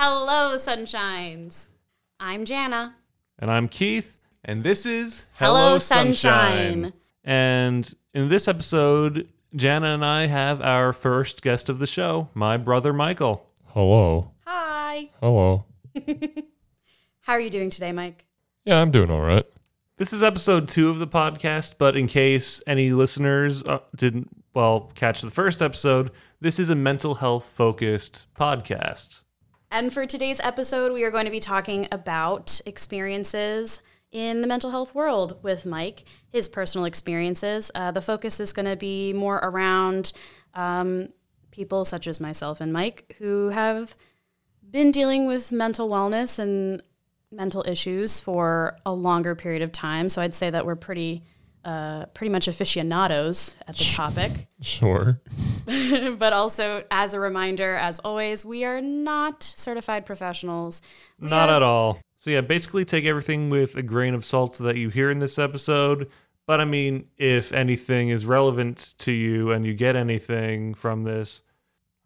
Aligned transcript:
Hello, 0.00 0.54
sunshines. 0.54 1.66
I'm 2.20 2.44
Jana. 2.44 2.94
And 3.36 3.50
I'm 3.50 3.66
Keith, 3.66 4.16
and 4.44 4.62
this 4.62 4.86
is 4.86 5.26
Hello, 5.40 5.78
Sunshine. 5.78 6.92
And 7.24 7.92
in 8.14 8.28
this 8.28 8.46
episode, 8.46 9.28
Jana 9.56 9.88
and 9.88 10.04
I 10.04 10.26
have 10.26 10.62
our 10.62 10.92
first 10.92 11.42
guest 11.42 11.68
of 11.68 11.80
the 11.80 11.86
show, 11.88 12.28
my 12.32 12.56
brother 12.56 12.92
Michael. 12.92 13.44
Hello. 13.70 14.30
Hi. 14.46 15.10
Hello. 15.20 15.64
How 17.22 17.32
are 17.32 17.40
you 17.40 17.50
doing 17.50 17.68
today, 17.68 17.90
Mike? 17.90 18.24
Yeah, 18.64 18.80
I'm 18.80 18.92
doing 18.92 19.10
all 19.10 19.22
right. 19.22 19.46
This 19.96 20.12
is 20.12 20.22
episode 20.22 20.68
two 20.68 20.90
of 20.90 21.00
the 21.00 21.08
podcast, 21.08 21.74
but 21.76 21.96
in 21.96 22.06
case 22.06 22.62
any 22.68 22.90
listeners 22.90 23.64
uh, 23.64 23.80
didn't, 23.96 24.28
well, 24.54 24.92
catch 24.94 25.22
the 25.22 25.30
first 25.32 25.60
episode, 25.60 26.12
this 26.40 26.60
is 26.60 26.70
a 26.70 26.76
mental 26.76 27.16
health 27.16 27.50
focused 27.52 28.26
podcast. 28.38 29.24
And 29.70 29.92
for 29.92 30.06
today's 30.06 30.40
episode, 30.40 30.92
we 30.92 31.04
are 31.04 31.10
going 31.10 31.26
to 31.26 31.30
be 31.30 31.40
talking 31.40 31.88
about 31.92 32.58
experiences 32.64 33.82
in 34.10 34.40
the 34.40 34.48
mental 34.48 34.70
health 34.70 34.94
world 34.94 35.38
with 35.42 35.66
Mike, 35.66 36.04
his 36.30 36.48
personal 36.48 36.86
experiences. 36.86 37.70
Uh, 37.74 37.90
the 37.90 38.00
focus 38.00 38.40
is 38.40 38.54
going 38.54 38.64
to 38.64 38.76
be 38.76 39.12
more 39.12 39.36
around 39.36 40.12
um, 40.54 41.10
people 41.50 41.84
such 41.84 42.06
as 42.06 42.18
myself 42.18 42.62
and 42.62 42.72
Mike 42.72 43.14
who 43.18 43.50
have 43.50 43.94
been 44.70 44.90
dealing 44.90 45.26
with 45.26 45.52
mental 45.52 45.90
wellness 45.90 46.38
and 46.38 46.82
mental 47.30 47.62
issues 47.68 48.20
for 48.20 48.74
a 48.86 48.92
longer 48.92 49.34
period 49.34 49.60
of 49.60 49.70
time. 49.70 50.08
So 50.08 50.22
I'd 50.22 50.34
say 50.34 50.48
that 50.48 50.64
we're 50.64 50.76
pretty. 50.76 51.24
Uh, 51.64 52.06
pretty 52.14 52.30
much 52.30 52.48
aficionados 52.48 53.56
at 53.66 53.76
the 53.76 53.84
topic. 53.84 54.32
Sure. 54.60 55.20
but 56.18 56.32
also 56.32 56.82
as 56.90 57.14
a 57.14 57.20
reminder, 57.20 57.76
as 57.76 58.00
always, 58.00 58.44
we 58.44 58.64
are 58.64 58.80
not 58.80 59.42
certified 59.44 60.04
professionals. 60.04 60.82
We 61.20 61.28
Not 61.28 61.48
are- 61.48 61.56
at 61.56 61.62
all. 61.62 62.00
So, 62.16 62.30
yeah, 62.30 62.40
basically 62.40 62.84
take 62.84 63.04
everything 63.04 63.50
with 63.50 63.76
a 63.76 63.82
grain 63.82 64.14
of 64.14 64.24
salt 64.24 64.58
that 64.58 64.76
you 64.76 64.88
hear 64.88 65.10
in 65.12 65.20
this 65.20 65.38
episode. 65.38 66.10
But 66.48 66.60
I 66.60 66.64
mean, 66.64 67.04
if 67.18 67.52
anything 67.52 68.08
is 68.08 68.26
relevant 68.26 68.94
to 68.98 69.12
you 69.12 69.52
and 69.52 69.64
you 69.64 69.74
get 69.74 69.94
anything 69.94 70.74
from 70.74 71.04
this, 71.04 71.42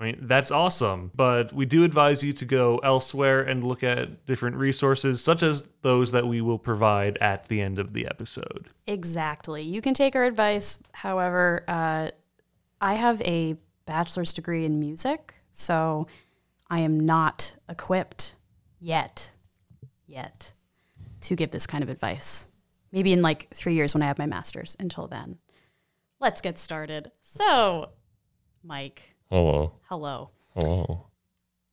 I 0.01 0.05
mean, 0.05 0.19
that's 0.23 0.51
awesome. 0.51 1.13
But 1.15 1.53
we 1.53 1.65
do 1.65 1.85
advise 1.85 2.25
you 2.25 2.33
to 2.33 2.45
go 2.45 2.79
elsewhere 2.79 3.43
and 3.43 3.63
look 3.63 3.85
at 3.85 4.27
different 4.27 4.57
resources, 4.57 5.23
such 5.23 5.43
as 5.43 5.69
those 5.83 6.11
that 6.11 6.27
we 6.27 6.41
will 6.41 6.59
provide 6.59 7.19
at 7.19 7.47
the 7.49 7.61
end 7.61 7.79
of 7.79 7.93
the 7.93 8.07
episode. 8.07 8.69
Exactly. 8.87 9.63
You 9.63 9.81
can 9.81 9.95
take 9.95 10.17
our 10.17 10.25
advice. 10.25 10.79
However, 10.93 11.65
uh, 11.69 12.11
I 12.81 12.95
have 12.95 13.21
a 13.23 13.57
bachelor's 13.87 14.33
degree 14.33 14.65
in 14.65 14.81
music, 14.81 15.35
so 15.53 16.09
I 16.69 16.81
am 16.81 16.99
not 16.99 17.55
equipped 17.69 18.35
yet, 18.81 19.31
yet, 20.07 20.53
to 21.21 21.37
give 21.37 21.53
this 21.53 21.67
kind 21.67 21.85
of 21.85 21.91
advice. 21.91 22.47
Maybe 22.91 23.13
in 23.13 23.23
like 23.23 23.49
three 23.55 23.75
years 23.75 23.95
when 23.95 24.03
I 24.03 24.07
have 24.07 24.19
my 24.19 24.27
master's. 24.27 24.77
Until 24.81 25.07
then, 25.07 25.39
let's 26.21 26.41
get 26.41 26.59
started. 26.59 27.13
So, 27.21 27.91
Mike, 28.65 29.12
Hello. 29.33 29.73
hello. 29.89 30.29
Hello. 30.55 31.07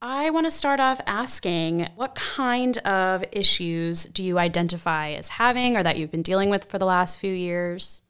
I 0.02 0.30
want 0.30 0.46
to 0.46 0.52
start 0.52 0.80
off 0.80 1.02
asking 1.06 1.90
what 1.98 2.16
kind 2.16 2.78
of 2.78 3.22
issues 3.34 4.06
do 4.06 4.24
you 4.24 4.40
identify 4.40 5.10
as 5.10 5.28
having 5.28 5.76
or 5.76 5.84
that 5.84 5.98
you've 5.98 6.10
been 6.10 6.22
dealing 6.22 6.50
with 6.50 6.64
for 6.64 6.78
the 6.78 6.86
last 6.86 7.20
few 7.20 7.34
years? 7.34 8.02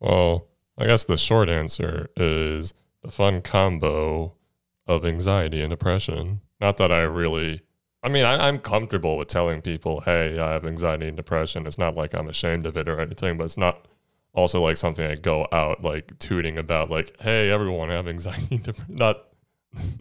Well, 0.00 0.46
I 0.78 0.86
guess 0.86 1.04
the 1.04 1.18
short 1.18 1.50
answer 1.50 2.08
is 2.16 2.72
the 3.02 3.10
fun 3.10 3.42
combo 3.42 4.32
of 4.86 5.04
anxiety 5.04 5.60
and 5.60 5.68
depression. 5.68 6.40
Not 6.58 6.78
that 6.78 6.90
I 6.90 7.02
really, 7.02 7.60
I 8.02 8.08
mean, 8.08 8.24
I, 8.24 8.48
I'm 8.48 8.58
comfortable 8.58 9.18
with 9.18 9.28
telling 9.28 9.60
people, 9.60 10.00
hey, 10.06 10.38
I 10.38 10.52
have 10.52 10.64
anxiety 10.64 11.08
and 11.08 11.18
depression. 11.18 11.66
It's 11.66 11.76
not 11.76 11.96
like 11.96 12.14
I'm 12.14 12.30
ashamed 12.30 12.64
of 12.64 12.78
it 12.78 12.88
or 12.88 12.98
anything, 12.98 13.36
but 13.36 13.44
it's 13.44 13.58
not 13.58 13.88
also 14.36 14.60
like 14.62 14.76
something 14.76 15.04
I 15.04 15.16
go 15.16 15.48
out 15.50 15.82
like 15.82 16.18
tooting 16.18 16.58
about, 16.58 16.90
like, 16.90 17.20
hey, 17.20 17.50
everyone, 17.50 17.90
I 17.90 17.94
have 17.94 18.06
anxiety 18.06 18.46
and 18.56 18.62
depression. 18.62 18.94
Not, 18.94 19.24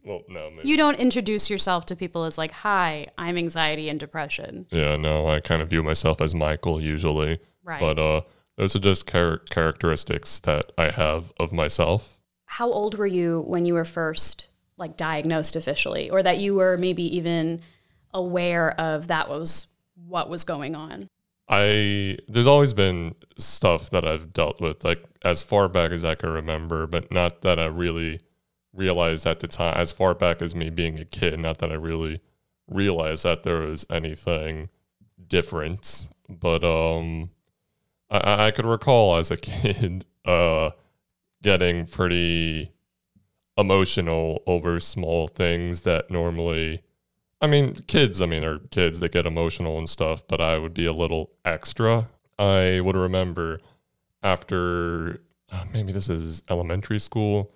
well, 0.04 0.22
no. 0.30 0.52
Maybe. 0.52 0.70
You 0.70 0.78
don't 0.78 1.00
introduce 1.00 1.50
yourself 1.50 1.86
to 1.88 1.96
people 1.96 2.26
as 2.26 2.38
like, 2.38 2.52
"Hi, 2.52 3.08
I'm 3.18 3.38
anxiety 3.38 3.90
and 3.90 4.00
depression." 4.00 4.68
Yeah, 4.72 4.96
no, 4.98 5.28
I 5.28 5.40
kind 5.40 5.62
of 5.62 5.70
view 5.70 5.84
myself 5.84 6.22
as 6.22 6.36
Michael 6.36 6.80
usually. 6.80 7.40
Right. 7.64 7.80
But 7.80 7.98
uh, 7.98 8.22
those 8.58 8.76
are 8.76 8.80
just 8.80 9.10
char- 9.10 9.40
characteristics 9.50 10.40
that 10.42 10.72
I 10.78 10.92
have 10.92 11.34
of 11.40 11.52
myself. 11.52 12.22
How 12.46 12.72
old 12.72 12.98
were 12.98 13.08
you 13.08 13.44
when 13.48 13.66
you 13.66 13.74
were 13.74 13.86
first 13.86 14.50
like 14.78 14.98
diagnosed 14.98 15.56
officially 15.56 16.10
or 16.10 16.22
that 16.22 16.38
you 16.38 16.56
were 16.56 16.78
maybe 16.78 17.18
even 17.18 17.62
aware 18.14 18.80
of 18.80 19.08
that 19.08 19.30
was 19.30 19.68
what 20.08 20.30
was 20.30 20.44
going 20.44 20.76
on? 20.76 21.10
I 21.48 22.18
there's 22.28 22.48
always 22.48 22.74
been 22.74 23.16
stuff 23.38 23.90
that 23.92 24.06
I've 24.06 24.34
dealt 24.34 24.60
with 24.60 24.84
like 24.84 25.04
as 25.24 25.42
far 25.42 25.68
back 25.68 25.92
as 25.92 26.04
I 26.06 26.16
can 26.16 26.30
remember, 26.30 26.88
but 26.88 27.12
not 27.12 27.42
that 27.42 27.60
I 27.60 27.66
really 27.66 28.22
realized 28.74 29.26
at 29.28 29.40
the 29.40 29.48
time. 29.48 29.76
As 29.78 29.92
far 29.92 30.14
back 30.16 30.42
as 30.42 30.56
me 30.56 30.70
being 30.70 31.00
a 31.00 31.06
kid, 31.06 31.40
not 31.40 31.60
that 31.60 31.72
I 31.72 31.76
really 31.76 32.22
realized 32.68 33.24
that 33.24 33.44
there 33.44 33.60
was 33.60 33.86
anything 33.90 34.70
different. 35.28 36.10
But 36.28 36.64
um, 36.64 37.30
I- 38.10 38.48
I, 38.48 38.52
could 38.52 38.66
recall 38.66 39.16
as 39.18 39.30
a 39.32 39.38
kid 39.50 40.06
uh 40.26 40.72
getting 41.44 41.86
pretty 41.86 42.72
emotional 43.58 44.42
over 44.48 44.80
small 44.80 45.28
things 45.28 45.82
that 45.82 46.10
normally 46.10 46.82
I 47.46 47.48
mean, 47.48 47.76
kids, 47.86 48.24
I 48.24 48.26
mean, 48.26 48.44
are 48.44 48.58
kids 48.72 49.00
that 49.02 49.12
get 49.12 49.28
emotional 49.28 49.78
and 49.78 49.88
stuff, 49.88 50.28
but 50.28 50.42
I 50.42 50.58
would 50.58 50.74
be 50.74 50.88
a 50.88 50.92
little 50.92 51.30
extra. 51.46 52.10
I 52.40 52.80
would 52.80 52.96
remember 52.96 53.60
after 54.24 55.22
uh, 55.52 55.66
maybe 55.72 55.92
this 55.92 56.10
is 56.10 56.42
elementary 56.50 56.98
school, 56.98 57.52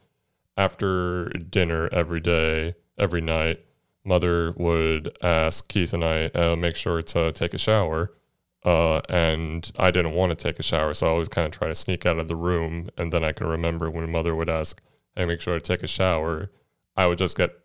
after 0.55 1.29
dinner 1.29 1.89
every 1.91 2.19
day, 2.19 2.75
every 2.99 3.19
night, 3.19 3.65
mother 4.05 4.51
would 4.57 5.17
ask 5.23 5.67
Keith 5.67 5.91
and 5.91 6.05
I, 6.05 6.25
uh, 6.35 6.55
make 6.55 6.75
sure 6.75 7.01
to 7.01 7.31
take 7.31 7.55
a 7.55 7.57
shower. 7.57 8.13
Uh, 8.63 9.01
and 9.09 9.71
I 9.79 9.89
didn't 9.89 10.13
want 10.13 10.29
to 10.29 10.35
take 10.35 10.59
a 10.59 10.63
shower, 10.63 10.93
so 10.93 11.07
I 11.07 11.09
always 11.09 11.29
kind 11.29 11.47
of 11.47 11.51
try 11.57 11.67
to 11.67 11.73
sneak 11.73 12.05
out 12.05 12.19
of 12.19 12.27
the 12.27 12.35
room. 12.35 12.91
And 12.95 13.11
then 13.11 13.23
I 13.23 13.31
can 13.31 13.47
remember 13.47 13.89
when 13.89 14.11
mother 14.11 14.35
would 14.35 14.51
ask, 14.51 14.83
Hey, 15.15 15.25
make 15.25 15.41
sure 15.41 15.55
to 15.55 15.59
take 15.59 15.81
a 15.81 15.87
shower. 15.87 16.51
I 16.95 17.07
would 17.07 17.17
just 17.17 17.35
get 17.35 17.55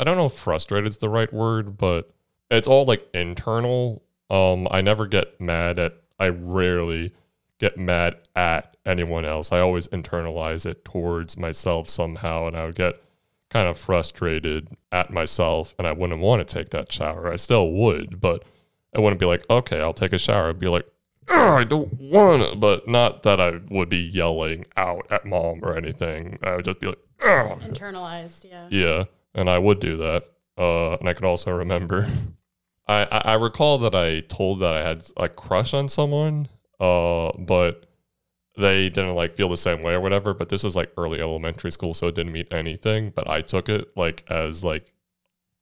I 0.00 0.04
don't 0.04 0.16
know 0.16 0.26
if 0.26 0.32
frustrated 0.32 0.88
is 0.88 0.96
the 0.96 1.10
right 1.10 1.30
word, 1.30 1.76
but 1.76 2.10
it's 2.50 2.66
all 2.66 2.86
like 2.86 3.06
internal. 3.12 4.02
Um, 4.30 4.66
I 4.70 4.80
never 4.80 5.06
get 5.06 5.38
mad 5.38 5.78
at. 5.78 5.94
I 6.18 6.30
rarely 6.30 7.12
get 7.58 7.76
mad 7.76 8.16
at 8.34 8.78
anyone 8.86 9.26
else. 9.26 9.52
I 9.52 9.60
always 9.60 9.88
internalize 9.88 10.64
it 10.64 10.86
towards 10.86 11.36
myself 11.36 11.90
somehow, 11.90 12.46
and 12.46 12.56
I 12.56 12.64
would 12.64 12.76
get 12.76 13.02
kind 13.50 13.68
of 13.68 13.76
frustrated 13.78 14.68
at 14.90 15.12
myself, 15.12 15.74
and 15.78 15.86
I 15.86 15.92
wouldn't 15.92 16.20
want 16.20 16.46
to 16.46 16.54
take 16.54 16.70
that 16.70 16.90
shower. 16.90 17.30
I 17.30 17.36
still 17.36 17.70
would, 17.70 18.20
but 18.22 18.44
I 18.96 19.00
wouldn't 19.00 19.20
be 19.20 19.26
like, 19.26 19.44
okay, 19.50 19.80
I'll 19.80 19.92
take 19.92 20.14
a 20.14 20.18
shower. 20.18 20.48
I'd 20.48 20.58
be 20.58 20.68
like, 20.68 20.86
I 21.28 21.64
don't 21.64 21.92
want 22.00 22.50
to, 22.50 22.56
but 22.56 22.88
not 22.88 23.22
that 23.24 23.38
I 23.38 23.60
would 23.68 23.90
be 23.90 23.98
yelling 23.98 24.64
out 24.78 25.06
at 25.10 25.26
mom 25.26 25.60
or 25.62 25.76
anything. 25.76 26.38
I 26.42 26.56
would 26.56 26.64
just 26.64 26.80
be 26.80 26.86
like, 26.86 26.98
Ugh. 27.22 27.60
Internalized, 27.60 28.48
yeah. 28.50 28.66
Yeah, 28.70 29.04
and 29.34 29.48
I 29.48 29.58
would 29.58 29.80
do 29.80 29.96
that. 29.98 30.24
Uh, 30.56 30.94
and 30.96 31.08
I 31.08 31.14
could 31.14 31.24
also 31.24 31.52
remember, 31.52 32.08
I, 32.88 33.06
I 33.10 33.18
I 33.32 33.34
recall 33.34 33.78
that 33.78 33.94
I 33.94 34.20
told 34.20 34.60
that 34.60 34.74
I 34.74 34.82
had 34.86 35.04
a 35.16 35.28
crush 35.28 35.72
on 35.74 35.88
someone, 35.88 36.48
uh, 36.78 37.32
but 37.38 37.86
they 38.56 38.88
didn't 38.88 39.14
like 39.14 39.32
feel 39.32 39.48
the 39.48 39.56
same 39.56 39.82
way 39.82 39.94
or 39.94 40.00
whatever. 40.00 40.34
But 40.34 40.48
this 40.48 40.64
is 40.64 40.76
like 40.76 40.92
early 40.96 41.20
elementary 41.20 41.70
school, 41.70 41.94
so 41.94 42.08
it 42.08 42.14
didn't 42.14 42.32
mean 42.32 42.46
anything. 42.50 43.10
But 43.14 43.28
I 43.28 43.40
took 43.42 43.68
it 43.68 43.96
like 43.96 44.24
as 44.28 44.64
like, 44.64 44.92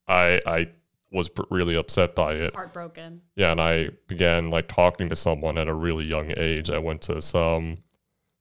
I 0.08 0.40
I 0.46 0.68
was 1.12 1.28
pr- 1.28 1.42
really 1.50 1.76
upset 1.76 2.14
by 2.14 2.34
it. 2.34 2.54
Heartbroken. 2.54 3.22
Yeah, 3.36 3.52
and 3.52 3.60
I 3.60 3.88
began 4.06 4.50
like 4.50 4.68
talking 4.68 5.08
to 5.10 5.16
someone 5.16 5.58
at 5.58 5.68
a 5.68 5.74
really 5.74 6.06
young 6.06 6.32
age. 6.36 6.70
I 6.70 6.78
went 6.78 7.02
to 7.02 7.20
some 7.20 7.78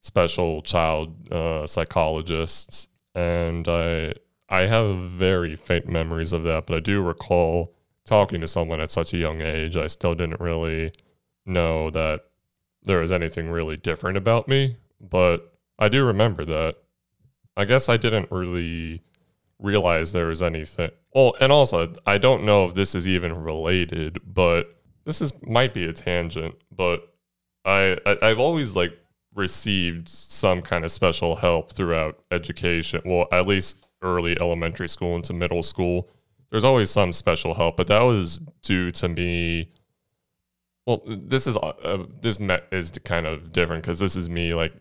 special 0.00 0.62
child 0.62 1.30
uh, 1.32 1.66
psychologists, 1.66 2.88
and 3.14 3.68
I 3.68 4.14
I 4.48 4.62
have 4.62 4.96
very 5.10 5.56
faint 5.56 5.88
memories 5.88 6.32
of 6.32 6.44
that, 6.44 6.66
but 6.66 6.76
I 6.76 6.80
do 6.80 7.02
recall 7.02 7.74
talking 8.04 8.40
to 8.40 8.48
someone 8.48 8.80
at 8.80 8.90
such 8.90 9.12
a 9.12 9.18
young 9.18 9.42
age. 9.42 9.76
I 9.76 9.86
still 9.86 10.14
didn't 10.14 10.40
really 10.40 10.92
know 11.44 11.90
that 11.90 12.24
there 12.82 13.00
was 13.00 13.12
anything 13.12 13.50
really 13.50 13.76
different 13.76 14.16
about 14.16 14.48
me, 14.48 14.76
but 15.00 15.52
I 15.78 15.88
do 15.88 16.04
remember 16.04 16.44
that. 16.46 16.76
I 17.56 17.64
guess 17.64 17.88
I 17.88 17.96
didn't 17.96 18.30
really 18.30 19.02
realize 19.58 20.12
there 20.12 20.28
was 20.28 20.42
anything. 20.42 20.90
Well, 21.14 21.34
and 21.40 21.52
also 21.52 21.92
I 22.06 22.18
don't 22.18 22.44
know 22.44 22.64
if 22.64 22.74
this 22.74 22.94
is 22.94 23.06
even 23.06 23.34
related, 23.42 24.20
but 24.24 24.80
this 25.04 25.20
is 25.20 25.32
might 25.42 25.74
be 25.74 25.84
a 25.84 25.92
tangent, 25.92 26.54
but 26.70 27.12
I, 27.64 27.98
I 28.06 28.16
I've 28.22 28.38
always 28.38 28.76
like 28.76 28.96
received 29.34 30.08
some 30.08 30.62
kind 30.62 30.84
of 30.84 30.90
special 30.90 31.36
help 31.36 31.72
throughout 31.72 32.18
education. 32.30 33.02
Well, 33.04 33.26
at 33.32 33.46
least 33.46 33.87
early 34.02 34.38
elementary 34.40 34.88
school 34.88 35.16
into 35.16 35.32
middle 35.32 35.62
school 35.62 36.08
there's 36.50 36.64
always 36.64 36.90
some 36.90 37.12
special 37.12 37.54
help, 37.54 37.76
but 37.76 37.86
that 37.88 38.02
was 38.02 38.38
due 38.62 38.90
to 38.92 39.08
me. 39.08 39.70
Well, 40.86 41.02
this 41.06 41.46
is 41.46 41.56
uh, 41.56 42.04
this 42.20 42.40
me- 42.40 42.58
is 42.72 42.90
kind 43.04 43.26
of 43.26 43.52
different 43.52 43.82
because 43.82 43.98
this 43.98 44.16
is 44.16 44.30
me 44.30 44.54
like 44.54 44.72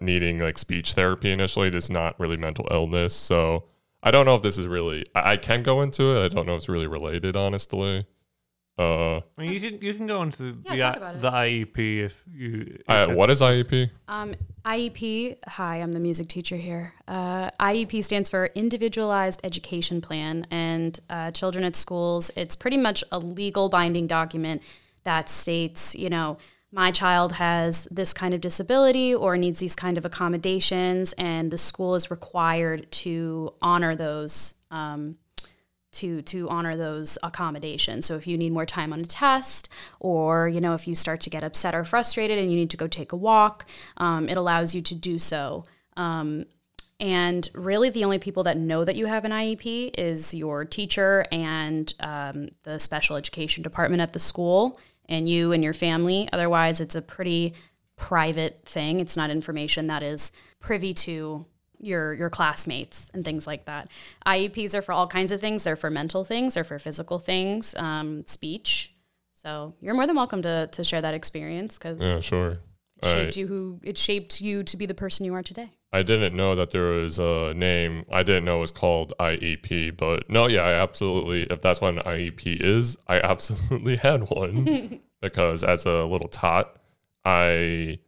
needing 0.00 0.38
like 0.38 0.58
speech 0.58 0.94
therapy 0.94 1.32
initially. 1.32 1.70
This 1.70 1.84
is 1.84 1.90
not 1.90 2.18
really 2.20 2.36
mental 2.36 2.68
illness, 2.70 3.14
so 3.14 3.64
I 4.02 4.12
don't 4.12 4.26
know 4.26 4.36
if 4.36 4.42
this 4.42 4.58
is 4.58 4.66
really. 4.68 5.04
I, 5.14 5.32
I 5.32 5.36
can 5.36 5.62
go 5.62 5.82
into 5.82 6.16
it. 6.16 6.24
I 6.24 6.28
don't 6.28 6.46
know 6.46 6.54
if 6.54 6.58
it's 6.58 6.68
really 6.68 6.86
related, 6.86 7.36
honestly. 7.36 8.06
Uh, 8.78 9.16
I 9.16 9.22
mean, 9.38 9.52
you 9.52 9.60
can 9.60 9.82
you 9.82 9.92
can 9.94 10.06
go 10.06 10.22
into 10.22 10.56
Yeah, 10.64 10.74
the 10.74 10.80
talk 10.80 10.96
about 10.96 11.14
it. 11.16 11.20
the 11.22 11.30
IEP 11.32 12.04
if 12.04 12.22
you. 12.32 12.76
if 12.80 12.88
I, 12.88 13.06
what 13.06 13.26
that's- 13.26 13.38
is 13.38 13.64
IEP? 13.66 13.90
Um, 14.06 14.34
IEP, 14.64 15.36
hi, 15.48 15.76
I'm 15.80 15.92
the 15.92 15.98
music 15.98 16.28
teacher 16.28 16.56
here. 16.56 16.94
Uh, 17.08 17.50
IEP 17.58 18.04
stands 18.04 18.30
for 18.30 18.50
Individualized 18.54 19.40
Education 19.42 20.00
Plan, 20.00 20.46
and 20.50 20.98
uh, 21.10 21.30
children 21.32 21.64
at 21.64 21.74
schools, 21.74 22.30
it's 22.36 22.54
pretty 22.54 22.76
much 22.76 23.02
a 23.10 23.18
legal 23.18 23.68
binding 23.68 24.06
document 24.06 24.62
that 25.04 25.28
states, 25.28 25.96
you 25.96 26.10
know, 26.10 26.36
my 26.70 26.90
child 26.90 27.32
has 27.32 27.88
this 27.90 28.12
kind 28.12 28.34
of 28.34 28.40
disability 28.42 29.14
or 29.14 29.36
needs 29.38 29.58
these 29.58 29.74
kind 29.74 29.96
of 29.98 30.04
accommodations, 30.04 31.14
and 31.14 31.50
the 31.50 31.58
school 31.58 31.94
is 31.94 32.10
required 32.10 32.90
to 32.92 33.54
honor 33.62 33.96
those. 33.96 34.54
Um, 34.70 35.16
to 35.90 36.22
to 36.22 36.48
honor 36.48 36.76
those 36.76 37.18
accommodations. 37.22 38.06
So 38.06 38.16
if 38.16 38.26
you 38.26 38.36
need 38.36 38.52
more 38.52 38.66
time 38.66 38.92
on 38.92 39.00
a 39.00 39.04
test, 39.04 39.68
or 40.00 40.48
you 40.48 40.60
know 40.60 40.74
if 40.74 40.86
you 40.86 40.94
start 40.94 41.20
to 41.22 41.30
get 41.30 41.42
upset 41.42 41.74
or 41.74 41.84
frustrated 41.84 42.38
and 42.38 42.50
you 42.50 42.56
need 42.56 42.70
to 42.70 42.76
go 42.76 42.86
take 42.86 43.12
a 43.12 43.16
walk, 43.16 43.64
um, 43.96 44.28
it 44.28 44.36
allows 44.36 44.74
you 44.74 44.82
to 44.82 44.94
do 44.94 45.18
so. 45.18 45.64
Um, 45.96 46.46
and 47.00 47.48
really, 47.54 47.90
the 47.90 48.04
only 48.04 48.18
people 48.18 48.42
that 48.42 48.58
know 48.58 48.84
that 48.84 48.96
you 48.96 49.06
have 49.06 49.24
an 49.24 49.30
IEP 49.30 49.92
is 49.96 50.34
your 50.34 50.64
teacher 50.64 51.24
and 51.30 51.92
um, 52.00 52.48
the 52.64 52.78
special 52.78 53.16
education 53.16 53.62
department 53.62 54.02
at 54.02 54.12
the 54.12 54.18
school, 54.18 54.80
and 55.08 55.28
you 55.28 55.52
and 55.52 55.62
your 55.62 55.74
family. 55.74 56.28
Otherwise, 56.32 56.80
it's 56.80 56.96
a 56.96 57.02
pretty 57.02 57.54
private 57.96 58.62
thing. 58.64 59.00
It's 59.00 59.16
not 59.16 59.30
information 59.30 59.86
that 59.88 60.02
is 60.02 60.32
privy 60.60 60.92
to 60.94 61.46
your 61.80 62.12
your 62.14 62.30
classmates 62.30 63.10
and 63.14 63.24
things 63.24 63.46
like 63.46 63.64
that. 63.66 63.90
IEPs 64.26 64.74
are 64.74 64.82
for 64.82 64.92
all 64.92 65.06
kinds 65.06 65.32
of 65.32 65.40
things. 65.40 65.64
They're 65.64 65.76
for 65.76 65.90
mental 65.90 66.24
things. 66.24 66.54
They're 66.54 66.64
for 66.64 66.78
physical 66.78 67.18
things, 67.18 67.74
um, 67.76 68.24
speech. 68.26 68.94
So 69.34 69.74
you're 69.80 69.94
more 69.94 70.06
than 70.06 70.16
welcome 70.16 70.42
to 70.42 70.68
to 70.72 70.84
share 70.84 71.00
that 71.02 71.14
experience 71.14 71.78
because 71.78 72.02
Yeah, 72.02 72.20
sure. 72.20 72.58
it 73.02 73.06
shaped 73.06 73.36
you 73.36 73.46
who 73.46 73.80
it 73.82 73.96
shaped 73.98 74.40
you 74.40 74.62
to 74.64 74.76
be 74.76 74.86
the 74.86 74.94
person 74.94 75.24
you 75.24 75.34
are 75.34 75.42
today. 75.42 75.70
I 75.90 76.02
didn't 76.02 76.36
know 76.36 76.54
that 76.54 76.70
there 76.70 76.88
was 76.88 77.18
a 77.18 77.54
name. 77.54 78.04
I 78.12 78.22
didn't 78.22 78.44
know 78.44 78.58
it 78.58 78.60
was 78.60 78.70
called 78.72 79.14
IEP, 79.18 79.96
but 79.96 80.28
no, 80.28 80.46
yeah, 80.46 80.62
I 80.62 80.72
absolutely. 80.74 81.44
If 81.44 81.62
that's 81.62 81.80
what 81.80 81.94
an 81.94 82.00
IEP 82.00 82.60
is, 82.60 82.98
I 83.06 83.20
absolutely 83.32 83.96
had 83.96 84.28
one 84.28 85.00
because 85.22 85.64
as 85.64 85.86
a 85.86 86.04
little 86.04 86.28
tot, 86.28 86.76
I 87.24 88.00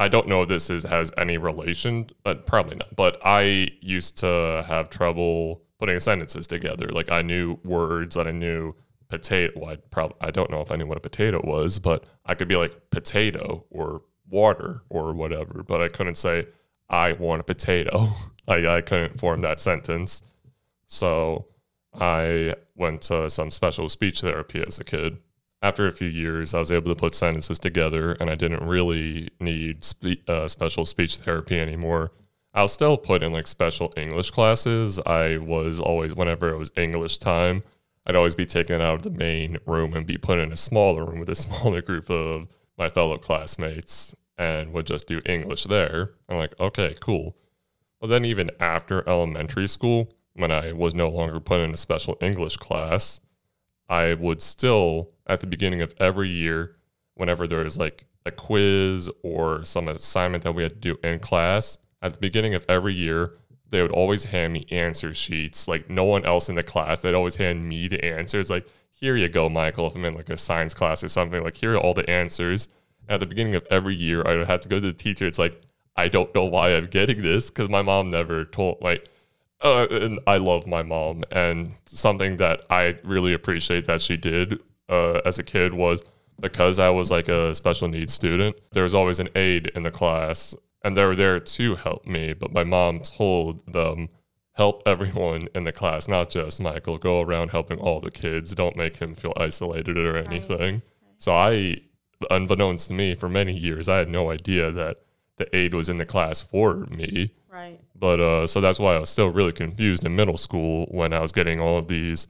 I 0.00 0.08
don't 0.08 0.28
know 0.28 0.40
if 0.42 0.48
this 0.48 0.70
is 0.70 0.84
has 0.84 1.12
any 1.18 1.36
relation, 1.36 2.08
but 2.24 2.46
probably 2.46 2.76
not. 2.76 2.96
But 2.96 3.20
I 3.22 3.68
used 3.82 4.16
to 4.18 4.64
have 4.66 4.88
trouble 4.88 5.60
putting 5.78 6.00
sentences 6.00 6.46
together. 6.46 6.88
Like 6.88 7.10
I 7.12 7.20
knew 7.20 7.58
words 7.64 8.16
that 8.16 8.26
I 8.26 8.30
knew 8.30 8.74
potato. 9.10 9.62
I 9.66 9.76
probably 9.76 10.16
I 10.22 10.30
don't 10.30 10.50
know 10.50 10.62
if 10.62 10.72
I 10.72 10.76
knew 10.76 10.86
what 10.86 10.96
a 10.96 11.00
potato 11.00 11.42
was, 11.44 11.78
but 11.78 12.04
I 12.24 12.34
could 12.34 12.48
be 12.48 12.56
like 12.56 12.88
potato 12.88 13.66
or 13.68 14.00
water 14.26 14.80
or 14.88 15.12
whatever. 15.12 15.62
But 15.62 15.82
I 15.82 15.88
couldn't 15.88 16.16
say 16.16 16.46
I 16.88 17.12
want 17.12 17.40
a 17.40 17.44
potato. 17.44 18.08
I 18.48 18.66
I 18.66 18.80
couldn't 18.80 19.20
form 19.20 19.42
that 19.42 19.60
sentence. 19.60 20.22
So 20.86 21.48
I 21.92 22.54
went 22.74 23.02
to 23.02 23.28
some 23.28 23.50
special 23.50 23.90
speech 23.90 24.22
therapy 24.22 24.64
as 24.66 24.78
a 24.78 24.84
kid. 24.84 25.18
After 25.62 25.86
a 25.86 25.92
few 25.92 26.08
years, 26.08 26.54
I 26.54 26.58
was 26.58 26.72
able 26.72 26.90
to 26.90 26.98
put 26.98 27.14
sentences 27.14 27.58
together, 27.58 28.12
and 28.12 28.30
I 28.30 28.34
didn't 28.34 28.66
really 28.66 29.28
need 29.38 29.84
spe- 29.84 30.26
uh, 30.28 30.48
special 30.48 30.86
speech 30.86 31.16
therapy 31.16 31.58
anymore. 31.58 32.12
I'll 32.54 32.68
still 32.68 32.96
put 32.96 33.22
in 33.22 33.32
like 33.32 33.46
special 33.46 33.92
English 33.96 34.30
classes. 34.30 34.98
I 35.06 35.36
was 35.36 35.80
always, 35.80 36.14
whenever 36.14 36.48
it 36.48 36.56
was 36.56 36.72
English 36.76 37.18
time, 37.18 37.62
I'd 38.06 38.16
always 38.16 38.34
be 38.34 38.46
taken 38.46 38.80
out 38.80 38.94
of 38.96 39.02
the 39.02 39.10
main 39.10 39.58
room 39.66 39.94
and 39.94 40.06
be 40.06 40.16
put 40.16 40.38
in 40.38 40.50
a 40.50 40.56
smaller 40.56 41.04
room 41.04 41.20
with 41.20 41.28
a 41.28 41.34
smaller 41.36 41.82
group 41.82 42.10
of 42.10 42.48
my 42.78 42.88
fellow 42.88 43.18
classmates 43.18 44.14
and 44.38 44.72
would 44.72 44.86
just 44.86 45.06
do 45.06 45.20
English 45.26 45.64
there. 45.64 46.12
I'm 46.28 46.38
like, 46.38 46.58
okay, 46.58 46.96
cool. 47.00 47.36
But 48.00 48.06
then 48.06 48.24
even 48.24 48.50
after 48.58 49.06
elementary 49.06 49.68
school, 49.68 50.10
when 50.32 50.50
I 50.50 50.72
was 50.72 50.94
no 50.94 51.10
longer 51.10 51.38
put 51.38 51.60
in 51.60 51.72
a 51.72 51.76
special 51.76 52.16
English 52.22 52.56
class, 52.56 53.20
I 53.88 54.14
would 54.14 54.40
still, 54.40 55.10
at 55.30 55.40
the 55.40 55.46
beginning 55.46 55.80
of 55.80 55.94
every 55.98 56.28
year, 56.28 56.76
whenever 57.14 57.46
there 57.46 57.62
was 57.62 57.78
like 57.78 58.04
a 58.26 58.32
quiz 58.32 59.08
or 59.22 59.64
some 59.64 59.86
assignment 59.86 60.42
that 60.42 60.52
we 60.52 60.64
had 60.64 60.82
to 60.82 60.94
do 60.94 60.98
in 61.04 61.20
class, 61.20 61.78
at 62.02 62.14
the 62.14 62.18
beginning 62.18 62.54
of 62.54 62.66
every 62.68 62.92
year, 62.92 63.34
they 63.70 63.80
would 63.80 63.92
always 63.92 64.24
hand 64.24 64.52
me 64.52 64.66
answer 64.72 65.14
sheets. 65.14 65.68
Like 65.68 65.88
no 65.88 66.02
one 66.02 66.24
else 66.24 66.48
in 66.48 66.56
the 66.56 66.64
class, 66.64 67.00
they'd 67.00 67.14
always 67.14 67.36
hand 67.36 67.68
me 67.68 67.86
the 67.86 68.04
answers. 68.04 68.50
Like, 68.50 68.66
here 68.90 69.16
you 69.16 69.28
go, 69.28 69.48
Michael. 69.48 69.86
If 69.86 69.94
I'm 69.94 70.04
in 70.04 70.14
like 70.14 70.28
a 70.28 70.36
science 70.36 70.74
class 70.74 71.04
or 71.04 71.08
something, 71.08 71.42
like 71.44 71.56
here 71.56 71.74
are 71.74 71.78
all 71.78 71.94
the 71.94 72.10
answers. 72.10 72.68
At 73.08 73.20
the 73.20 73.26
beginning 73.26 73.54
of 73.54 73.66
every 73.70 73.94
year, 73.94 74.22
I 74.26 74.36
would 74.36 74.46
have 74.48 74.60
to 74.62 74.68
go 74.68 74.80
to 74.80 74.86
the 74.86 74.92
teacher. 74.92 75.26
It's 75.26 75.38
like, 75.38 75.62
I 75.96 76.08
don't 76.08 76.34
know 76.34 76.44
why 76.44 76.74
I'm 76.74 76.86
getting 76.86 77.22
this 77.22 77.50
because 77.50 77.68
my 77.68 77.82
mom 77.82 78.10
never 78.10 78.44
told 78.44 78.78
like 78.80 79.08
uh, 79.62 79.86
and 79.90 80.18
I 80.26 80.38
love 80.38 80.66
my 80.66 80.82
mom, 80.82 81.22
and 81.30 81.74
something 81.84 82.38
that 82.38 82.62
I 82.70 82.98
really 83.04 83.34
appreciate 83.34 83.84
that 83.86 84.00
she 84.00 84.16
did 84.16 84.58
uh, 84.90 85.20
as 85.24 85.38
a 85.38 85.42
kid 85.42 85.72
was 85.72 86.02
because 86.40 86.78
I 86.78 86.90
was 86.90 87.10
like 87.10 87.28
a 87.28 87.54
special 87.54 87.88
needs 87.88 88.12
student. 88.12 88.56
There 88.72 88.82
was 88.82 88.94
always 88.94 89.20
an 89.20 89.28
aide 89.34 89.68
in 89.74 89.82
the 89.82 89.90
class, 89.90 90.54
and 90.82 90.96
they 90.96 91.04
were 91.04 91.16
there 91.16 91.38
to 91.38 91.74
help 91.76 92.06
me. 92.06 92.32
But 92.32 92.52
my 92.52 92.64
mom 92.64 93.00
told 93.00 93.72
them, 93.72 94.08
"Help 94.52 94.82
everyone 94.86 95.48
in 95.54 95.64
the 95.64 95.72
class, 95.72 96.08
not 96.08 96.30
just 96.30 96.60
Michael. 96.60 96.98
Go 96.98 97.20
around 97.20 97.50
helping 97.50 97.78
all 97.78 98.00
the 98.00 98.10
kids. 98.10 98.54
Don't 98.54 98.76
make 98.76 98.96
him 98.96 99.14
feel 99.14 99.32
isolated 99.36 99.96
or 99.96 100.16
anything." 100.16 100.82
So 101.18 101.32
I, 101.32 101.82
unbeknownst 102.30 102.88
to 102.88 102.94
me, 102.94 103.14
for 103.14 103.28
many 103.28 103.56
years, 103.56 103.88
I 103.88 103.98
had 103.98 104.08
no 104.08 104.30
idea 104.30 104.70
that 104.72 104.98
the 105.36 105.54
aide 105.54 105.74
was 105.74 105.88
in 105.88 105.98
the 105.98 106.06
class 106.06 106.40
for 106.40 106.74
me. 106.86 107.32
Right. 107.50 107.80
But 107.94 108.20
uh, 108.20 108.46
so 108.46 108.60
that's 108.60 108.78
why 108.78 108.94
I 108.94 108.98
was 108.98 109.10
still 109.10 109.28
really 109.28 109.52
confused 109.52 110.04
in 110.04 110.16
middle 110.16 110.38
school 110.38 110.86
when 110.90 111.12
I 111.12 111.20
was 111.20 111.32
getting 111.32 111.60
all 111.60 111.76
of 111.76 111.88
these 111.88 112.26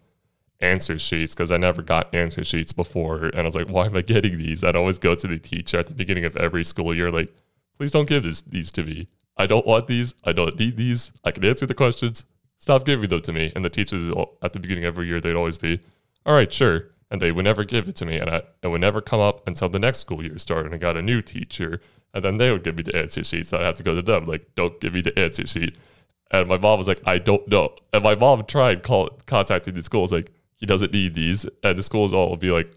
answer 0.61 0.99
sheets 0.99 1.35
because 1.35 1.51
I 1.51 1.57
never 1.57 1.83
got 1.83 2.15
answer 2.15 2.45
sheets 2.45 2.73
before. 2.73 3.27
And 3.27 3.41
I 3.41 3.43
was 3.45 3.55
like, 3.55 3.71
why 3.71 3.87
am 3.87 3.97
I 3.97 4.03
getting 4.03 4.39
these? 4.39 4.63
I'd 4.63 4.77
always 4.77 4.99
go 4.99 5.15
to 5.15 5.27
the 5.27 5.39
teacher 5.39 5.79
at 5.79 5.87
the 5.87 5.95
beginning 5.95 6.25
of 6.25 6.37
every 6.37 6.65
school 6.65 6.95
year, 6.95 7.11
like, 7.11 7.35
please 7.77 7.93
don't 7.93 8.09
give 8.09 8.23
this, 8.23 8.43
these 8.43 8.71
to 8.73 8.83
me. 8.83 9.09
I 9.37 9.47
don't 9.47 9.67
want 9.67 9.87
these. 9.87 10.15
I 10.25 10.33
don't 10.33 10.59
need 10.59 10.77
these. 10.77 11.13
I 11.25 11.31
can 11.31 11.45
answer 11.45 11.65
the 11.67 11.75
questions. 11.75 12.25
Stop 12.59 12.85
giving 12.85 13.09
them 13.09 13.23
to 13.23 13.33
me. 13.33 13.53
And 13.57 13.65
the 13.65 13.71
teachers 13.71 14.13
at 14.43 14.53
the 14.53 14.61
beginning 14.61 14.85
of 14.85 14.95
every 14.95 15.07
year, 15.07 15.21
they'd 15.21 15.35
always 15.35 15.57
be, 15.57 15.81
all 16.27 16.35
right, 16.35 16.53
sure. 16.53 16.89
And 17.11 17.23
they 17.23 17.33
would 17.33 17.47
never 17.47 17.65
give 17.65 17.89
it 17.89 17.97
to 17.97 18.07
me. 18.07 18.19
And 18.19 18.29
I, 18.29 18.43
it 18.63 18.69
would 18.69 18.83
never 18.83 19.01
come 19.01 19.21
up 19.21 19.47
until 19.49 19.71
the 19.71 19.79
next 19.79 20.01
school 20.01 20.23
year 20.23 20.37
started 20.37 20.67
and 20.67 20.75
I 20.75 20.79
got 20.79 20.97
a 20.97 21.03
new 21.03 21.23
teacher. 21.23 21.81
And 22.13 22.23
then 22.23 22.37
they 22.37 22.53
would 22.53 22.65
give 22.65 22.77
me 22.77 22.83
the 22.83 22.97
answer 22.97 23.25
sheet. 23.25 23.47
So 23.47 23.57
I'd 23.57 23.65
have 23.65 23.77
to 23.77 23.83
go 23.83 23.95
to 23.95 24.03
them, 24.03 24.27
like, 24.27 24.47
don't 24.57 24.79
give 24.79 24.93
me 24.93 25.01
the 25.01 25.19
answer 25.19 25.47
sheet. 25.47 25.79
And 26.33 26.49
my 26.49 26.59
mom 26.59 26.77
was 26.77 26.87
like, 26.87 27.01
I 27.07 27.19
don't 27.19 27.49
know. 27.49 27.75
And 27.95 28.05
my 28.05 28.15
mom 28.15 28.45
tried 28.45 28.83
call, 28.83 29.09
contacting 29.27 29.75
the 29.75 29.83
schools, 29.83 30.13
like, 30.13 30.31
he 30.61 30.67
doesn't 30.67 30.93
need 30.93 31.15
these. 31.15 31.47
And 31.65 31.77
the 31.77 31.83
schools 31.83 32.15
all 32.15 32.31
would 32.31 32.41
be 32.41 32.51
like, 32.51 32.71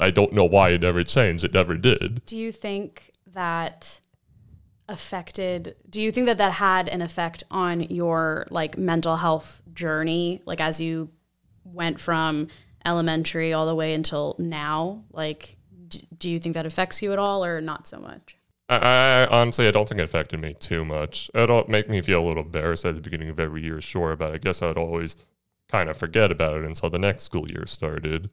I 0.00 0.10
don't 0.10 0.32
know 0.32 0.44
why 0.44 0.70
it 0.70 0.80
never 0.80 1.02
changed. 1.04 1.44
It 1.44 1.52
never 1.52 1.76
did. 1.76 2.24
Do 2.24 2.36
you 2.36 2.52
think 2.52 3.10
that 3.34 4.00
affected 4.88 5.76
do 5.88 6.00
you 6.00 6.10
think 6.10 6.26
that 6.26 6.38
that 6.38 6.52
had 6.52 6.88
an 6.88 7.00
effect 7.00 7.44
on 7.50 7.80
your 7.82 8.46
like 8.50 8.76
mental 8.76 9.16
health 9.16 9.62
journey 9.72 10.42
like 10.44 10.60
as 10.60 10.80
you 10.80 11.08
went 11.64 12.00
from 12.00 12.48
elementary 12.84 13.52
all 13.52 13.64
the 13.64 13.74
way 13.74 13.94
until 13.94 14.34
now 14.38 15.02
like 15.12 15.56
d- 15.88 16.06
do 16.18 16.28
you 16.28 16.40
think 16.40 16.54
that 16.54 16.66
affects 16.66 17.00
you 17.00 17.12
at 17.12 17.18
all 17.18 17.44
or 17.44 17.60
not 17.60 17.86
so 17.86 17.98
much 18.00 18.36
I, 18.68 18.76
I 18.76 19.26
honestly, 19.26 19.68
I 19.68 19.70
don't 19.70 19.88
think 19.88 20.00
it 20.00 20.04
affected 20.04 20.40
me 20.40 20.54
too 20.54 20.84
much. 20.84 21.30
It'll 21.34 21.68
make 21.68 21.90
me 21.90 22.00
feel 22.00 22.24
a 22.24 22.26
little 22.26 22.44
embarrassed 22.44 22.86
at 22.86 22.94
the 22.94 23.02
beginning 23.02 23.28
of 23.28 23.38
every 23.38 23.62
year, 23.62 23.82
sure, 23.82 24.16
but 24.16 24.32
I 24.32 24.38
guess 24.38 24.62
I'd 24.62 24.78
always 24.78 25.16
kind 25.72 25.88
of 25.88 25.96
forget 25.96 26.30
about 26.30 26.58
it 26.58 26.64
until 26.64 26.90
the 26.90 26.98
next 26.98 27.22
school 27.22 27.50
year 27.50 27.66
started. 27.66 28.28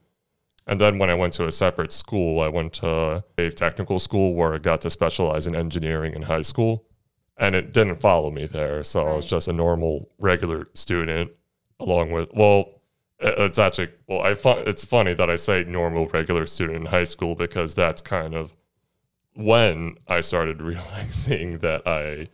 And 0.67 0.79
then 0.79 0.99
when 0.99 1.09
I 1.09 1.15
went 1.15 1.33
to 1.33 1.47
a 1.47 1.51
separate 1.51 1.93
school, 1.93 2.41
I 2.41 2.49
went 2.49 2.73
to 2.73 3.23
a 3.37 3.49
technical 3.49 3.97
school 3.97 4.35
where 4.35 4.53
I 4.53 4.57
got 4.57 4.81
to 4.81 4.89
specialize 4.89 5.47
in 5.47 5.55
engineering 5.55 6.13
in 6.13 6.23
high 6.23 6.41
school. 6.41 6.85
And 7.37 7.55
it 7.55 7.71
didn't 7.71 7.95
follow 7.95 8.29
me 8.29 8.45
there. 8.45 8.83
So 8.83 9.07
I 9.07 9.15
was 9.15 9.25
just 9.25 9.47
a 9.47 9.53
normal, 9.53 10.09
regular 10.19 10.67
student, 10.73 11.31
along 11.79 12.11
with, 12.11 12.29
well, 12.33 12.81
it's 13.21 13.57
actually, 13.57 13.89
well, 14.07 14.21
I 14.21 14.33
find 14.33 14.67
it's 14.67 14.83
funny 14.83 15.13
that 15.13 15.29
I 15.29 15.37
say 15.37 15.63
normal, 15.63 16.07
regular 16.07 16.45
student 16.45 16.77
in 16.77 16.85
high 16.87 17.05
school 17.05 17.35
because 17.35 17.73
that's 17.73 18.01
kind 18.01 18.35
of 18.35 18.53
when 19.33 19.95
I 20.09 20.19
started 20.19 20.61
realizing 20.73 21.59
that 21.59 21.87
I 21.87 22.27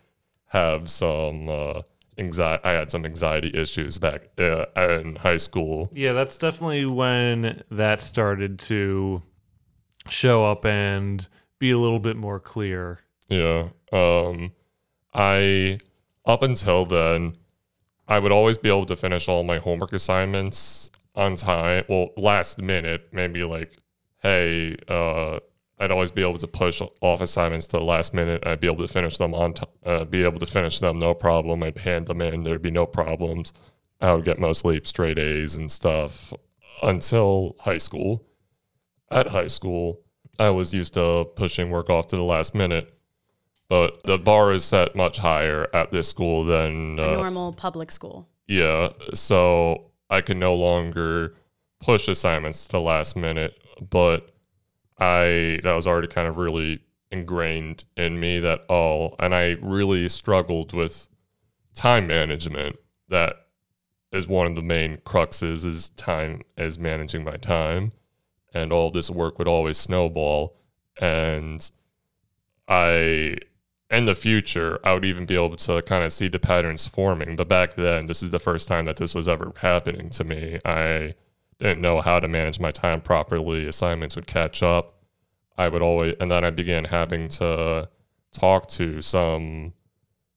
have 0.48 0.90
some 0.90 1.48
uh, 1.48 1.82
anxiety. 2.18 2.64
I 2.64 2.74
had 2.74 2.92
some 2.92 3.06
anxiety 3.06 3.52
issues 3.54 3.98
back 3.98 4.30
uh, 4.38 4.66
in 4.76 5.18
high 5.18 5.38
school. 5.38 5.90
Yeah, 5.94 6.14
that's 6.14 6.38
definitely 6.38 6.86
when 6.86 7.64
that 7.72 8.02
started 8.02 8.60
to 8.60 9.22
show 10.10 10.46
up 10.46 10.66
and 10.66 11.28
be 11.60 11.72
a 11.72 11.78
little 11.78 12.00
bit 12.00 12.16
more 12.16 12.40
clear. 12.40 13.00
Yeah. 13.28 13.70
Um, 13.92 14.52
I 15.14 15.80
up 16.26 16.42
until 16.42 16.86
then, 16.86 17.38
I 18.08 18.20
would 18.20 18.32
always 18.32 18.58
be 18.58 18.70
able 18.70 18.86
to 18.88 18.96
finish 18.96 19.28
all 19.28 19.44
my 19.44 19.58
homework 19.58 19.94
assignments 19.94 20.92
on 21.16 21.36
time. 21.36 21.86
Well, 21.88 22.10
last 22.18 22.62
minute, 22.62 23.10
maybe 23.12 23.44
like, 23.44 23.78
hey, 24.22 24.76
uh, 24.88 25.40
I'd 25.78 25.92
always 25.92 26.12
be 26.12 26.22
able 26.22 26.38
to 26.38 26.48
push 26.48 26.82
off 27.02 27.22
assignments 27.22 27.68
to 27.68 27.78
the 27.78 27.84
last 27.84 28.14
minute. 28.14 28.46
I'd 28.48 28.62
be 28.62 28.68
able 28.68 28.88
to 28.88 28.92
finish 28.94 29.18
them 29.18 29.34
on, 29.34 29.54
t- 29.54 29.64
uh, 29.86 30.06
be 30.06 30.24
able 30.24 30.40
to 30.40 30.46
finish 30.46 30.80
them 30.80 31.00
no 31.00 31.14
problem. 31.14 31.64
I'd 31.64 31.80
hand 31.80 32.08
them 32.08 32.22
in. 32.22 32.44
There'd 32.44 32.62
be 32.62 32.72
no 32.72 32.86
problems. 32.86 33.52
I 34.00 34.14
would 34.14 34.26
get 34.26 34.40
mostly 34.40 34.80
straight 34.84 35.20
A's 35.20 35.56
and 35.56 35.70
stuff 35.70 36.34
until 36.82 37.56
high 37.60 37.78
school. 37.78 38.24
At 39.12 39.28
high 39.28 39.48
school, 39.48 40.02
I 40.40 40.50
was 40.50 40.74
used 40.74 40.94
to 40.96 41.26
pushing 41.36 41.70
work 41.70 41.90
off 41.90 42.08
to 42.08 42.16
the 42.16 42.24
last 42.24 42.56
minute, 42.56 42.94
but 43.70 44.02
the 44.04 44.18
bar 44.18 44.52
is 44.52 44.64
set 44.66 44.96
much 44.96 45.18
higher 45.20 45.68
at 45.74 45.92
this 45.92 46.08
school 46.10 46.46
than 46.46 47.00
A 47.00 47.14
uh, 47.14 47.16
normal 47.16 47.54
public 47.54 47.92
school. 47.92 48.28
yeah, 48.48 48.90
so 49.14 49.92
I 50.10 50.22
can 50.22 50.40
no 50.40 50.56
longer 50.56 51.36
push 51.82 52.08
assignments 52.08 52.66
to 52.66 52.72
the 52.74 52.82
last 52.82 53.16
minute, 53.16 53.58
but 53.90 54.35
I 54.98 55.60
that 55.64 55.74
was 55.74 55.88
already 55.88 56.08
kind 56.08 56.28
of 56.28 56.38
really 56.38 56.82
ingrained 57.12 57.84
in 57.96 58.20
me 58.20 58.40
that 58.40 58.62
oh, 58.70 59.16
and 59.20 59.34
I 59.34 59.58
really 59.62 60.08
struggled 60.10 60.74
with 60.74 61.08
time 61.74 62.08
management. 62.08 62.78
That 63.10 63.36
is 64.12 64.28
one 64.28 64.48
of 64.48 64.56
the 64.56 64.62
main 64.62 64.98
cruxes 64.98 65.66
is 65.66 65.90
time 65.90 66.42
is 66.58 66.80
managing 66.80 67.24
my 67.24 67.38
time, 67.38 67.92
and 68.54 68.72
all 68.72 68.92
this 68.92 69.10
work 69.10 69.38
would 69.38 69.48
always 69.48 69.78
snowball, 69.78 70.56
and 71.00 71.70
I 72.68 73.38
in 73.92 74.06
the 74.06 74.16
future, 74.16 74.80
I 74.84 74.94
would 74.94 75.06
even 75.06 75.26
be 75.26 75.36
able 75.36 75.56
to 75.56 75.82
kind 75.84 76.04
of 76.04 76.12
see 76.12 76.28
the 76.28 76.40
patterns 76.40 76.88
forming. 76.88 77.36
But 77.36 77.48
back 77.48 77.76
then, 77.76 78.08
this 78.08 78.24
is 78.24 78.32
the 78.32 78.40
first 78.40 78.68
time 78.68 78.86
that 78.86 78.98
this 78.98 79.14
was 79.14 79.28
ever 79.28 79.54
happening 79.58 80.10
to 80.12 80.24
me. 80.24 80.60
I 80.66 81.16
didn't 81.60 81.82
know 81.82 82.02
how 82.02 82.20
to 82.20 82.28
manage 82.28 82.60
my 82.60 82.72
time 82.72 83.02
properly. 83.02 83.68
Assignments 83.68 84.16
would 84.16 84.28
catch 84.28 84.62
up. 84.62 85.04
I 85.58 85.70
would 85.70 85.82
always, 85.82 86.16
and 86.20 86.30
then 86.32 86.44
I 86.44 86.50
began 86.50 86.86
having 86.86 87.30
to 87.30 87.90
talk 88.34 88.68
to 88.70 89.02
some. 89.02 89.74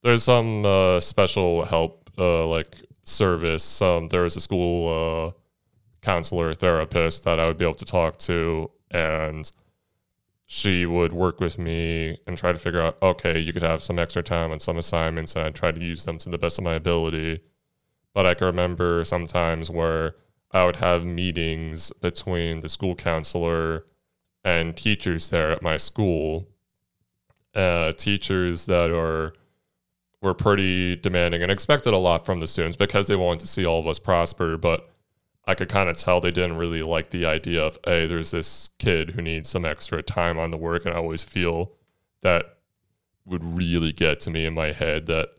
There's 0.03 0.23
some 0.23 0.65
uh, 0.65 1.01
special 1.01 1.65
help, 1.65 2.11
uh, 2.17 2.47
like 2.47 2.77
service. 3.05 3.65
Some 3.65 4.09
there 4.09 4.23
was 4.23 4.37
a 4.37 4.41
school 4.41 5.35
uh, 5.35 5.39
counselor, 6.03 6.55
therapist 6.55 7.25
that 7.25 7.41
I 7.41 7.47
would 7.49 7.59
be 7.59 7.65
able 7.65 7.75
to 7.75 7.85
talk 7.85 8.19
to, 8.19 8.71
and 8.91 9.51
she 10.47 10.87
would 10.87 11.13
work 11.13 11.41
with 11.41 11.59
me 11.59 12.19
and 12.27 12.39
try 12.39 12.53
to 12.53 12.59
figure 12.59 12.81
out, 12.81 12.97
okay, 13.03 13.39
you 13.39 13.53
could 13.53 13.63
have 13.63 13.83
some 13.83 13.99
extra 13.99 14.23
time 14.23 14.51
on 14.53 14.61
some 14.61 14.79
assignments, 14.79 15.35
and 15.35 15.45
I'd 15.45 15.55
try 15.55 15.73
to 15.73 15.81
use 15.81 16.05
them 16.05 16.17
to 16.19 16.31
the 16.31 16.39
best 16.39 16.59
of 16.59 16.65
my 16.65 16.75
ability. 16.75 17.41
But 18.15 18.25
I 18.25 18.35
can 18.35 18.47
remember 18.47 19.05
sometimes 19.05 19.71
where 19.71 20.15
I 20.50 20.64
would 20.64 20.76
have 20.76 21.05
meetings 21.05 21.93
between 22.00 22.61
the 22.61 22.69
school 22.69 22.95
counselor 22.95 23.85
and 24.45 24.76
teachers 24.76 25.28
there 25.28 25.50
at 25.50 25.62
my 25.62 25.76
school. 25.76 26.49
Uh, 27.55 27.93
teachers 27.93 28.67
that 28.67 28.90
are 28.90 29.33
were 30.21 30.35
pretty 30.35 30.97
demanding 30.97 31.43
and 31.43 31.52
expected 31.52 31.95
a 31.95 31.99
lot 31.99 32.26
from 32.26 32.40
the 32.40 32.47
students 32.47 32.76
because 32.76 33.07
they 33.07 33.17
wanted 33.17 33.40
to 33.40 33.47
see 33.47 33.64
all 33.64 33.78
of 33.78 33.87
us 33.87 33.99
prosper, 33.99 34.57
but 34.57 34.90
I 35.47 35.55
could 35.55 35.69
kind 35.69 35.88
of 35.88 35.97
tell 35.97 36.21
they 36.21 36.31
didn't 36.31 36.57
really 36.57 36.83
like 36.83 37.11
the 37.11 37.25
idea 37.25 37.62
of, 37.62 37.78
hey, 37.87 38.07
there's 38.07 38.33
this 38.33 38.69
kid 38.78 39.11
who 39.11 39.23
needs 39.23 39.49
some 39.49 39.64
extra 39.64 40.02
time 40.02 40.38
on 40.38 40.50
the 40.50 40.57
work. 40.57 40.85
And 40.85 40.95
I 40.95 40.99
always 40.99 41.23
feel 41.23 41.73
that 42.21 42.59
would 43.25 43.57
really 43.57 43.93
get 43.93 44.21
to 44.21 44.31
me 44.31 44.45
in 44.45 44.55
my 44.55 44.73
head 44.73 45.07
that 45.07 45.31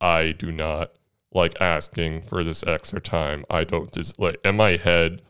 I 0.00 0.32
do 0.32 0.52
not 0.52 0.97
like 1.38 1.58
asking 1.60 2.22
for 2.22 2.44
this 2.44 2.62
extra 2.64 3.00
time. 3.00 3.44
I 3.48 3.64
don't 3.64 3.90
just 3.90 4.18
like 4.18 4.38
in 4.44 4.56
my 4.56 4.76
head, 4.76 5.22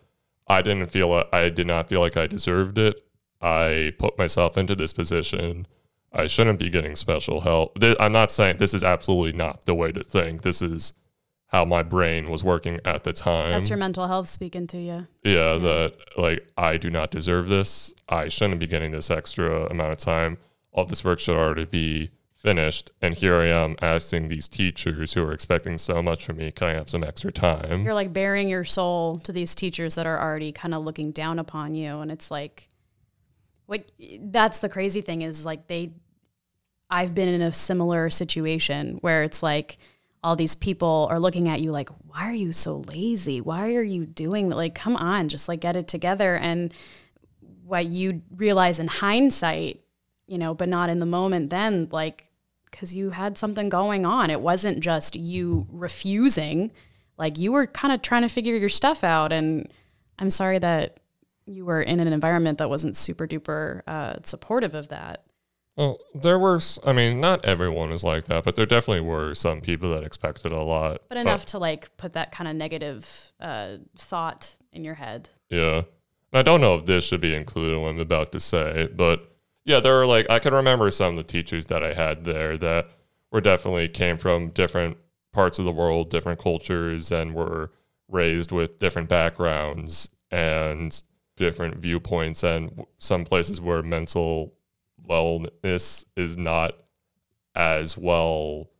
I 0.48 0.62
didn't 0.62 0.88
feel 0.88 1.24
I 1.32 1.50
did 1.50 1.66
not 1.66 1.88
feel 1.88 2.00
like 2.00 2.16
I 2.16 2.26
deserved 2.26 2.78
it. 2.78 2.96
I 3.40 3.92
put 3.98 4.18
myself 4.18 4.56
into 4.58 4.74
this 4.74 4.92
position. 4.92 5.66
I 6.12 6.26
shouldn't 6.26 6.58
be 6.58 6.70
getting 6.70 6.96
special 6.96 7.42
help. 7.42 7.78
Th- 7.78 7.96
I'm 8.00 8.12
not 8.12 8.32
saying 8.32 8.56
this 8.56 8.74
is 8.74 8.82
absolutely 8.82 9.34
not 9.34 9.66
the 9.66 9.74
way 9.74 9.92
to 9.92 10.02
think. 10.02 10.42
This 10.42 10.62
is 10.62 10.94
how 11.48 11.64
my 11.64 11.82
brain 11.82 12.30
was 12.30 12.42
working 12.42 12.80
at 12.84 13.04
the 13.04 13.12
time. 13.12 13.52
That's 13.52 13.68
your 13.68 13.78
mental 13.78 14.06
health 14.06 14.28
speaking 14.28 14.66
to 14.68 14.78
you. 14.78 15.06
Yeah, 15.22 15.58
that 15.58 15.94
like 16.16 16.48
I 16.56 16.78
do 16.78 16.90
not 16.90 17.10
deserve 17.10 17.48
this. 17.48 17.94
I 18.08 18.28
shouldn't 18.28 18.60
be 18.60 18.66
getting 18.66 18.90
this 18.92 19.10
extra 19.10 19.66
amount 19.66 19.92
of 19.92 19.98
time. 19.98 20.38
All 20.72 20.86
this 20.86 21.04
work 21.04 21.20
should 21.20 21.36
already 21.36 21.66
be 21.66 22.10
finished. 22.38 22.92
And 23.02 23.14
here 23.14 23.34
I 23.34 23.46
am 23.46 23.76
asking 23.82 24.28
these 24.28 24.48
teachers 24.48 25.12
who 25.12 25.24
are 25.24 25.32
expecting 25.32 25.76
so 25.76 26.02
much 26.02 26.24
from 26.24 26.36
me, 26.36 26.52
can 26.52 26.68
I 26.68 26.74
have 26.74 26.88
some 26.88 27.02
extra 27.02 27.32
time? 27.32 27.82
You're 27.84 27.94
like 27.94 28.12
bearing 28.12 28.48
your 28.48 28.64
soul 28.64 29.18
to 29.18 29.32
these 29.32 29.54
teachers 29.54 29.96
that 29.96 30.06
are 30.06 30.20
already 30.20 30.52
kind 30.52 30.74
of 30.74 30.84
looking 30.84 31.10
down 31.10 31.38
upon 31.38 31.74
you. 31.74 31.98
And 31.98 32.10
it's 32.10 32.30
like, 32.30 32.68
what 33.66 33.90
that's 34.20 34.60
the 34.60 34.68
crazy 34.68 35.00
thing 35.00 35.22
is 35.22 35.44
like 35.44 35.66
they, 35.66 35.92
I've 36.88 37.14
been 37.14 37.28
in 37.28 37.42
a 37.42 37.52
similar 37.52 38.08
situation 38.08 38.98
where 39.02 39.24
it's 39.24 39.42
like 39.42 39.76
all 40.22 40.36
these 40.36 40.54
people 40.54 41.06
are 41.10 41.20
looking 41.20 41.48
at 41.48 41.60
you 41.60 41.70
like, 41.70 41.90
why 42.06 42.28
are 42.28 42.34
you 42.34 42.52
so 42.52 42.78
lazy? 42.88 43.40
Why 43.40 43.74
are 43.74 43.82
you 43.82 44.06
doing? 44.06 44.48
Like, 44.48 44.74
come 44.74 44.96
on, 44.96 45.28
just 45.28 45.48
like 45.48 45.60
get 45.60 45.76
it 45.76 45.86
together. 45.86 46.36
And 46.36 46.72
what 47.64 47.86
you 47.86 48.22
realize 48.34 48.78
in 48.78 48.88
hindsight, 48.88 49.82
you 50.26 50.38
know, 50.38 50.54
but 50.54 50.68
not 50.68 50.88
in 50.88 50.98
the 50.98 51.06
moment 51.06 51.50
then, 51.50 51.88
like, 51.90 52.27
because 52.70 52.94
you 52.94 53.10
had 53.10 53.38
something 53.38 53.68
going 53.68 54.06
on. 54.06 54.30
It 54.30 54.40
wasn't 54.40 54.80
just 54.80 55.16
you 55.16 55.66
refusing, 55.70 56.70
like, 57.16 57.38
you 57.38 57.52
were 57.52 57.66
kind 57.66 57.92
of 57.92 58.02
trying 58.02 58.22
to 58.22 58.28
figure 58.28 58.56
your 58.56 58.68
stuff 58.68 59.02
out. 59.02 59.32
And 59.32 59.72
I'm 60.18 60.30
sorry 60.30 60.58
that 60.58 60.98
you 61.46 61.64
were 61.64 61.82
in 61.82 61.98
an 62.00 62.12
environment 62.12 62.58
that 62.58 62.68
wasn't 62.68 62.94
super 62.94 63.26
duper 63.26 63.82
uh, 63.86 64.16
supportive 64.22 64.74
of 64.74 64.88
that. 64.88 65.24
Well, 65.76 65.98
there 66.12 66.38
were, 66.38 66.60
I 66.84 66.92
mean, 66.92 67.20
not 67.20 67.44
everyone 67.44 67.90
was 67.90 68.02
like 68.02 68.24
that, 68.24 68.42
but 68.42 68.56
there 68.56 68.66
definitely 68.66 69.00
were 69.00 69.32
some 69.34 69.60
people 69.60 69.90
that 69.94 70.02
expected 70.02 70.50
a 70.50 70.62
lot. 70.62 71.02
But 71.08 71.18
enough 71.18 71.46
to 71.46 71.58
like 71.58 71.96
put 71.96 72.14
that 72.14 72.32
kind 72.32 72.48
of 72.48 72.56
negative 72.56 73.32
uh, 73.40 73.76
thought 73.96 74.56
in 74.72 74.82
your 74.82 74.94
head. 74.94 75.28
Yeah. 75.48 75.82
I 76.32 76.42
don't 76.42 76.60
know 76.60 76.74
if 76.74 76.86
this 76.86 77.04
should 77.04 77.20
be 77.20 77.34
included 77.34 77.74
in 77.74 77.80
what 77.80 77.90
I'm 77.90 78.00
about 78.00 78.32
to 78.32 78.40
say, 78.40 78.88
but 78.94 79.37
yeah, 79.68 79.80
there 79.80 80.00
are 80.00 80.06
like, 80.06 80.26
I 80.30 80.38
can 80.38 80.54
remember 80.54 80.90
some 80.90 81.18
of 81.18 81.26
the 81.26 81.30
teachers 81.30 81.66
that 81.66 81.84
I 81.84 81.92
had 81.92 82.24
there 82.24 82.56
that 82.56 82.88
were 83.30 83.42
definitely 83.42 83.86
came 83.88 84.16
from 84.16 84.48
different 84.48 84.96
parts 85.34 85.58
of 85.58 85.66
the 85.66 85.72
world, 85.72 86.08
different 86.08 86.40
cultures, 86.40 87.12
and 87.12 87.34
were 87.34 87.70
raised 88.08 88.50
with 88.50 88.78
different 88.78 89.10
backgrounds 89.10 90.08
and 90.30 91.02
different 91.36 91.76
viewpoints, 91.76 92.42
and 92.42 92.86
some 92.98 93.26
places 93.26 93.60
where 93.60 93.82
mental 93.82 94.54
wellness 95.06 96.06
is 96.16 96.38
not 96.38 96.72
as 97.54 97.96
well. 97.98 98.70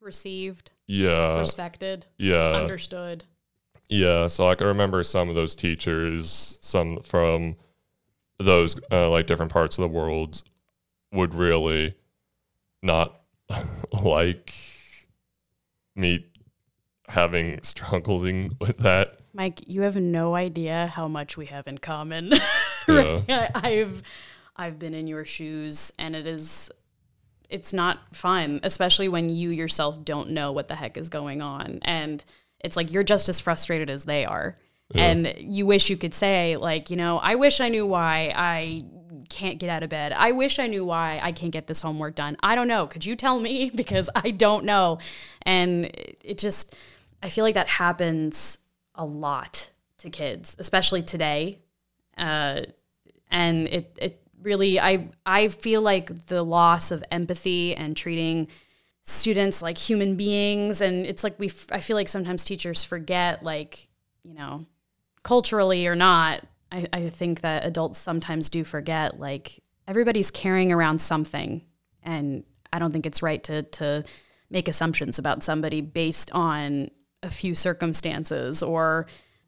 Received, 0.00 0.72
Yeah. 0.88 1.38
respected, 1.38 2.06
Yeah. 2.18 2.50
understood. 2.50 3.22
Yeah, 3.88 4.26
so 4.26 4.48
I 4.48 4.56
can 4.56 4.66
remember 4.66 5.04
some 5.04 5.28
of 5.28 5.36
those 5.36 5.54
teachers, 5.54 6.58
some 6.60 7.00
from 7.02 7.54
those 8.40 8.80
uh, 8.90 9.08
like 9.10 9.26
different 9.26 9.52
parts 9.52 9.78
of 9.78 9.82
the 9.82 9.88
world, 9.88 10.42
would 11.12 11.34
really 11.34 11.94
not 12.82 13.20
like 14.02 14.54
me 15.94 16.26
having 17.08 17.60
struggling 17.62 18.56
with 18.60 18.78
that. 18.78 19.18
Mike, 19.32 19.60
you 19.66 19.82
have 19.82 19.96
no 19.96 20.34
idea 20.34 20.88
how 20.88 21.06
much 21.06 21.36
we 21.36 21.46
have 21.46 21.66
in 21.66 21.78
common. 21.78 22.32
Yeah. 22.88 23.20
Right? 23.28 23.50
I've 23.54 24.02
I've 24.56 24.78
been 24.80 24.94
in 24.94 25.06
your 25.06 25.24
shoes 25.24 25.92
and 25.96 26.16
it 26.16 26.26
is 26.26 26.72
it's 27.48 27.72
not 27.72 28.16
fun, 28.16 28.58
especially 28.64 29.08
when 29.08 29.28
you 29.28 29.50
yourself 29.50 30.04
don't 30.04 30.30
know 30.30 30.50
what 30.50 30.66
the 30.66 30.74
heck 30.74 30.96
is 30.96 31.08
going 31.08 31.40
on. 31.40 31.78
And 31.82 32.24
it's 32.58 32.76
like 32.76 32.92
you're 32.92 33.04
just 33.04 33.28
as 33.28 33.38
frustrated 33.38 33.90
as 33.90 34.06
they 34.06 34.24
are. 34.24 34.56
And 34.94 35.34
you 35.38 35.66
wish 35.66 35.88
you 35.88 35.96
could 35.96 36.14
say, 36.14 36.56
like, 36.56 36.90
you 36.90 36.96
know, 36.96 37.18
I 37.18 37.36
wish 37.36 37.60
I 37.60 37.68
knew 37.68 37.86
why 37.86 38.32
I 38.34 38.82
can't 39.28 39.58
get 39.58 39.70
out 39.70 39.82
of 39.82 39.88
bed. 39.88 40.12
I 40.12 40.32
wish 40.32 40.58
I 40.58 40.66
knew 40.66 40.84
why 40.84 41.20
I 41.22 41.32
can't 41.32 41.52
get 41.52 41.66
this 41.68 41.80
homework 41.80 42.16
done. 42.16 42.36
I 42.42 42.54
don't 42.54 42.68
know. 42.68 42.86
Could 42.86 43.06
you 43.06 43.16
tell 43.16 43.40
me? 43.40 43.70
Because 43.80 44.10
I 44.14 44.30
don't 44.30 44.64
know. 44.64 44.98
And 45.42 45.86
it 45.86 46.38
just, 46.38 46.76
I 47.22 47.28
feel 47.28 47.44
like 47.44 47.54
that 47.54 47.68
happens 47.68 48.58
a 48.94 49.04
lot 49.04 49.70
to 49.98 50.10
kids, 50.10 50.56
especially 50.58 51.02
today. 51.02 51.60
Uh, 52.18 52.62
and 53.30 53.68
it, 53.68 53.96
it 54.00 54.22
really, 54.42 54.78
I, 54.78 55.08
I 55.24 55.48
feel 55.48 55.82
like 55.82 56.26
the 56.26 56.42
loss 56.42 56.90
of 56.90 57.02
empathy 57.10 57.74
and 57.74 57.96
treating 57.96 58.48
students 59.02 59.62
like 59.62 59.78
human 59.78 60.14
beings 60.16 60.80
and 60.80 61.06
it's 61.06 61.24
like 61.24 61.38
we 61.38 61.50
I 61.72 61.80
feel 61.80 61.96
like 61.96 62.06
sometimes 62.06 62.44
teachers 62.44 62.84
forget 62.84 63.42
like, 63.42 63.88
you 64.22 64.34
know, 64.34 64.66
culturally 65.22 65.86
or 65.86 65.94
not, 65.94 66.44
I, 66.72 66.86
I 66.92 67.08
think 67.08 67.40
that 67.40 67.64
adults 67.64 67.98
sometimes 67.98 68.48
do 68.48 68.64
forget 68.64 69.18
like 69.18 69.62
everybody's 69.88 70.30
carrying 70.30 70.72
around 70.72 70.98
something 70.98 71.62
and 72.02 72.44
I 72.72 72.78
don't 72.78 72.92
think 72.92 73.06
it's 73.06 73.22
right 73.22 73.42
to 73.44 73.62
to 73.62 74.04
make 74.50 74.68
assumptions 74.68 75.18
about 75.18 75.42
somebody 75.42 75.80
based 75.80 76.30
on 76.32 76.90
a 77.22 77.30
few 77.30 77.54
circumstances 77.54 78.62
or 78.62 79.06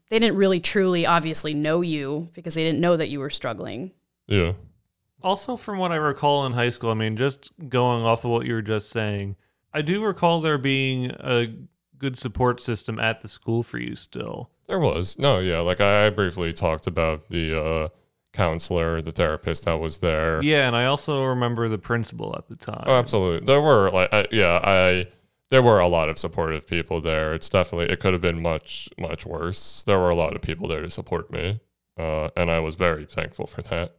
they 0.09 0.19
didn't 0.19 0.37
really 0.37 0.59
truly 0.59 1.05
obviously 1.05 1.53
know 1.53 1.81
you 1.81 2.29
because 2.33 2.53
they 2.53 2.63
didn't 2.63 2.79
know 2.79 2.95
that 2.95 3.09
you 3.09 3.19
were 3.19 3.29
struggling. 3.29 3.91
Yeah. 4.27 4.53
Also, 5.21 5.55
from 5.55 5.77
what 5.77 5.91
I 5.91 5.95
recall 5.95 6.45
in 6.45 6.51
high 6.51 6.69
school, 6.69 6.91
I 6.91 6.95
mean, 6.95 7.15
just 7.15 7.51
going 7.69 8.03
off 8.03 8.25
of 8.25 8.31
what 8.31 8.45
you 8.45 8.53
were 8.53 8.61
just 8.61 8.89
saying, 8.89 9.37
I 9.73 9.81
do 9.81 10.03
recall 10.03 10.41
there 10.41 10.57
being 10.57 11.11
a 11.11 11.47
good 11.97 12.17
support 12.17 12.61
system 12.61 12.99
at 12.99 13.21
the 13.21 13.27
school 13.27 13.63
for 13.63 13.77
you 13.77 13.95
still. 13.95 14.51
There 14.67 14.79
was. 14.79 15.17
No, 15.19 15.39
yeah. 15.39 15.59
Like 15.59 15.81
I 15.81 16.09
briefly 16.09 16.53
talked 16.53 16.87
about 16.87 17.29
the 17.29 17.61
uh, 17.61 17.87
counselor, 18.31 19.01
the 19.01 19.11
therapist 19.11 19.65
that 19.65 19.75
was 19.75 19.99
there. 19.99 20.41
Yeah, 20.41 20.67
and 20.67 20.75
I 20.75 20.85
also 20.85 21.23
remember 21.23 21.69
the 21.69 21.77
principal 21.77 22.35
at 22.37 22.47
the 22.47 22.55
time. 22.55 22.83
Oh, 22.87 22.97
absolutely. 22.97 23.45
There 23.45 23.61
were 23.61 23.89
like, 23.91 24.09
I, 24.13 24.25
yeah, 24.31 24.59
I 24.63 25.07
there 25.49 25.61
were 25.61 25.79
a 25.79 25.87
lot 25.87 26.09
of 26.09 26.17
supportive 26.17 26.65
people 26.65 26.99
there. 26.99 27.33
It's 27.33 27.49
definitely 27.49 27.93
it 27.93 27.99
could 27.99 28.13
have 28.13 28.21
been 28.21 28.41
much 28.41 28.89
much 28.97 29.25
worse. 29.25 29.83
There 29.83 29.99
were 29.99 30.09
a 30.09 30.15
lot 30.15 30.35
of 30.35 30.41
people 30.41 30.67
there 30.67 30.81
to 30.81 30.89
support 30.89 31.31
me, 31.31 31.61
uh, 31.97 32.29
and 32.35 32.49
I 32.49 32.59
was 32.59 32.75
very 32.75 33.05
thankful 33.05 33.47
for 33.47 33.61
that. 33.63 33.95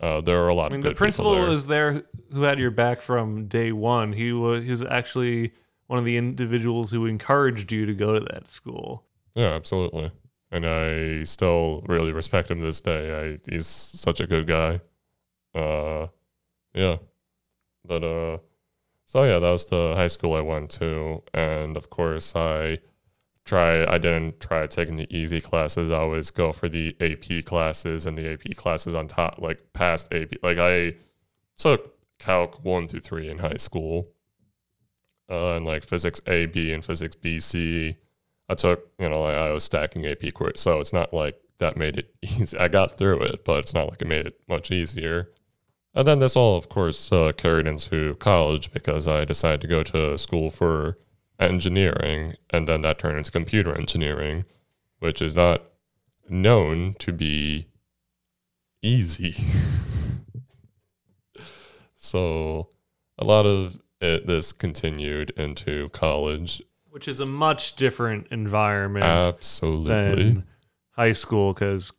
Uh, 0.00 0.20
there 0.20 0.38
were 0.38 0.48
a 0.48 0.54
lot 0.54 0.72
I 0.72 0.76
mean, 0.76 0.86
of 0.86 0.90
the 0.90 0.94
principal 0.94 1.32
there. 1.32 1.46
was 1.48 1.66
there 1.66 2.04
who 2.32 2.42
had 2.42 2.58
your 2.58 2.70
back 2.70 3.02
from 3.02 3.46
day 3.46 3.72
one. 3.72 4.12
He 4.12 4.32
was 4.32 4.64
he 4.64 4.70
was 4.70 4.84
actually 4.84 5.52
one 5.86 5.98
of 5.98 6.04
the 6.04 6.16
individuals 6.16 6.90
who 6.90 7.06
encouraged 7.06 7.72
you 7.72 7.86
to 7.86 7.94
go 7.94 8.18
to 8.18 8.20
that 8.32 8.48
school. 8.48 9.06
Yeah, 9.34 9.54
absolutely. 9.54 10.12
And 10.50 10.66
I 10.66 11.24
still 11.24 11.82
really 11.86 12.12
respect 12.12 12.50
him 12.50 12.60
to 12.60 12.66
this 12.66 12.80
day. 12.80 13.34
I, 13.34 13.50
he's 13.50 13.66
such 13.66 14.20
a 14.20 14.26
good 14.26 14.46
guy. 14.46 14.80
Uh, 15.54 16.08
yeah. 16.74 16.96
But 17.84 18.04
uh, 18.04 18.38
so 19.06 19.24
yeah, 19.24 19.38
that 19.38 19.50
was 19.50 19.66
the 19.66 19.94
high 19.96 20.08
school 20.08 20.34
I 20.34 20.40
went 20.40 20.70
to, 20.72 21.22
and 21.34 21.76
of 21.76 21.90
course 21.90 22.34
I 22.36 22.78
try. 23.44 23.84
I 23.92 23.98
didn't 23.98 24.40
try 24.40 24.66
taking 24.66 24.96
the 24.96 25.08
easy 25.16 25.40
classes. 25.40 25.90
I 25.90 25.96
always 25.98 26.30
go 26.30 26.52
for 26.52 26.68
the 26.68 26.96
AP 27.00 27.44
classes 27.44 28.06
and 28.06 28.16
the 28.16 28.32
AP 28.32 28.56
classes 28.56 28.94
on 28.94 29.08
top, 29.08 29.40
like 29.40 29.72
past 29.72 30.12
AP. 30.14 30.34
Like 30.42 30.58
I 30.58 30.94
took 31.56 31.94
Calc 32.18 32.64
one 32.64 32.86
through 32.88 33.00
three 33.00 33.28
in 33.30 33.38
high 33.38 33.56
school, 33.56 34.08
uh, 35.30 35.56
and 35.56 35.64
like 35.66 35.84
physics 35.84 36.20
A, 36.26 36.46
B, 36.46 36.72
and 36.72 36.84
physics 36.84 37.14
B, 37.14 37.40
C. 37.40 37.96
I 38.50 38.54
took, 38.54 38.88
you 38.98 39.08
know, 39.08 39.22
I, 39.22 39.48
I 39.48 39.52
was 39.52 39.62
stacking 39.62 40.04
AP 40.04 40.34
quiz, 40.34 40.60
so 40.60 40.80
it's 40.80 40.92
not 40.92 41.14
like 41.14 41.40
that 41.58 41.76
made 41.76 41.96
it 41.98 42.14
easy. 42.22 42.58
I 42.58 42.66
got 42.66 42.98
through 42.98 43.22
it, 43.22 43.44
but 43.44 43.60
it's 43.60 43.74
not 43.74 43.88
like 43.88 44.02
it 44.02 44.08
made 44.08 44.26
it 44.26 44.40
much 44.48 44.72
easier. 44.72 45.30
And 45.94 46.06
then 46.06 46.18
this 46.18 46.36
all, 46.36 46.56
of 46.56 46.68
course, 46.68 47.12
uh, 47.12 47.32
carried 47.36 47.68
into 47.68 48.16
college 48.16 48.72
because 48.72 49.06
I 49.06 49.24
decided 49.24 49.60
to 49.62 49.68
go 49.68 49.82
to 49.84 50.18
school 50.18 50.50
for 50.50 50.98
engineering, 51.38 52.34
and 52.50 52.66
then 52.66 52.82
that 52.82 52.98
turned 52.98 53.18
into 53.18 53.30
computer 53.30 53.72
engineering, 53.72 54.44
which 54.98 55.22
is 55.22 55.36
not 55.36 55.62
known 56.28 56.94
to 56.98 57.12
be 57.12 57.68
easy. 58.82 59.36
so 61.96 62.68
a 63.16 63.24
lot 63.24 63.46
of 63.46 63.80
it, 64.00 64.26
this 64.26 64.52
continued 64.52 65.30
into 65.36 65.88
college. 65.90 66.62
Which 66.90 67.08
is 67.08 67.20
a 67.20 67.26
much 67.26 67.76
different 67.76 68.26
environment 68.30 69.04
Absolutely. 69.06 69.90
than 70.24 70.44
high 70.92 71.12
school 71.12 71.52
because 71.52 71.92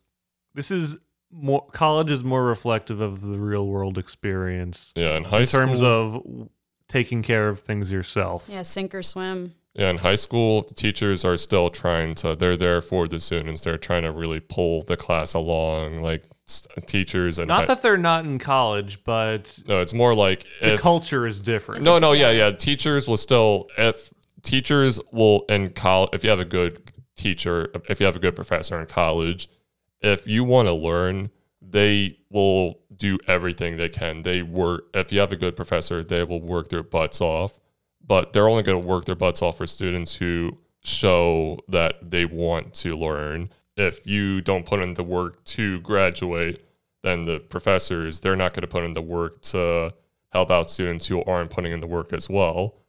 this 0.54 0.70
is 0.70 0.96
more 1.30 1.66
college 1.72 2.10
is 2.10 2.22
more 2.22 2.44
reflective 2.44 3.00
of 3.00 3.20
the 3.22 3.38
real 3.38 3.66
world 3.66 3.96
experience 3.98 4.92
Yeah, 4.96 5.16
in 5.16 5.24
high 5.24 5.40
in 5.40 5.46
school. 5.46 5.60
terms 5.66 5.82
of 5.82 6.48
taking 6.88 7.22
care 7.22 7.48
of 7.48 7.60
things 7.60 7.90
yourself. 7.90 8.46
Yeah, 8.48 8.62
sink 8.62 8.94
or 8.94 9.02
swim. 9.02 9.54
Yeah, 9.74 9.88
in 9.88 9.96
high 9.98 10.16
school, 10.16 10.60
the 10.68 10.74
teachers 10.74 11.24
are 11.24 11.38
still 11.38 11.70
trying 11.70 12.14
to, 12.16 12.36
they're 12.36 12.58
there 12.58 12.82
for 12.82 13.08
the 13.08 13.18
students. 13.18 13.62
They're 13.62 13.78
trying 13.78 14.02
to 14.02 14.12
really 14.12 14.40
pull 14.40 14.82
the 14.82 14.98
class 14.98 15.32
along, 15.32 16.02
like 16.02 16.24
s- 16.46 16.66
teachers 16.84 17.38
and. 17.38 17.48
Not 17.48 17.60
hi- 17.60 17.66
that 17.68 17.80
they're 17.80 17.96
not 17.96 18.26
in 18.26 18.38
college, 18.38 19.02
but 19.04 19.58
no, 19.66 19.80
it's 19.80 19.94
more 19.94 20.14
like 20.14 20.44
the 20.60 20.74
if. 20.74 20.80
culture 20.80 21.26
is 21.26 21.40
different. 21.40 21.82
no, 21.84 21.98
no, 21.98 22.12
yeah, 22.12 22.30
yeah. 22.30 22.50
Teachers 22.50 23.08
will 23.08 23.16
still, 23.16 23.68
if 23.78 24.12
teachers 24.42 25.00
will 25.12 25.44
in 25.48 25.70
college, 25.70 26.10
if 26.12 26.24
you 26.24 26.30
have 26.30 26.40
a 26.40 26.44
good 26.44 26.92
teacher, 27.16 27.70
if 27.88 28.00
you 28.00 28.06
have 28.06 28.16
a 28.16 28.20
good 28.20 28.36
professor 28.36 28.80
in 28.80 28.86
college, 28.86 29.48
if 30.00 30.26
you 30.26 30.44
want 30.44 30.68
to 30.68 30.72
learn, 30.72 31.30
they 31.60 32.18
will 32.30 32.80
do 32.96 33.18
everything 33.26 33.76
they 33.76 33.88
can. 33.88 34.22
They 34.22 34.42
work, 34.42 34.84
if 34.94 35.12
you 35.12 35.20
have 35.20 35.32
a 35.32 35.36
good 35.36 35.56
professor, 35.56 36.02
they 36.02 36.24
will 36.24 36.40
work 36.40 36.68
their 36.68 36.82
butts 36.82 37.20
off, 37.20 37.58
but 38.04 38.32
they're 38.32 38.48
only 38.48 38.62
going 38.62 38.80
to 38.80 38.86
work 38.86 39.04
their 39.04 39.14
butts 39.14 39.42
off 39.42 39.58
for 39.58 39.66
students 39.66 40.16
who 40.16 40.58
show 40.84 41.60
that 41.68 42.10
they 42.10 42.24
want 42.24 42.74
to 42.74 42.96
learn. 42.96 43.50
If 43.76 44.06
you 44.06 44.40
don't 44.40 44.66
put 44.66 44.80
in 44.80 44.94
the 44.94 45.04
work 45.04 45.44
to 45.44 45.80
graduate, 45.80 46.64
then 47.02 47.24
the 47.24 47.38
professors, 47.38 48.20
they're 48.20 48.36
not 48.36 48.54
going 48.54 48.62
to 48.62 48.68
put 48.68 48.84
in 48.84 48.92
the 48.92 49.02
work 49.02 49.40
to 49.42 49.94
help 50.30 50.50
out 50.50 50.70
students 50.70 51.06
who 51.06 51.22
aren't 51.24 51.50
putting 51.50 51.72
in 51.72 51.80
the 51.80 51.86
work 51.86 52.12
as 52.12 52.28
well 52.28 52.81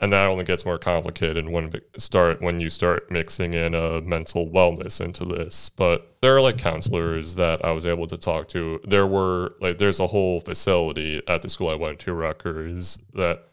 and 0.00 0.12
that 0.12 0.26
only 0.26 0.44
gets 0.44 0.64
more 0.64 0.78
complicated 0.78 1.48
when 1.48 1.72
start 1.96 2.40
when 2.40 2.60
you 2.60 2.70
start 2.70 3.10
mixing 3.10 3.54
in 3.54 3.74
a 3.74 4.00
mental 4.00 4.48
wellness 4.48 5.00
into 5.00 5.24
this. 5.24 5.68
But 5.68 6.16
there 6.20 6.36
are 6.36 6.40
like 6.40 6.58
counselors 6.58 7.34
that 7.34 7.64
i 7.64 7.72
was 7.72 7.86
able 7.86 8.06
to 8.06 8.16
talk 8.16 8.48
to. 8.48 8.80
There 8.86 9.06
were 9.06 9.54
like 9.60 9.78
there's 9.78 10.00
a 10.00 10.06
whole 10.06 10.40
facility 10.40 11.22
at 11.26 11.42
the 11.42 11.48
school 11.48 11.68
i 11.68 11.74
went 11.74 11.98
to 12.00 12.12
rutgers 12.12 12.98
that 13.14 13.48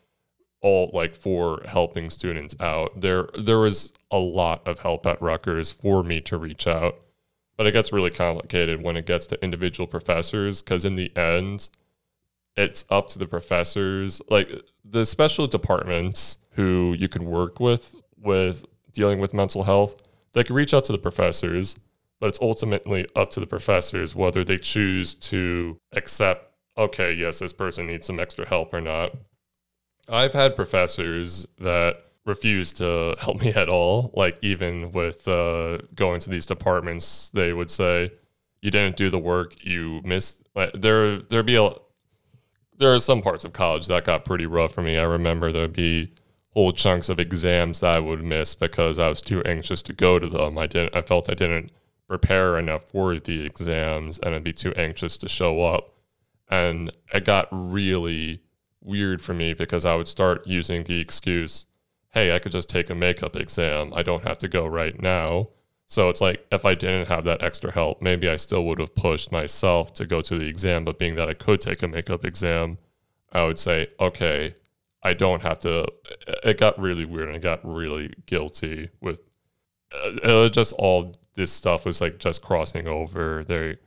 all 0.62 0.90
like 0.94 1.16
for 1.16 1.62
helping 1.66 2.10
students 2.10 2.56
out. 2.60 3.00
There 3.00 3.30
there 3.38 3.60
was 3.60 3.94
a 4.12 4.20
lot 4.20 4.68
of 4.68 4.80
help 4.80 5.06
at 5.06 5.22
rutgers 5.22 5.72
for 5.72 6.04
me 6.04 6.22
to 6.22 6.38
reach 6.38 6.68
out. 6.68 7.00
But 7.58 7.68
it 7.68 7.72
gets 7.72 7.94
really 7.94 8.12
complicated 8.12 8.84
when 8.84 8.98
it 8.98 9.06
gets 9.06 9.28
to 9.28 9.44
individual 9.44 9.88
professors 9.88 10.62
because 10.62 10.84
in 10.84 10.96
the 10.96 11.16
end 11.16 11.70
it's 12.58 12.86
up 12.90 13.08
to 13.10 13.20
the 13.20 13.28
professors. 13.28 14.22
Like 14.30 14.50
the 14.84 15.06
special 15.06 15.48
departments 15.48 16.38
who 16.52 16.96
you 16.98 17.08
can 17.08 17.26
work 17.26 17.60
with 17.60 17.96
with 18.18 18.66
dealing 18.94 19.20
with 19.20 19.34
mental 19.34 19.64
health 19.64 19.96
they 20.34 20.44
can 20.44 20.56
reach 20.56 20.74
out 20.74 20.84
to 20.86 20.92
the 20.92 20.98
professors 20.98 21.76
but 22.20 22.28
it's 22.28 22.40
ultimately 22.42 23.06
up 23.16 23.30
to 23.30 23.40
the 23.40 23.46
professors 23.46 24.16
whether 24.16 24.44
they 24.44 24.58
choose 24.58 25.14
to 25.14 25.78
accept 25.92 26.54
okay 26.78 27.14
yes 27.14 27.40
this 27.40 27.54
person 27.54 27.88
needs 27.88 28.08
some 28.08 28.20
extra 28.20 28.48
help 28.48 28.74
or 28.74 28.82
not. 28.82 29.14
I've 30.08 30.34
had 30.34 30.56
professors 30.56 31.46
that 31.60 31.98
refuse 32.26 32.72
to 32.74 33.16
help 33.20 33.42
me 33.42 33.50
at 33.50 33.70
all. 33.70 34.12
Like 34.16 34.38
even 34.42 34.92
with 34.92 35.28
uh, 35.28 35.80
going 35.94 36.20
to 36.22 36.30
these 36.30 36.46
departments 36.46 37.30
they 37.30 37.54
would 37.54 37.72
say 37.72 38.12
you 38.62 38.72
didn't 38.72 38.96
do 38.96 39.10
the 39.10 39.20
work. 39.20 39.56
You 39.64 40.02
missed 40.04 40.42
like, 40.56 40.72
there 40.72 41.20
there'd 41.20 41.46
be 41.46 41.58
a 41.58 41.72
there 42.78 42.94
are 42.94 43.00
some 43.00 43.22
parts 43.22 43.44
of 43.44 43.54
college 43.54 43.88
that 43.88 44.06
got 44.06 44.26
pretty 44.26 44.46
rough 44.46 44.74
for 44.74 44.82
me. 44.82 44.98
I 44.98 45.04
remember 45.04 45.52
there'd 45.52 45.74
be 45.74 46.12
whole 46.50 46.72
chunks 46.72 47.10
of 47.10 47.20
exams 47.20 47.82
that 47.82 47.96
I 47.96 48.00
would 48.00 48.24
miss 48.24 48.56
because 48.56 48.98
I 48.98 49.10
was 49.10 49.22
too 49.22 49.44
anxious 49.44 49.82
to 49.84 49.94
go 49.94 50.20
to 50.20 50.28
them. 50.28 50.58
I 50.58 50.68
didn't 50.68 50.96
I 50.96 51.02
felt 51.02 51.30
I 51.30 51.34
didn't 51.34 51.72
prepare 52.08 52.58
enough 52.58 52.90
for 52.90 53.20
the 53.20 53.46
exams 53.46 54.20
and 54.20 54.34
I'd 54.34 54.44
be 54.44 54.54
too 54.54 54.74
anxious 54.76 55.18
to 55.20 55.30
show 55.30 55.62
up. 55.64 55.94
And 56.50 56.92
it 57.14 57.26
got 57.26 57.48
really 57.52 58.42
weird 58.82 59.22
for 59.22 59.34
me 59.34 59.54
because 59.54 59.86
I 59.86 59.96
would 59.96 60.08
start 60.08 60.46
using 60.46 60.84
the 60.84 61.00
excuse, 61.00 61.66
hey, 62.12 62.34
I 62.36 62.40
could 62.40 62.52
just 62.52 62.70
take 62.70 62.90
a 62.90 62.96
makeup 62.96 63.36
exam. 63.36 63.92
I 63.94 64.04
don't 64.04 64.24
have 64.24 64.38
to 64.40 64.48
go 64.48 64.66
right 64.66 65.02
now. 65.02 65.50
So 65.88 66.10
it's 66.10 66.22
like 66.22 66.46
if 66.52 66.66
I 66.66 66.76
didn't 66.76 67.08
have 67.08 67.26
that 67.26 67.44
extra 67.44 67.72
help, 67.72 68.02
maybe 68.02 68.28
I 68.28 68.38
still 68.38 68.66
would 68.66 68.80
have 68.80 68.96
pushed 68.96 69.32
myself 69.32 69.94
to 69.96 70.06
go 70.06 70.22
to 70.22 70.38
the 70.38 70.48
exam. 70.48 70.86
But 70.86 70.98
being 70.98 71.16
that 71.16 71.30
I 71.30 71.34
could 71.34 71.62
take 71.62 71.84
a 71.84 71.88
makeup 71.88 72.26
exam, 72.26 72.80
I 73.32 73.46
would 73.46 73.60
say, 73.60 73.88
okay, 74.00 74.56
I 75.04 75.14
don't 75.14 75.44
have 75.44 75.60
to. 75.60 75.86
It 76.44 76.58
got 76.58 76.80
really 76.80 77.06
weird 77.06 77.28
and 77.28 77.38
I 77.38 77.40
got 77.40 77.60
really 77.64 78.14
guilty 78.26 78.90
with 79.02 79.22
uh, 80.24 80.50
just 80.50 80.74
all 80.74 81.14
this 81.36 81.52
stuff 81.52 81.86
was 81.86 82.02
like 82.02 82.18
just 82.18 82.42
crossing 82.42 82.88
over. 82.88 83.44
There, 83.44 83.78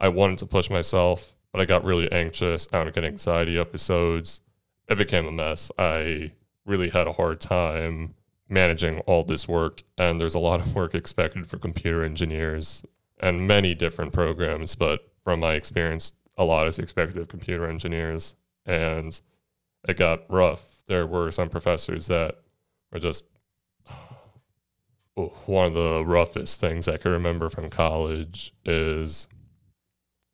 I 0.00 0.08
wanted 0.08 0.38
to 0.38 0.46
push 0.46 0.70
myself, 0.70 1.34
but 1.52 1.60
I 1.60 1.64
got 1.64 1.84
really 1.84 2.10
anxious. 2.12 2.68
I 2.72 2.84
would 2.84 2.94
get 2.94 3.04
anxiety 3.04 3.58
episodes. 3.58 4.40
It 4.88 4.96
became 4.96 5.26
a 5.26 5.32
mess. 5.32 5.72
I 5.78 6.32
really 6.64 6.90
had 6.90 7.06
a 7.06 7.12
hard 7.12 7.40
time 7.40 8.14
managing 8.48 9.00
all 9.00 9.24
this 9.24 9.46
work 9.46 9.82
and 9.96 10.20
there's 10.20 10.34
a 10.34 10.38
lot 10.38 10.60
of 10.60 10.74
work 10.74 10.94
expected 10.94 11.46
for 11.46 11.58
computer 11.58 12.02
engineers 12.02 12.84
and 13.20 13.46
many 13.46 13.74
different 13.74 14.12
programs 14.12 14.74
but 14.74 15.12
from 15.22 15.40
my 15.40 15.54
experience 15.54 16.12
a 16.38 16.44
lot 16.44 16.66
is 16.66 16.78
expected 16.78 17.18
of 17.18 17.28
computer 17.28 17.68
engineers 17.68 18.34
and 18.64 19.20
it 19.86 19.96
got 19.96 20.30
rough. 20.30 20.82
There 20.86 21.06
were 21.06 21.30
some 21.30 21.48
professors 21.48 22.06
that 22.06 22.36
were 22.92 23.00
just 23.00 23.24
one 25.14 25.66
of 25.68 25.74
the 25.74 26.04
roughest 26.04 26.60
things 26.60 26.86
I 26.88 26.96
can 26.96 27.10
remember 27.10 27.48
from 27.48 27.70
college 27.70 28.54
is 28.64 29.26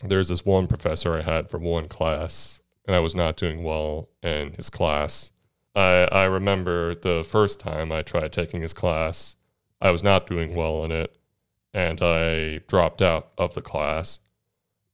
there's 0.01 0.29
this 0.29 0.45
one 0.45 0.67
professor 0.67 1.17
I 1.17 1.23
had 1.23 1.49
for 1.49 1.59
one 1.59 1.89
class, 1.89 2.61
and 2.87 2.95
I 2.95 2.99
was 2.99 3.15
not 3.15 3.37
doing 3.37 3.63
well 3.63 4.11
in 4.23 4.53
his 4.53 4.69
class. 4.69 5.33
I, 5.75 6.09
I 6.13 6.25
remember 6.25 6.95
the 6.95 7.25
first 7.25 7.61
time 7.61 7.91
I 7.91 8.03
tried 8.03 8.33
taking 8.33 8.63
his 8.63 8.73
class, 8.73 9.37
I 9.81 9.91
was 9.91 10.03
not 10.03 10.27
doing 10.27 10.55
well 10.55 10.85
in 10.85 10.93
it, 10.93 11.17
and 11.73 12.01
I 12.01 12.59
dropped 12.69 13.03
out 13.03 13.31
of 13.37 13.55
the 13.55 13.63
class. 13.63 14.21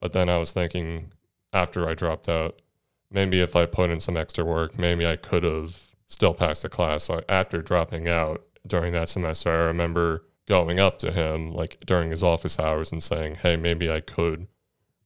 But 0.00 0.12
then 0.12 0.28
I 0.28 0.38
was 0.38 0.52
thinking 0.52 1.12
after 1.52 1.88
I 1.88 1.94
dropped 1.94 2.28
out, 2.28 2.62
maybe 3.10 3.40
if 3.40 3.54
I 3.54 3.66
put 3.66 3.90
in 3.90 4.00
some 4.00 4.16
extra 4.16 4.44
work, 4.44 4.78
maybe 4.78 5.06
I 5.06 5.16
could 5.16 5.42
have 5.42 5.86
still 6.08 6.32
passed 6.32 6.62
the 6.62 6.68
class. 6.68 7.04
So 7.04 7.22
after 7.28 7.60
dropping 7.60 8.08
out 8.08 8.42
during 8.66 8.92
that 8.94 9.10
semester, 9.10 9.50
I 9.50 9.66
remember 9.66 10.24
going 10.48 10.80
up 10.80 10.98
to 11.00 11.12
him 11.12 11.52
like 11.52 11.78
during 11.86 12.10
his 12.10 12.24
office 12.24 12.58
hours 12.58 12.90
and 12.90 13.02
saying, 13.02 13.36
"Hey, 13.36 13.56
maybe 13.56 13.90
I 13.90 14.00
could 14.00 14.48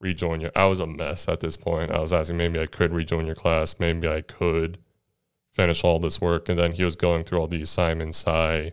rejoin 0.00 0.40
your." 0.40 0.52
I 0.54 0.66
was 0.66 0.80
a 0.80 0.86
mess 0.86 1.28
at 1.28 1.40
this 1.40 1.56
point. 1.56 1.90
I 1.90 2.00
was 2.00 2.12
asking 2.12 2.36
maybe 2.36 2.60
I 2.60 2.66
could 2.66 2.92
rejoin 2.92 3.26
your 3.26 3.34
class, 3.34 3.80
maybe 3.80 4.08
I 4.08 4.20
could 4.22 4.78
finish 5.54 5.84
all 5.84 5.98
this 5.98 6.20
work, 6.20 6.48
and 6.48 6.58
then 6.58 6.72
he 6.72 6.84
was 6.84 6.96
going 6.96 7.24
through 7.24 7.38
all 7.38 7.46
the 7.46 7.62
assignments 7.62 8.26
I 8.26 8.72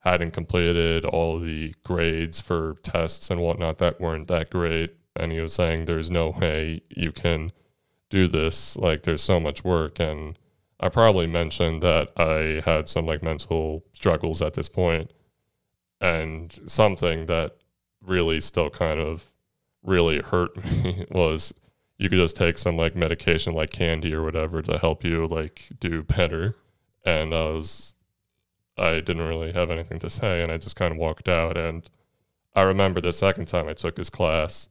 hadn't 0.00 0.32
completed, 0.32 1.04
all 1.04 1.38
the 1.38 1.74
grades 1.84 2.40
for 2.40 2.76
tests 2.82 3.30
and 3.30 3.40
whatnot 3.40 3.78
that 3.78 4.00
weren't 4.00 4.28
that 4.28 4.50
great, 4.50 4.94
and 5.16 5.32
he 5.32 5.40
was 5.40 5.54
saying, 5.54 5.84
"There's 5.84 6.10
no 6.10 6.30
way 6.30 6.82
you 6.90 7.12
can." 7.12 7.52
do 8.10 8.28
this 8.28 8.76
like 8.76 9.04
there's 9.04 9.22
so 9.22 9.40
much 9.40 9.64
work 9.64 9.98
and 9.98 10.36
I 10.82 10.88
probably 10.88 11.28
mentioned 11.28 11.80
that 11.84 12.10
I 12.16 12.60
had 12.68 12.88
some 12.88 13.06
like 13.06 13.22
mental 13.22 13.84
struggles 13.92 14.42
at 14.42 14.54
this 14.54 14.68
point, 14.68 15.12
and 16.00 16.58
something 16.66 17.26
that 17.26 17.56
really 18.04 18.40
still 18.40 18.68
kind 18.68 18.98
of 18.98 19.32
really 19.84 20.20
hurt 20.20 20.62
me 20.64 21.06
was 21.10 21.54
you 22.02 22.08
could 22.08 22.18
just 22.18 22.36
take 22.36 22.58
some 22.58 22.76
like 22.76 22.96
medication 22.96 23.54
like 23.54 23.70
candy 23.70 24.12
or 24.12 24.24
whatever 24.24 24.60
to 24.60 24.76
help 24.76 25.04
you 25.04 25.24
like 25.28 25.68
do 25.78 26.02
better. 26.02 26.56
And 27.06 27.32
I 27.32 27.44
was, 27.46 27.94
I 28.76 28.94
didn't 28.94 29.22
really 29.22 29.52
have 29.52 29.70
anything 29.70 30.00
to 30.00 30.10
say, 30.10 30.42
and 30.42 30.50
I 30.50 30.58
just 30.58 30.74
kind 30.74 30.90
of 30.90 30.98
walked 30.98 31.28
out. 31.28 31.56
And 31.56 31.88
I 32.56 32.62
remember 32.62 33.00
the 33.00 33.12
second 33.12 33.46
time 33.46 33.68
I 33.68 33.74
took 33.74 33.96
his 33.96 34.10
class 34.10 34.68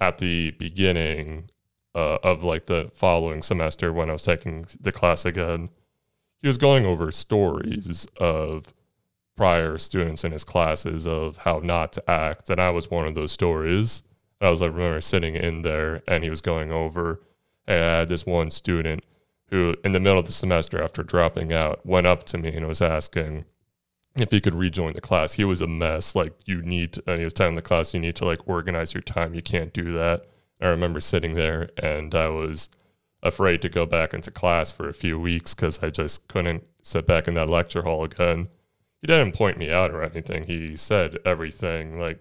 at 0.00 0.16
the 0.18 0.52
beginning, 0.52 1.50
uh, 1.94 2.18
of 2.22 2.42
like 2.42 2.64
the 2.64 2.90
following 2.94 3.42
semester 3.42 3.92
when 3.92 4.08
I 4.08 4.14
was 4.14 4.24
taking 4.24 4.64
the 4.80 4.92
class 4.92 5.26
again, 5.26 5.68
he 6.40 6.46
was 6.46 6.56
going 6.56 6.86
over 6.86 7.12
stories 7.12 8.06
of 8.18 8.72
prior 9.36 9.76
students 9.76 10.24
in 10.24 10.32
his 10.32 10.44
classes 10.44 11.06
of 11.06 11.38
how 11.38 11.58
not 11.58 11.92
to 11.92 12.10
act, 12.10 12.48
and 12.48 12.58
I 12.58 12.70
was 12.70 12.90
one 12.90 13.06
of 13.06 13.14
those 13.14 13.32
stories. 13.32 14.02
I 14.40 14.50
was 14.50 14.62
I 14.62 14.66
remember 14.66 15.00
sitting 15.00 15.34
in 15.34 15.62
there, 15.62 16.02
and 16.06 16.22
he 16.22 16.30
was 16.30 16.40
going 16.40 16.70
over. 16.70 17.20
And 17.66 18.08
this 18.08 18.24
one 18.24 18.50
student 18.50 19.04
who, 19.50 19.74
in 19.84 19.92
the 19.92 20.00
middle 20.00 20.18
of 20.18 20.26
the 20.26 20.32
semester 20.32 20.82
after 20.82 21.02
dropping 21.02 21.52
out, 21.52 21.84
went 21.84 22.06
up 22.06 22.24
to 22.24 22.38
me 22.38 22.54
and 22.54 22.66
was 22.66 22.80
asking 22.80 23.44
if 24.16 24.30
he 24.30 24.40
could 24.40 24.54
rejoin 24.54 24.92
the 24.92 25.00
class. 25.00 25.34
He 25.34 25.44
was 25.44 25.60
a 25.60 25.66
mess. 25.66 26.14
Like 26.14 26.34
you 26.44 26.62
need, 26.62 26.94
to, 26.94 27.02
and 27.06 27.18
he 27.18 27.24
was 27.24 27.32
telling 27.32 27.54
the 27.54 27.62
class, 27.62 27.94
you 27.94 28.00
need 28.00 28.16
to 28.16 28.24
like 28.24 28.46
organize 28.48 28.94
your 28.94 29.02
time. 29.02 29.34
You 29.34 29.42
can't 29.42 29.72
do 29.72 29.92
that. 29.94 30.26
I 30.60 30.68
remember 30.68 31.00
sitting 31.00 31.34
there 31.34 31.70
and 31.76 32.14
I 32.14 32.28
was 32.28 32.68
afraid 33.22 33.62
to 33.62 33.68
go 33.68 33.86
back 33.86 34.14
into 34.14 34.30
class 34.30 34.70
for 34.70 34.88
a 34.88 34.94
few 34.94 35.18
weeks 35.18 35.54
because 35.54 35.82
I 35.82 35.90
just 35.90 36.28
couldn't 36.28 36.64
sit 36.82 37.06
back 37.06 37.28
in 37.28 37.34
that 37.34 37.50
lecture 37.50 37.82
hall 37.82 38.04
again. 38.04 38.48
He 39.00 39.06
didn't 39.06 39.34
point 39.34 39.58
me 39.58 39.70
out 39.70 39.92
or 39.92 40.02
anything. 40.02 40.44
He 40.44 40.76
said 40.76 41.18
everything. 41.24 42.00
Like, 42.00 42.20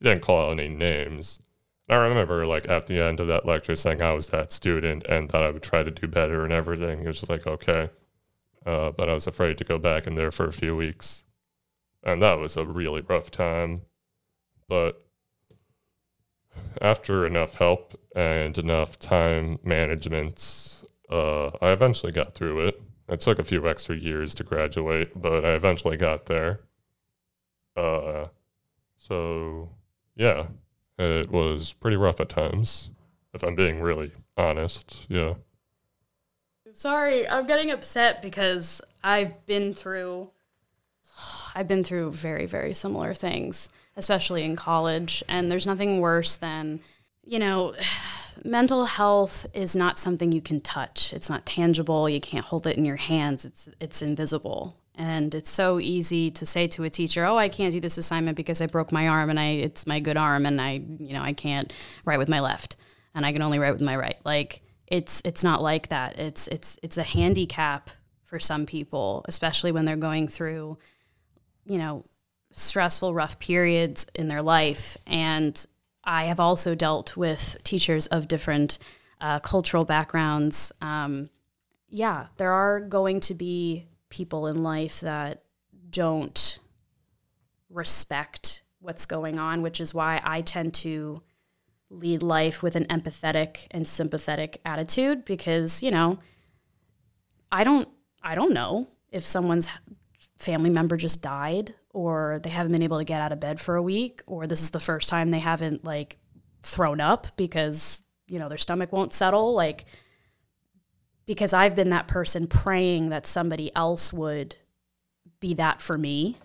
he 0.00 0.08
didn't 0.08 0.22
call 0.22 0.48
out 0.48 0.58
any 0.58 0.68
names. 0.68 1.40
I 1.88 1.96
remember, 1.96 2.46
like, 2.46 2.68
at 2.68 2.86
the 2.86 2.98
end 3.00 3.20
of 3.20 3.28
that 3.28 3.44
lecture 3.44 3.76
saying 3.76 4.00
I 4.00 4.12
was 4.12 4.28
that 4.28 4.52
student 4.52 5.04
and 5.06 5.28
that 5.30 5.42
I 5.42 5.50
would 5.50 5.62
try 5.62 5.82
to 5.82 5.90
do 5.90 6.06
better 6.06 6.42
and 6.44 6.52
everything. 6.52 7.00
He 7.00 7.06
was 7.06 7.20
just 7.20 7.30
like, 7.30 7.46
okay. 7.46 7.90
Uh, 8.64 8.90
but 8.90 9.10
I 9.10 9.14
was 9.14 9.26
afraid 9.26 9.58
to 9.58 9.64
go 9.64 9.78
back 9.78 10.06
in 10.06 10.14
there 10.14 10.30
for 10.30 10.46
a 10.46 10.52
few 10.52 10.74
weeks. 10.74 11.24
And 12.02 12.22
that 12.22 12.38
was 12.38 12.56
a 12.56 12.64
really 12.64 13.02
rough 13.02 13.30
time. 13.30 13.82
But 14.68 15.04
after 16.80 17.26
enough 17.26 17.56
help 17.56 18.00
and 18.16 18.56
enough 18.56 18.98
time 18.98 19.58
management, 19.62 20.82
uh, 21.10 21.48
I 21.60 21.72
eventually 21.72 22.12
got 22.12 22.34
through 22.34 22.68
it. 22.68 22.80
It 23.08 23.20
took 23.20 23.38
a 23.38 23.44
few 23.44 23.68
extra 23.68 23.96
years 23.96 24.34
to 24.36 24.44
graduate, 24.44 25.20
but 25.20 25.44
I 25.44 25.50
eventually 25.50 25.98
got 25.98 26.26
there. 26.26 26.60
Uh, 27.76 28.28
so 28.96 29.70
yeah, 30.16 30.46
it 30.98 31.30
was 31.30 31.72
pretty 31.72 31.96
rough 31.96 32.20
at 32.20 32.28
times, 32.28 32.90
if 33.32 33.42
I'm 33.42 33.54
being 33.54 33.80
really 33.80 34.12
honest. 34.36 35.06
Yeah. 35.08 35.34
Sorry, 36.72 37.28
I'm 37.28 37.46
getting 37.46 37.70
upset 37.70 38.20
because 38.20 38.82
I've 39.02 39.46
been 39.46 39.72
through 39.72 40.30
I've 41.54 41.68
been 41.68 41.84
through 41.84 42.10
very 42.10 42.46
very 42.46 42.74
similar 42.74 43.14
things 43.14 43.68
especially 43.96 44.44
in 44.44 44.56
college. 44.56 45.22
And 45.28 45.50
there's 45.50 45.66
nothing 45.66 46.00
worse 46.00 46.36
than, 46.36 46.80
you 47.24 47.38
know, 47.38 47.74
mental 48.44 48.84
health 48.86 49.46
is 49.54 49.76
not 49.76 49.98
something 49.98 50.32
you 50.32 50.40
can 50.40 50.60
touch. 50.60 51.12
It's 51.12 51.30
not 51.30 51.46
tangible. 51.46 52.08
You 52.08 52.20
can't 52.20 52.44
hold 52.44 52.66
it 52.66 52.76
in 52.76 52.84
your 52.84 52.96
hands. 52.96 53.44
It's 53.44 53.68
it's 53.80 54.02
invisible. 54.02 54.76
And 54.96 55.34
it's 55.34 55.50
so 55.50 55.80
easy 55.80 56.30
to 56.30 56.46
say 56.46 56.68
to 56.68 56.84
a 56.84 56.90
teacher, 56.90 57.24
"Oh, 57.24 57.36
I 57.36 57.48
can't 57.48 57.72
do 57.72 57.80
this 57.80 57.98
assignment 57.98 58.36
because 58.36 58.60
I 58.60 58.66
broke 58.66 58.92
my 58.92 59.08
arm 59.08 59.28
and 59.28 59.40
I 59.40 59.46
it's 59.46 59.86
my 59.86 60.00
good 60.00 60.16
arm 60.16 60.46
and 60.46 60.60
I, 60.60 60.82
you 60.98 61.12
know, 61.14 61.22
I 61.22 61.32
can't 61.32 61.72
write 62.04 62.18
with 62.18 62.28
my 62.28 62.40
left 62.40 62.76
and 63.14 63.26
I 63.26 63.32
can 63.32 63.42
only 63.42 63.58
write 63.58 63.72
with 63.72 63.82
my 63.82 63.96
right." 63.96 64.16
Like 64.24 64.62
it's 64.86 65.20
it's 65.24 65.42
not 65.42 65.62
like 65.62 65.88
that. 65.88 66.18
It's 66.18 66.46
it's 66.48 66.78
it's 66.82 66.96
a 66.98 67.02
handicap 67.02 67.90
for 68.22 68.38
some 68.38 68.66
people, 68.66 69.24
especially 69.28 69.72
when 69.72 69.84
they're 69.84 69.96
going 69.96 70.28
through 70.28 70.78
you 71.64 71.78
know, 71.78 72.04
stressful, 72.52 73.14
rough 73.14 73.38
periods 73.38 74.06
in 74.14 74.28
their 74.28 74.42
life. 74.42 74.96
And 75.06 75.64
I 76.04 76.24
have 76.24 76.40
also 76.40 76.74
dealt 76.74 77.16
with 77.16 77.56
teachers 77.64 78.06
of 78.08 78.28
different 78.28 78.78
uh, 79.20 79.40
cultural 79.40 79.84
backgrounds. 79.84 80.72
Um, 80.80 81.30
yeah, 81.88 82.26
there 82.36 82.52
are 82.52 82.80
going 82.80 83.20
to 83.20 83.34
be 83.34 83.86
people 84.14 84.46
in 84.46 84.62
life 84.62 85.00
that 85.00 85.42
don't 85.90 86.60
respect 87.68 88.62
what's 88.78 89.06
going 89.06 89.40
on, 89.40 89.60
which 89.60 89.80
is 89.80 89.92
why 89.92 90.20
I 90.22 90.40
tend 90.40 90.72
to 90.74 91.20
lead 91.90 92.22
life 92.22 92.62
with 92.62 92.76
an 92.76 92.84
empathetic 92.84 93.66
and 93.72 93.88
sympathetic 93.88 94.60
attitude 94.64 95.24
because, 95.24 95.82
you 95.82 95.90
know, 95.90 96.20
I 97.50 97.64
don't 97.64 97.88
I 98.22 98.36
don't 98.36 98.52
know 98.52 98.88
if 99.10 99.24
someone's 99.24 99.68
family 100.38 100.70
member 100.70 100.96
just 100.96 101.20
died 101.20 101.74
or 101.90 102.40
they 102.42 102.50
haven't 102.50 102.72
been 102.72 102.82
able 102.82 102.98
to 102.98 103.04
get 103.04 103.20
out 103.20 103.32
of 103.32 103.40
bed 103.40 103.58
for 103.58 103.74
a 103.74 103.82
week 103.82 104.22
or 104.26 104.46
this 104.46 104.62
is 104.62 104.70
the 104.70 104.80
first 104.80 105.08
time 105.08 105.30
they 105.30 105.40
haven't 105.40 105.84
like 105.84 106.18
thrown 106.62 107.00
up 107.00 107.26
because 107.36 108.02
you 108.28 108.38
know 108.38 108.48
their 108.48 108.58
stomach 108.58 108.92
won't 108.92 109.12
settle. 109.12 109.54
Like 109.54 109.84
because 111.26 111.52
I've 111.52 111.76
been 111.76 111.90
that 111.90 112.08
person 112.08 112.46
praying 112.46 113.08
that 113.10 113.26
somebody 113.26 113.74
else 113.74 114.12
would 114.12 114.56
be 115.40 115.54
that 115.54 115.82
for 115.82 115.98
me 115.98 116.38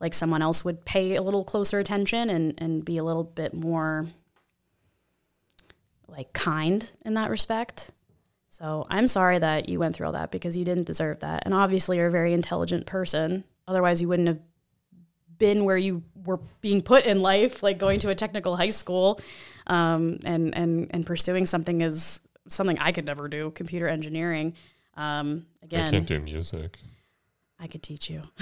like 0.00 0.14
someone 0.14 0.42
else 0.42 0.64
would 0.64 0.84
pay 0.84 1.14
a 1.14 1.22
little 1.22 1.44
closer 1.44 1.78
attention 1.78 2.30
and 2.30 2.54
and 2.58 2.84
be 2.84 2.96
a 2.96 3.04
little 3.04 3.24
bit 3.24 3.52
more 3.52 4.06
like 6.08 6.32
kind 6.32 6.90
in 7.04 7.14
that 7.14 7.30
respect 7.30 7.90
so 8.52 8.84
I'm 8.90 9.08
sorry 9.08 9.38
that 9.38 9.70
you 9.70 9.78
went 9.78 9.96
through 9.96 10.06
all 10.06 10.12
that 10.12 10.30
because 10.30 10.58
you 10.58 10.64
didn't 10.64 10.84
deserve 10.84 11.20
that. 11.20 11.44
And 11.46 11.54
obviously, 11.54 11.96
you're 11.96 12.08
a 12.08 12.10
very 12.10 12.34
intelligent 12.34 12.84
person. 12.84 13.44
Otherwise, 13.66 14.02
you 14.02 14.08
wouldn't 14.08 14.28
have 14.28 14.40
been 15.38 15.64
where 15.64 15.78
you 15.78 16.02
were 16.26 16.38
being 16.60 16.82
put 16.82 17.06
in 17.06 17.22
life, 17.22 17.62
like 17.62 17.78
going 17.78 17.98
to 18.00 18.10
a 18.10 18.14
technical 18.14 18.58
high 18.58 18.68
school 18.68 19.18
um, 19.68 20.18
and, 20.26 20.54
and, 20.54 20.88
and 20.90 21.06
pursuing 21.06 21.46
something 21.46 21.80
is 21.80 22.20
something 22.48 22.78
I 22.78 22.92
could 22.92 23.04
never 23.04 23.28
do, 23.28 23.50
computer 23.50 23.88
engineering. 23.88 24.54
Um, 24.96 25.46
again, 25.62 25.88
I 25.88 25.90
can't 25.90 26.06
do 26.06 26.20
music. 26.20 26.78
I 27.58 27.66
could 27.66 27.82
teach 27.82 28.10
you. 28.10 28.22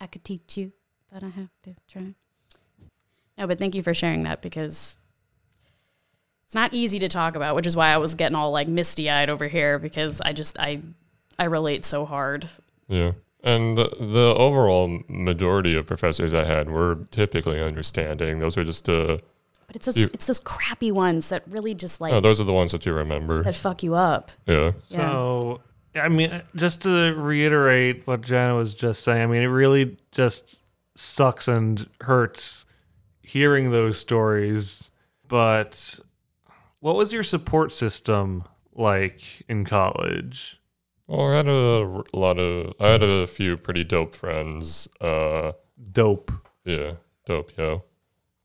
I 0.00 0.06
could 0.10 0.24
teach 0.24 0.56
you, 0.56 0.72
but 1.12 1.22
I 1.22 1.28
have 1.28 1.50
to 1.64 1.74
try. 1.88 2.14
No, 3.36 3.46
but 3.46 3.58
thank 3.58 3.74
you 3.74 3.82
for 3.82 3.94
sharing 3.94 4.24
that 4.24 4.42
because 4.42 4.96
it's 6.46 6.54
not 6.54 6.74
easy 6.74 6.98
to 7.00 7.08
talk 7.08 7.36
about, 7.36 7.54
which 7.54 7.66
is 7.66 7.76
why 7.76 7.88
I 7.88 7.98
was 7.98 8.14
getting 8.14 8.34
all 8.34 8.50
like 8.50 8.68
misty 8.68 9.10
eyed 9.10 9.30
over 9.30 9.48
here 9.48 9.78
because 9.78 10.20
I 10.20 10.32
just 10.32 10.58
I 10.58 10.82
I 11.38 11.44
relate 11.44 11.84
so 11.84 12.04
hard. 12.04 12.48
Yeah. 12.88 13.12
And 13.44 13.78
the, 13.78 13.94
the 14.00 14.34
overall 14.36 15.00
majority 15.08 15.76
of 15.76 15.86
professors 15.86 16.34
I 16.34 16.44
had 16.44 16.68
were 16.68 17.06
typically 17.10 17.62
understanding. 17.62 18.40
Those 18.40 18.56
are 18.56 18.64
just 18.64 18.88
a 18.88 19.20
But 19.68 19.76
it's 19.76 19.86
those 19.86 19.96
You- 19.96 20.08
it's 20.12 20.26
those 20.26 20.40
crappy 20.40 20.90
ones 20.90 21.28
that 21.28 21.44
really 21.48 21.74
just 21.74 22.00
like 22.00 22.12
Oh, 22.12 22.20
those 22.20 22.40
are 22.40 22.44
the 22.44 22.52
ones 22.52 22.72
that 22.72 22.84
you 22.86 22.92
remember. 22.92 23.42
that 23.44 23.54
fuck 23.54 23.82
you 23.84 23.94
up. 23.94 24.30
Yeah. 24.46 24.72
So, 24.82 25.60
I 25.94 26.08
mean, 26.08 26.42
just 26.56 26.82
to 26.82 27.14
reiterate 27.14 28.06
what 28.06 28.22
Jenna 28.22 28.56
was 28.56 28.74
just 28.74 29.02
saying, 29.04 29.22
I 29.22 29.26
mean, 29.26 29.42
it 29.42 29.46
really 29.46 29.96
just 30.10 30.62
sucks 30.96 31.46
and 31.48 31.86
hurts 32.00 32.64
hearing 33.22 33.70
those 33.70 33.98
stories. 33.98 34.90
But 35.28 36.00
what 36.80 36.96
was 36.96 37.12
your 37.12 37.22
support 37.22 37.70
system 37.72 38.44
like 38.74 39.20
in 39.48 39.64
college? 39.66 40.60
Well, 41.06 41.32
I 41.32 41.36
had 41.36 41.48
a 41.48 42.02
lot 42.14 42.38
of, 42.38 42.74
I 42.80 42.88
had 42.88 43.02
a 43.02 43.26
few 43.26 43.56
pretty 43.58 43.84
dope 43.84 44.14
friends. 44.14 44.88
Uh, 45.00 45.52
Dope. 45.92 46.32
yeah, 46.64 46.92
dope, 47.26 47.56
yo. 47.56 47.84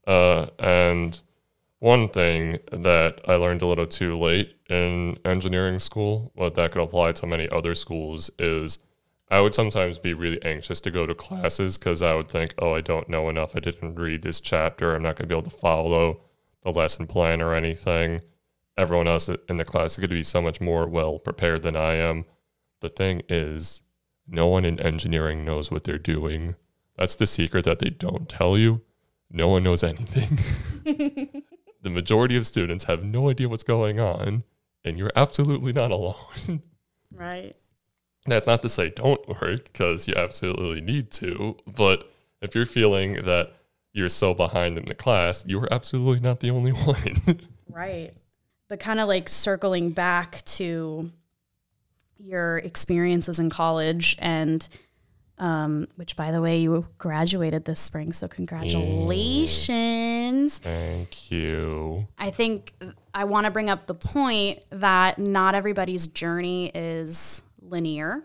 Uh, 0.06 0.46
and 0.58 1.20
one 1.78 2.08
thing 2.08 2.58
that 2.72 3.20
I 3.28 3.34
learned 3.34 3.62
a 3.62 3.66
little 3.66 3.86
too 3.86 4.18
late 4.18 4.56
in 4.68 5.18
engineering 5.24 5.78
school, 5.78 6.32
but 6.36 6.54
that 6.54 6.72
could 6.72 6.82
apply 6.82 7.12
to 7.12 7.26
many 7.26 7.48
other 7.50 7.74
schools, 7.74 8.30
is 8.38 8.78
I 9.30 9.40
would 9.40 9.54
sometimes 9.54 9.98
be 9.98 10.14
really 10.14 10.42
anxious 10.44 10.80
to 10.82 10.90
go 10.90 11.06
to 11.06 11.14
classes 11.14 11.78
because 11.78 12.02
I 12.02 12.14
would 12.14 12.28
think, 12.28 12.54
oh, 12.58 12.74
I 12.74 12.80
don't 12.80 13.08
know 13.08 13.28
enough. 13.28 13.56
I 13.56 13.60
didn't 13.60 13.96
read 13.96 14.22
this 14.22 14.40
chapter. 14.40 14.94
I'm 14.94 15.02
not 15.02 15.16
going 15.16 15.28
to 15.28 15.34
be 15.34 15.38
able 15.38 15.50
to 15.50 15.56
follow 15.56 16.20
the 16.62 16.72
lesson 16.72 17.06
plan 17.06 17.42
or 17.42 17.54
anything. 17.54 18.20
Everyone 18.76 19.08
else 19.08 19.28
in 19.28 19.56
the 19.56 19.64
class 19.64 19.92
is 19.92 19.96
going 19.98 20.10
to 20.10 20.14
be 20.14 20.22
so 20.22 20.42
much 20.42 20.60
more 20.60 20.86
well 20.86 21.18
prepared 21.18 21.62
than 21.62 21.76
I 21.76 21.94
am. 21.94 22.24
The 22.80 22.88
thing 22.88 23.22
is, 23.28 23.82
no 24.26 24.46
one 24.46 24.64
in 24.64 24.80
engineering 24.80 25.44
knows 25.44 25.70
what 25.70 25.84
they're 25.84 25.98
doing. 25.98 26.56
That's 26.96 27.16
the 27.16 27.26
secret 27.26 27.64
that 27.64 27.78
they 27.78 27.90
don't 27.90 28.28
tell 28.28 28.56
you. 28.56 28.82
No 29.30 29.48
one 29.48 29.64
knows 29.64 29.82
anything. 29.82 30.38
the 31.82 31.90
majority 31.90 32.36
of 32.36 32.46
students 32.46 32.84
have 32.84 33.04
no 33.04 33.30
idea 33.30 33.48
what's 33.48 33.64
going 33.64 34.00
on, 34.00 34.44
and 34.84 34.96
you're 34.98 35.12
absolutely 35.16 35.72
not 35.72 35.90
alone. 35.90 36.62
Right. 37.16 37.54
That's 38.26 38.48
not 38.48 38.62
to 38.62 38.68
say 38.68 38.90
don't 38.90 39.28
work, 39.28 39.64
because 39.64 40.08
you 40.08 40.14
absolutely 40.16 40.80
need 40.80 41.12
to. 41.12 41.56
But 41.64 42.10
if 42.42 42.56
you're 42.56 42.66
feeling 42.66 43.22
that 43.22 43.52
you're 43.92 44.08
so 44.08 44.34
behind 44.34 44.76
in 44.76 44.86
the 44.86 44.94
class, 44.94 45.44
you 45.46 45.60
are 45.60 45.72
absolutely 45.72 46.20
not 46.20 46.40
the 46.40 46.50
only 46.50 46.72
one. 46.72 47.40
Right. 47.68 48.14
But 48.68 48.80
kind 48.80 48.98
of 48.98 49.06
like 49.06 49.28
circling 49.28 49.90
back 49.90 50.42
to 50.46 51.12
your 52.18 52.58
experiences 52.58 53.38
in 53.38 53.50
college 53.50 54.16
and 54.18 54.68
um, 55.38 55.88
which 55.96 56.16
by 56.16 56.30
the 56.30 56.40
way 56.40 56.60
you 56.60 56.86
graduated 56.98 57.64
this 57.64 57.80
spring 57.80 58.12
so 58.12 58.28
congratulations 58.28 60.58
Thank 60.58 61.30
you. 61.30 62.06
i 62.18 62.30
think 62.30 62.72
i 63.12 63.24
want 63.24 63.44
to 63.46 63.50
bring 63.50 63.68
up 63.70 63.86
the 63.86 63.94
point 63.94 64.60
that 64.70 65.18
not 65.18 65.54
everybody's 65.54 66.06
journey 66.06 66.70
is 66.74 67.42
linear 67.60 68.22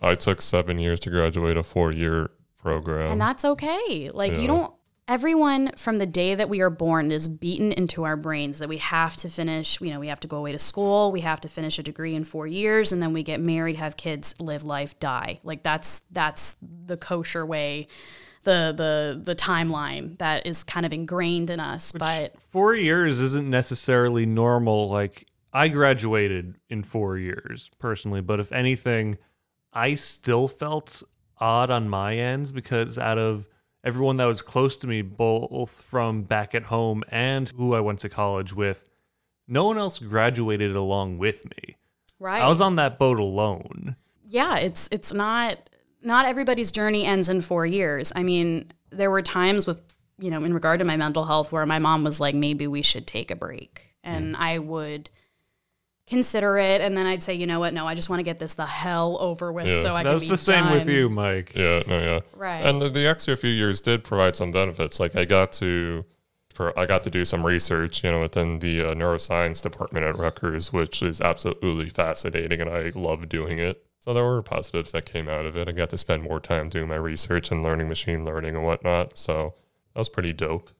I 0.00 0.14
took 0.14 0.40
seven 0.40 0.78
years 0.78 1.00
to 1.00 1.10
graduate 1.10 1.56
a 1.56 1.64
four 1.64 1.92
year 1.92 2.30
program. 2.62 3.10
and 3.12 3.20
that's 3.20 3.44
okay 3.44 4.10
like 4.14 4.32
Yeah. 4.32 4.38
you 4.38 4.46
don't 4.46 4.72
everyone 5.08 5.72
from 5.76 5.96
the 5.96 6.06
day 6.06 6.34
that 6.34 6.48
we 6.48 6.60
are 6.60 6.70
born 6.70 7.10
is 7.10 7.26
beaten 7.26 7.72
into 7.72 8.04
our 8.04 8.16
brains 8.16 8.58
that 8.58 8.68
we 8.68 8.76
have 8.76 9.16
to 9.16 9.28
finish 9.28 9.80
you 9.80 9.90
know 9.90 9.98
we 9.98 10.08
have 10.08 10.20
to 10.20 10.28
go 10.28 10.36
away 10.36 10.52
to 10.52 10.58
school 10.58 11.10
we 11.10 11.22
have 11.22 11.40
to 11.40 11.48
finish 11.48 11.78
a 11.78 11.82
degree 11.82 12.14
in 12.14 12.22
four 12.24 12.46
years 12.46 12.92
and 12.92 13.02
then 13.02 13.12
we 13.12 13.22
get 13.22 13.40
married 13.40 13.76
have 13.76 13.96
kids 13.96 14.34
live 14.38 14.64
life 14.64 14.98
die 15.00 15.38
like 15.42 15.62
that's 15.62 16.02
that's 16.12 16.56
the 16.60 16.96
kosher 16.96 17.46
way 17.46 17.86
the 18.44 18.72
the 18.76 19.20
the 19.24 19.34
timeline 19.34 20.16
that 20.18 20.46
is 20.46 20.62
kind 20.62 20.86
of 20.86 20.92
ingrained 20.92 21.50
in 21.50 21.58
us 21.58 21.90
but 21.92 22.34
Four 22.50 22.74
years 22.74 23.20
isn't 23.20 23.48
necessarily 23.48 24.24
normal. 24.24 24.88
Like, 24.88 25.26
I 25.52 25.68
graduated 25.68 26.56
in 26.70 26.82
four 26.82 27.18
years 27.18 27.70
personally, 27.78 28.22
but 28.22 28.40
if 28.40 28.50
anything, 28.52 29.18
I 29.72 29.94
still 29.94 30.48
felt 30.48 31.02
odd 31.38 31.70
on 31.70 31.88
my 31.88 32.16
ends 32.16 32.50
because 32.52 32.96
out 32.98 33.18
of 33.18 33.48
everyone 33.84 34.16
that 34.18 34.26
was 34.26 34.42
close 34.42 34.76
to 34.78 34.86
me, 34.86 35.02
both 35.02 35.70
from 35.70 36.22
back 36.22 36.54
at 36.54 36.64
home 36.64 37.04
and 37.08 37.48
who 37.50 37.74
I 37.74 37.80
went 37.80 38.00
to 38.00 38.08
college 38.08 38.54
with, 38.54 38.88
no 39.46 39.64
one 39.64 39.78
else 39.78 39.98
graduated 39.98 40.76
along 40.76 41.18
with 41.18 41.44
me. 41.44 41.76
right 42.18 42.42
I 42.42 42.48
was 42.48 42.60
on 42.60 42.76
that 42.76 42.98
boat 42.98 43.18
alone. 43.18 43.96
yeah, 44.28 44.58
it's 44.58 44.88
it's 44.92 45.14
not 45.14 45.70
not 46.02 46.26
everybody's 46.26 46.70
journey 46.70 47.04
ends 47.04 47.28
in 47.28 47.40
four 47.40 47.66
years. 47.66 48.12
I 48.14 48.22
mean, 48.22 48.70
there 48.90 49.10
were 49.10 49.22
times 49.22 49.66
with 49.66 49.80
you 50.18 50.30
know 50.30 50.44
in 50.44 50.52
regard 50.52 50.80
to 50.80 50.84
my 50.84 50.96
mental 50.96 51.24
health 51.24 51.52
where 51.52 51.66
my 51.66 51.78
mom 51.78 52.04
was 52.04 52.20
like, 52.20 52.34
maybe 52.34 52.66
we 52.66 52.82
should 52.82 53.06
take 53.06 53.30
a 53.30 53.36
break, 53.36 53.94
and 54.04 54.34
mm. 54.34 54.38
I 54.38 54.58
would 54.58 55.10
consider 56.08 56.58
it, 56.58 56.80
and 56.80 56.96
then 56.96 57.06
I'd 57.06 57.22
say, 57.22 57.34
you 57.34 57.46
know 57.46 57.60
what, 57.60 57.72
no, 57.74 57.86
I 57.86 57.94
just 57.94 58.08
want 58.08 58.20
to 58.20 58.24
get 58.24 58.38
this 58.38 58.54
the 58.54 58.66
hell 58.66 59.16
over 59.20 59.52
with, 59.52 59.66
Yeah. 59.66 59.82
so 59.82 59.94
I 59.94 60.02
that 60.02 60.08
can 60.08 60.14
was 60.14 60.22
be 60.24 60.30
the 60.30 60.36
same 60.36 60.70
with 60.70 60.88
you, 60.88 61.08
Mike. 61.08 61.52
Yeah, 61.54 61.82
no, 61.86 61.98
yeah. 61.98 62.20
Right. 62.34 62.60
And 62.64 62.80
the, 62.80 62.88
the 62.88 63.06
extra 63.06 63.36
few 63.36 63.50
years 63.50 63.80
did 63.80 64.04
provide 64.04 64.34
some 64.36 64.50
benefits. 64.50 64.98
Like 64.98 65.14
I 65.16 65.24
got 65.24 65.52
to, 65.54 66.04
per- 66.54 66.72
I 66.76 66.86
got 66.86 67.02
to 67.04 67.10
do 67.10 67.24
some 67.24 67.44
research, 67.44 68.02
you 68.02 68.10
know, 68.10 68.20
within 68.20 68.58
the 68.60 68.80
uh, 68.80 68.94
neuroscience 68.94 69.62
department 69.62 70.06
at 70.06 70.16
Rutgers, 70.16 70.72
which 70.72 71.02
is 71.02 71.20
absolutely 71.20 71.90
fascinating, 71.90 72.60
and 72.60 72.70
I 72.70 72.90
love 72.94 73.28
doing 73.28 73.58
it. 73.58 73.84
So 74.00 74.14
there 74.14 74.24
were 74.24 74.42
positives 74.42 74.92
that 74.92 75.04
came 75.04 75.28
out 75.28 75.44
of 75.44 75.56
it. 75.56 75.68
I 75.68 75.72
got 75.72 75.90
to 75.90 75.98
spend 75.98 76.22
more 76.22 76.40
time 76.40 76.68
doing 76.68 76.88
my 76.88 76.94
research 76.96 77.50
and 77.50 77.62
learning 77.62 77.88
machine 77.88 78.24
learning 78.24 78.54
and 78.56 78.64
whatnot. 78.64 79.18
So 79.18 79.54
that 79.92 79.98
was 80.00 80.08
pretty 80.08 80.32
dope. 80.32 80.70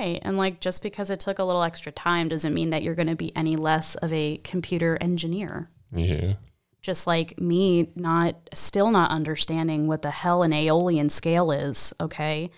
Right. 0.00 0.18
And 0.22 0.38
like 0.38 0.60
just 0.60 0.82
because 0.82 1.10
it 1.10 1.20
took 1.20 1.38
a 1.38 1.44
little 1.44 1.62
extra 1.62 1.92
time 1.92 2.28
doesn't 2.28 2.54
mean 2.54 2.70
that 2.70 2.82
you're 2.82 2.94
going 2.94 3.08
to 3.08 3.16
be 3.16 3.36
any 3.36 3.56
less 3.56 3.96
of 3.96 4.12
a 4.12 4.38
computer 4.38 4.96
engineer. 5.00 5.68
Yeah. 5.94 6.34
Just 6.80 7.06
like 7.06 7.38
me 7.38 7.90
not 7.94 8.36
still 8.54 8.90
not 8.90 9.10
understanding 9.10 9.86
what 9.86 10.00
the 10.00 10.10
hell 10.10 10.42
an 10.42 10.54
Aeolian 10.54 11.10
scale 11.10 11.50
is, 11.50 11.92
okay? 12.00 12.50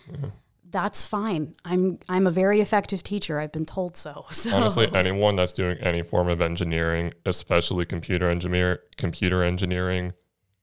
That's 0.70 1.04
fine. 1.04 1.54
I'm 1.64 1.98
I'm 2.08 2.28
a 2.28 2.30
very 2.30 2.60
effective 2.60 3.02
teacher. 3.02 3.40
I've 3.40 3.50
been 3.50 3.66
told 3.66 3.96
so. 3.96 4.24
So 4.32 4.54
Honestly, 4.54 4.88
anyone 4.94 5.34
that's 5.34 5.52
doing 5.52 5.78
any 5.78 6.02
form 6.02 6.28
of 6.28 6.40
engineering, 6.40 7.12
especially 7.26 7.84
computer 7.86 8.30
engineer, 8.30 8.82
computer 8.96 9.42
engineering, 9.42 10.12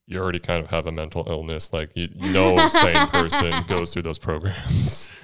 you 0.06 0.18
already 0.18 0.40
kind 0.40 0.64
of 0.64 0.70
have 0.70 0.86
a 0.86 0.92
mental 0.92 1.26
illness. 1.28 1.74
Like 1.74 1.94
you, 1.94 2.08
no 2.16 2.66
sane 2.68 3.06
person 3.08 3.64
goes 3.66 3.92
through 3.92 4.02
those 4.02 4.18
programs. 4.18 5.14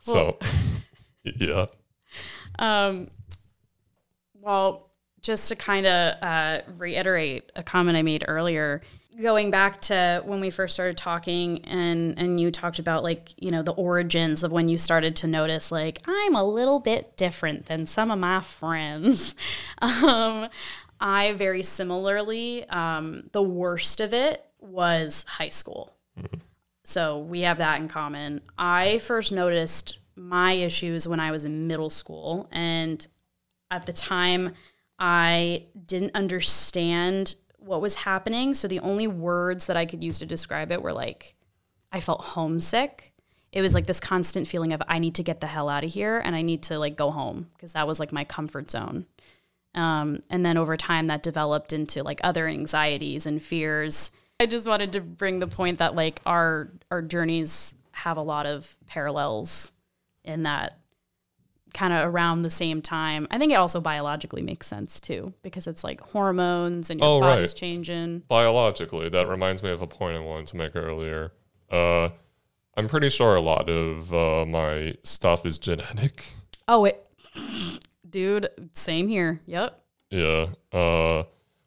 so, 0.00 0.38
yeah. 1.38 1.66
Um, 2.58 3.08
well, 4.40 4.90
just 5.20 5.48
to 5.48 5.56
kind 5.56 5.86
of 5.86 6.14
uh, 6.22 6.60
reiterate 6.76 7.50
a 7.56 7.62
comment 7.62 7.96
I 7.96 8.02
made 8.02 8.24
earlier, 8.28 8.82
going 9.20 9.50
back 9.50 9.80
to 9.80 10.22
when 10.24 10.40
we 10.40 10.50
first 10.50 10.74
started 10.74 10.96
talking, 10.96 11.64
and 11.64 12.18
and 12.18 12.40
you 12.40 12.50
talked 12.50 12.78
about 12.78 13.02
like 13.02 13.34
you 13.42 13.50
know 13.50 13.62
the 13.62 13.72
origins 13.72 14.44
of 14.44 14.52
when 14.52 14.68
you 14.68 14.78
started 14.78 15.16
to 15.16 15.26
notice 15.26 15.72
like 15.72 16.00
I'm 16.06 16.34
a 16.36 16.44
little 16.44 16.80
bit 16.80 17.16
different 17.16 17.66
than 17.66 17.86
some 17.86 18.10
of 18.10 18.18
my 18.18 18.40
friends. 18.40 19.34
Um, 19.82 20.48
I 20.98 21.32
very 21.32 21.62
similarly, 21.62 22.66
um, 22.70 23.28
the 23.32 23.42
worst 23.42 24.00
of 24.00 24.14
it 24.14 24.42
was 24.58 25.26
high 25.28 25.50
school. 25.50 25.92
So 26.82 27.18
we 27.18 27.40
have 27.42 27.58
that 27.58 27.80
in 27.80 27.88
common. 27.88 28.40
I 28.56 28.98
first 28.98 29.32
noticed 29.32 29.98
my 30.16 30.52
issues 30.52 31.06
when 31.06 31.20
I 31.20 31.30
was 31.30 31.44
in 31.44 31.66
middle 31.66 31.90
school. 31.90 32.48
And 32.50 33.06
at 33.70 33.86
the 33.86 33.92
time, 33.92 34.54
I 34.98 35.66
didn't 35.84 36.14
understand 36.14 37.36
what 37.58 37.80
was 37.80 37.96
happening. 37.96 38.54
So 38.54 38.66
the 38.66 38.80
only 38.80 39.06
words 39.06 39.66
that 39.66 39.76
I 39.76 39.84
could 39.84 40.02
use 40.02 40.18
to 40.20 40.26
describe 40.26 40.72
it 40.72 40.82
were 40.82 40.92
like, 40.92 41.34
I 41.92 42.00
felt 42.00 42.22
homesick. 42.22 43.12
It 43.52 43.62
was 43.62 43.74
like 43.74 43.86
this 43.86 44.00
constant 44.00 44.46
feeling 44.48 44.72
of, 44.72 44.82
I 44.88 44.98
need 44.98 45.14
to 45.16 45.22
get 45.22 45.40
the 45.40 45.46
hell 45.46 45.68
out 45.68 45.84
of 45.84 45.92
here 45.92 46.18
and 46.18 46.34
I 46.34 46.42
need 46.42 46.62
to 46.64 46.78
like 46.78 46.96
go 46.96 47.10
home 47.10 47.48
because 47.54 47.72
that 47.72 47.86
was 47.86 48.00
like 48.00 48.12
my 48.12 48.24
comfort 48.24 48.70
zone. 48.70 49.06
Um, 49.74 50.20
and 50.30 50.44
then 50.44 50.56
over 50.56 50.76
time, 50.76 51.06
that 51.08 51.22
developed 51.22 51.72
into 51.72 52.02
like 52.02 52.20
other 52.24 52.48
anxieties 52.48 53.26
and 53.26 53.42
fears. 53.42 54.10
I 54.40 54.46
just 54.46 54.66
wanted 54.66 54.92
to 54.94 55.00
bring 55.00 55.38
the 55.38 55.46
point 55.46 55.78
that 55.78 55.94
like 55.94 56.20
our 56.26 56.70
our 56.90 57.02
journeys 57.02 57.74
have 57.92 58.16
a 58.16 58.22
lot 58.22 58.46
of 58.46 58.76
parallels 58.86 59.70
in 60.26 60.42
that 60.42 60.78
kind 61.74 61.92
of 61.92 62.12
around 62.12 62.42
the 62.42 62.50
same 62.50 62.80
time. 62.80 63.26
I 63.30 63.38
think 63.38 63.52
it 63.52 63.56
also 63.56 63.80
biologically 63.80 64.40
makes 64.42 64.66
sense 64.66 64.98
too 65.00 65.34
because 65.42 65.66
it's 65.66 65.84
like 65.84 66.00
hormones 66.00 66.88
and 66.90 67.00
your 67.00 67.08
Oh, 67.08 67.20
body's 67.20 67.50
right. 67.52 67.56
changing. 67.56 68.20
Biologically, 68.28 69.08
that 69.10 69.28
reminds 69.28 69.62
me 69.62 69.70
of 69.70 69.82
a 69.82 69.86
point 69.86 70.16
I 70.16 70.20
wanted 70.20 70.46
to 70.48 70.56
make 70.56 70.74
earlier. 70.74 71.32
Uh, 71.70 72.10
I'm 72.76 72.88
pretty 72.88 73.08
sure 73.10 73.34
a 73.34 73.40
lot 73.40 73.68
of 73.68 74.12
uh, 74.14 74.46
my 74.46 74.94
stuff 75.02 75.44
is 75.46 75.58
genetic. 75.58 76.24
Oh, 76.68 76.84
it, 76.84 77.08
dude, 78.08 78.48
same 78.72 79.08
here. 79.08 79.40
Yep. 79.46 79.80
Yeah. 80.10 80.46
Uh, 80.72 81.24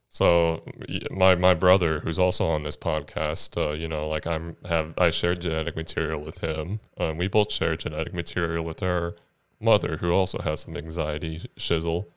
so 0.10 0.64
my 1.12 1.36
my 1.36 1.54
brother, 1.54 2.00
who's 2.00 2.18
also 2.20 2.46
on 2.48 2.64
this 2.64 2.76
podcast, 2.76 3.56
uh, 3.58 3.74
you 3.74 3.88
know, 3.88 4.08
like 4.10 4.26
I'm 4.26 4.56
have 4.68 4.94
I 4.98 5.12
shared 5.12 5.42
genetic 5.42 5.76
material 5.76 6.20
with 6.22 6.40
him. 6.40 6.80
Um, 6.98 7.18
we 7.18 7.28
both 7.28 7.52
share 7.52 7.76
genetic 7.76 8.14
material 8.14 8.66
with 8.66 8.82
our 8.82 9.16
mother, 9.60 9.98
who 9.98 10.12
also 10.12 10.40
has 10.40 10.62
some 10.62 10.76
anxiety 10.76 11.50
shizzle, 11.58 12.08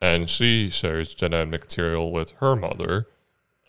and 0.00 0.30
she 0.30 0.70
shares 0.70 1.14
genetic 1.14 1.50
material 1.50 2.12
with 2.12 2.30
her 2.40 2.54
mother, 2.54 3.08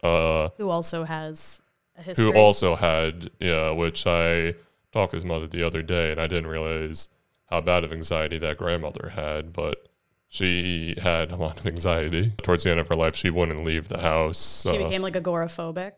uh, 0.03 0.49
Who 0.57 0.69
also 0.69 1.03
has 1.05 1.61
a 1.97 2.03
history. 2.03 2.25
who 2.25 2.33
also 2.33 2.75
had, 2.75 3.31
yeah, 3.39 3.71
which 3.71 4.05
I 4.05 4.53
talked 4.91 5.11
to 5.11 5.17
his 5.17 5.25
mother 5.25 5.47
the 5.47 5.63
other 5.65 5.81
day, 5.81 6.11
and 6.11 6.19
I 6.21 6.27
didn't 6.27 6.47
realize 6.47 7.07
how 7.49 7.61
bad 7.61 7.83
of 7.83 7.91
anxiety 7.91 8.37
that 8.39 8.57
grandmother 8.57 9.13
had, 9.15 9.53
but 9.53 9.87
she 10.33 10.95
had 10.99 11.31
a 11.31 11.35
lot 11.35 11.59
of 11.59 11.67
anxiety. 11.67 12.33
Towards 12.41 12.63
the 12.63 12.71
end 12.71 12.79
of 12.79 12.87
her 12.87 12.95
life, 12.95 13.15
she 13.15 13.29
wouldn't 13.29 13.63
leave 13.63 13.87
the 13.87 13.99
house. 13.99 14.63
she 14.63 14.69
uh, 14.69 14.83
became 14.83 15.03
like 15.03 15.13
agoraphobic. 15.13 15.91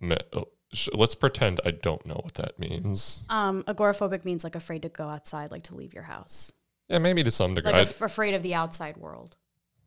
me- 0.00 0.16
oh, 0.32 0.48
let's 0.94 1.14
pretend 1.14 1.60
I 1.66 1.72
don't 1.72 2.04
know 2.06 2.18
what 2.24 2.34
that 2.34 2.58
means. 2.58 3.26
Um, 3.28 3.62
agoraphobic 3.64 4.24
means 4.24 4.42
like 4.42 4.54
afraid 4.54 4.80
to 4.82 4.88
go 4.88 5.04
outside, 5.08 5.50
like 5.50 5.64
to 5.64 5.74
leave 5.74 5.92
your 5.92 6.04
house, 6.04 6.50
Yeah, 6.88 6.96
maybe 6.98 7.22
to 7.22 7.30
some 7.30 7.54
degree. 7.54 7.72
like 7.72 7.88
af- 7.90 8.00
afraid 8.00 8.32
of 8.34 8.42
the 8.42 8.54
outside 8.54 8.96
world. 8.96 9.36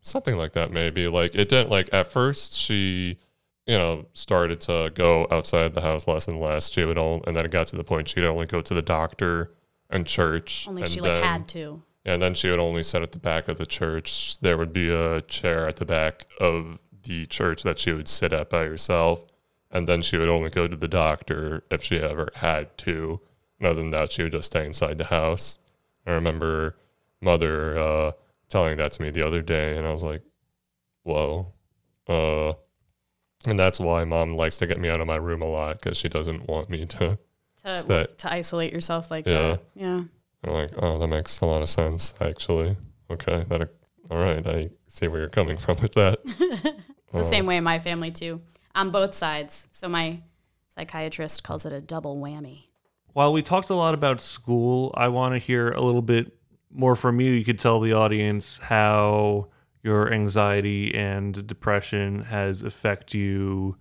something 0.04 0.38
like 0.38 0.52
that 0.54 0.72
maybe 0.72 1.08
like 1.08 1.34
it 1.36 1.50
didn't 1.50 1.70
like 1.72 1.88
at 1.94 2.12
first 2.12 2.54
she 2.54 3.17
you 3.67 3.78
know 3.78 4.06
started 4.13 4.60
to 4.62 4.91
go 4.96 5.28
outside 5.32 5.74
the 5.76 5.82
house 5.82 6.08
less 6.08 6.28
and 6.28 6.39
less 6.39 6.72
she 6.72 6.84
would 6.86 6.98
only 6.98 7.22
and 7.28 7.36
then 7.36 7.46
it 7.46 7.52
got 7.52 7.67
to 7.67 7.76
the 7.76 7.84
point 7.84 8.08
she'd 8.10 8.26
only 8.26 8.48
go 8.48 8.62
to 8.62 8.74
the 8.74 8.82
doctor 8.82 9.54
and 9.91 10.08
church 10.08 10.67
Only 10.67 10.82
and 10.84 10.91
she 10.91 11.02
like 11.02 11.24
had 11.24 11.48
to. 11.50 11.84
And 12.04 12.22
then 12.22 12.34
she 12.34 12.50
would 12.50 12.60
only 12.60 12.82
sit 12.84 13.02
at 13.04 13.12
the 13.12 13.20
back 13.20 13.48
of 13.48 13.58
the 13.58 13.66
church 13.66 14.40
there 14.42 14.58
would 14.58 14.74
be 14.74 14.90
a 14.90 15.22
chair 15.22 15.68
at 15.68 15.76
the 15.78 15.86
back 15.86 16.26
of 16.40 16.80
the 17.04 17.26
church 17.28 17.64
that 17.64 17.80
she 17.80 17.92
would 17.94 18.08
sit 18.08 18.34
at 18.34 18.50
by 18.50 18.64
herself 18.66 19.24
and 19.70 19.88
then 19.88 20.02
she 20.02 20.18
would 20.18 20.30
only 20.30 20.50
go 20.50 20.68
to 20.68 20.76
the 20.78 20.88
doctor 20.88 21.64
if 21.72 21.84
she 21.84 22.00
ever 22.00 22.30
had 22.36 22.78
to 22.78 23.20
and 23.60 23.68
other 23.68 23.82
than 23.82 23.92
that 23.92 24.12
she 24.12 24.24
would 24.24 24.32
just 24.32 24.48
stay 24.48 24.66
inside 24.66 24.98
the 24.98 25.06
house 25.06 25.60
i 26.06 26.12
remember 26.12 26.76
mother 27.22 27.78
uh, 27.78 28.12
telling 28.50 28.78
that 28.78 28.92
to 28.92 29.02
me 29.02 29.10
the 29.10 29.26
other 29.26 29.42
day 29.42 29.78
and 29.78 29.86
i 29.88 29.92
was 29.92 30.04
like 30.04 30.22
whoa 31.04 31.52
uh, 32.08 32.54
and 33.46 33.60
that's 33.60 33.80
why 33.80 34.04
mom 34.04 34.36
likes 34.36 34.58
to 34.58 34.68
get 34.68 34.80
me 34.80 34.90
out 34.90 35.02
of 35.02 35.08
my 35.08 35.16
room 35.16 35.42
a 35.42 35.46
lot 35.48 35.80
because 35.80 35.98
she 35.98 36.10
doesn't 36.10 36.48
want 36.48 36.70
me 36.70 36.86
to 36.86 37.18
To, 37.64 38.08
to 38.18 38.34
isolate 38.34 38.72
yourself 38.74 39.10
like 39.12 39.26
Yeah. 39.28 39.34
that. 39.34 39.60
Yeah. 39.76 40.04
I'm 40.43 40.54
like, 40.54 40.71
oh, 40.77 40.97
that 40.99 41.08
makes 41.08 41.39
a 41.41 41.45
lot 41.45 41.62
of 41.62 41.69
sense, 41.69 42.13
actually. 42.19 42.77
Okay, 43.10 43.45
that 43.49 43.69
all 44.12 44.17
right. 44.17 44.45
I 44.45 44.69
see 44.88 45.08
where 45.08 45.21
you're 45.21 45.30
coming 45.30 45.56
from 45.56 45.77
with 45.82 45.93
that. 45.93 46.19
It's 46.25 46.73
the 47.13 47.23
same 47.23 47.45
uh, 47.45 47.49
way 47.49 47.58
in 47.58 47.63
my 47.63 47.80
family 47.80 48.12
too, 48.12 48.41
on 48.75 48.91
both 48.91 49.13
sides. 49.15 49.69
So 49.71 49.88
my 49.88 50.19
psychiatrist 50.75 51.43
calls 51.45 51.65
it 51.65 51.71
a 51.71 51.80
double 51.80 52.17
whammy. 52.17 52.65
While 53.13 53.32
we 53.32 53.41
talked 53.41 53.69
a 53.69 53.75
lot 53.75 53.93
about 53.93 54.19
school, 54.19 54.93
I 54.95 55.08
want 55.08 55.34
to 55.34 55.39
hear 55.39 55.71
a 55.71 55.82
little 55.82 56.01
bit 56.01 56.38
more 56.69 56.97
from 56.97 57.21
you. 57.21 57.32
You 57.32 57.45
could 57.45 57.60
tell 57.60 57.80
the 57.80 57.93
audience 57.93 58.58
how 58.58 59.47
your 59.82 60.12
anxiety 60.12 60.93
and 60.93 61.47
depression 61.47 62.23
has 62.23 62.63
affect 62.63 63.13
you 63.13 63.77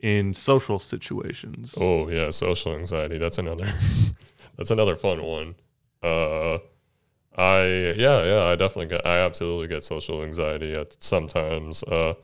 in 0.00 0.34
social 0.34 0.78
situations. 0.78 1.74
Oh 1.80 2.10
yeah, 2.10 2.28
social 2.28 2.74
anxiety. 2.74 3.16
That's 3.16 3.38
another. 3.38 3.72
that's 4.58 4.70
another 4.70 4.96
fun 4.96 5.22
one. 5.22 5.54
Uh, 6.02 6.58
I 7.36 7.94
yeah 7.96 8.24
yeah 8.24 8.44
I 8.44 8.56
definitely 8.56 8.86
get 8.86 9.06
I 9.06 9.18
absolutely 9.18 9.68
get 9.68 9.84
social 9.84 10.22
anxiety 10.22 10.74
at 10.74 10.96
sometimes. 11.02 11.82
Uh, 11.84 12.10
I 12.10 12.14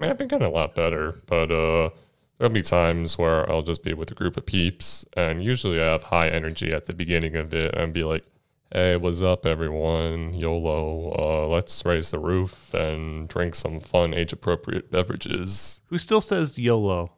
mean 0.00 0.10
I've 0.10 0.18
been 0.18 0.28
getting 0.28 0.46
a 0.46 0.50
lot 0.50 0.74
better, 0.74 1.20
but 1.26 1.50
uh, 1.50 1.90
there'll 2.38 2.52
be 2.52 2.62
times 2.62 3.16
where 3.18 3.50
I'll 3.50 3.62
just 3.62 3.82
be 3.82 3.94
with 3.94 4.10
a 4.10 4.14
group 4.14 4.36
of 4.36 4.46
peeps, 4.46 5.06
and 5.16 5.42
usually 5.42 5.80
I 5.80 5.86
have 5.92 6.04
high 6.04 6.28
energy 6.28 6.72
at 6.72 6.84
the 6.86 6.92
beginning 6.92 7.36
of 7.36 7.54
it, 7.54 7.74
and 7.74 7.92
be 7.92 8.04
like, 8.04 8.24
"Hey, 8.72 8.96
what's 8.96 9.22
up, 9.22 9.46
everyone? 9.46 10.34
YOLO! 10.34 11.14
Uh, 11.18 11.46
let's 11.48 11.84
raise 11.84 12.10
the 12.10 12.18
roof 12.18 12.74
and 12.74 13.28
drink 13.28 13.54
some 13.54 13.78
fun 13.80 14.12
age-appropriate 14.14 14.90
beverages." 14.90 15.80
Who 15.86 15.98
still 15.98 16.20
says 16.20 16.58
YOLO? 16.58 17.12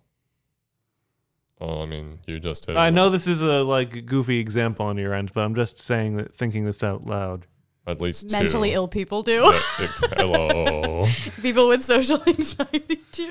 Oh, 1.60 1.82
I 1.82 1.86
mean, 1.86 2.20
you 2.26 2.40
just 2.40 2.66
did. 2.66 2.76
I 2.76 2.88
know 2.90 3.10
this 3.10 3.26
is 3.26 3.42
a 3.42 3.62
like 3.62 4.06
goofy 4.06 4.38
example 4.38 4.86
on 4.86 4.96
your 4.96 5.12
end, 5.14 5.32
but 5.34 5.42
I'm 5.42 5.54
just 5.54 5.78
saying 5.78 6.16
that 6.16 6.34
thinking 6.34 6.64
this 6.64 6.82
out 6.82 7.06
loud. 7.06 7.46
at 7.86 8.00
least 8.00 8.30
Mentally 8.32 8.70
two. 8.70 8.76
ill 8.76 8.88
people 8.88 9.22
do. 9.22 9.42
Yeah, 9.52 9.60
ex- 9.80 10.04
hello. 10.16 11.06
people 11.42 11.68
with 11.68 11.82
social 11.82 12.22
anxiety 12.26 13.00
do. 13.12 13.30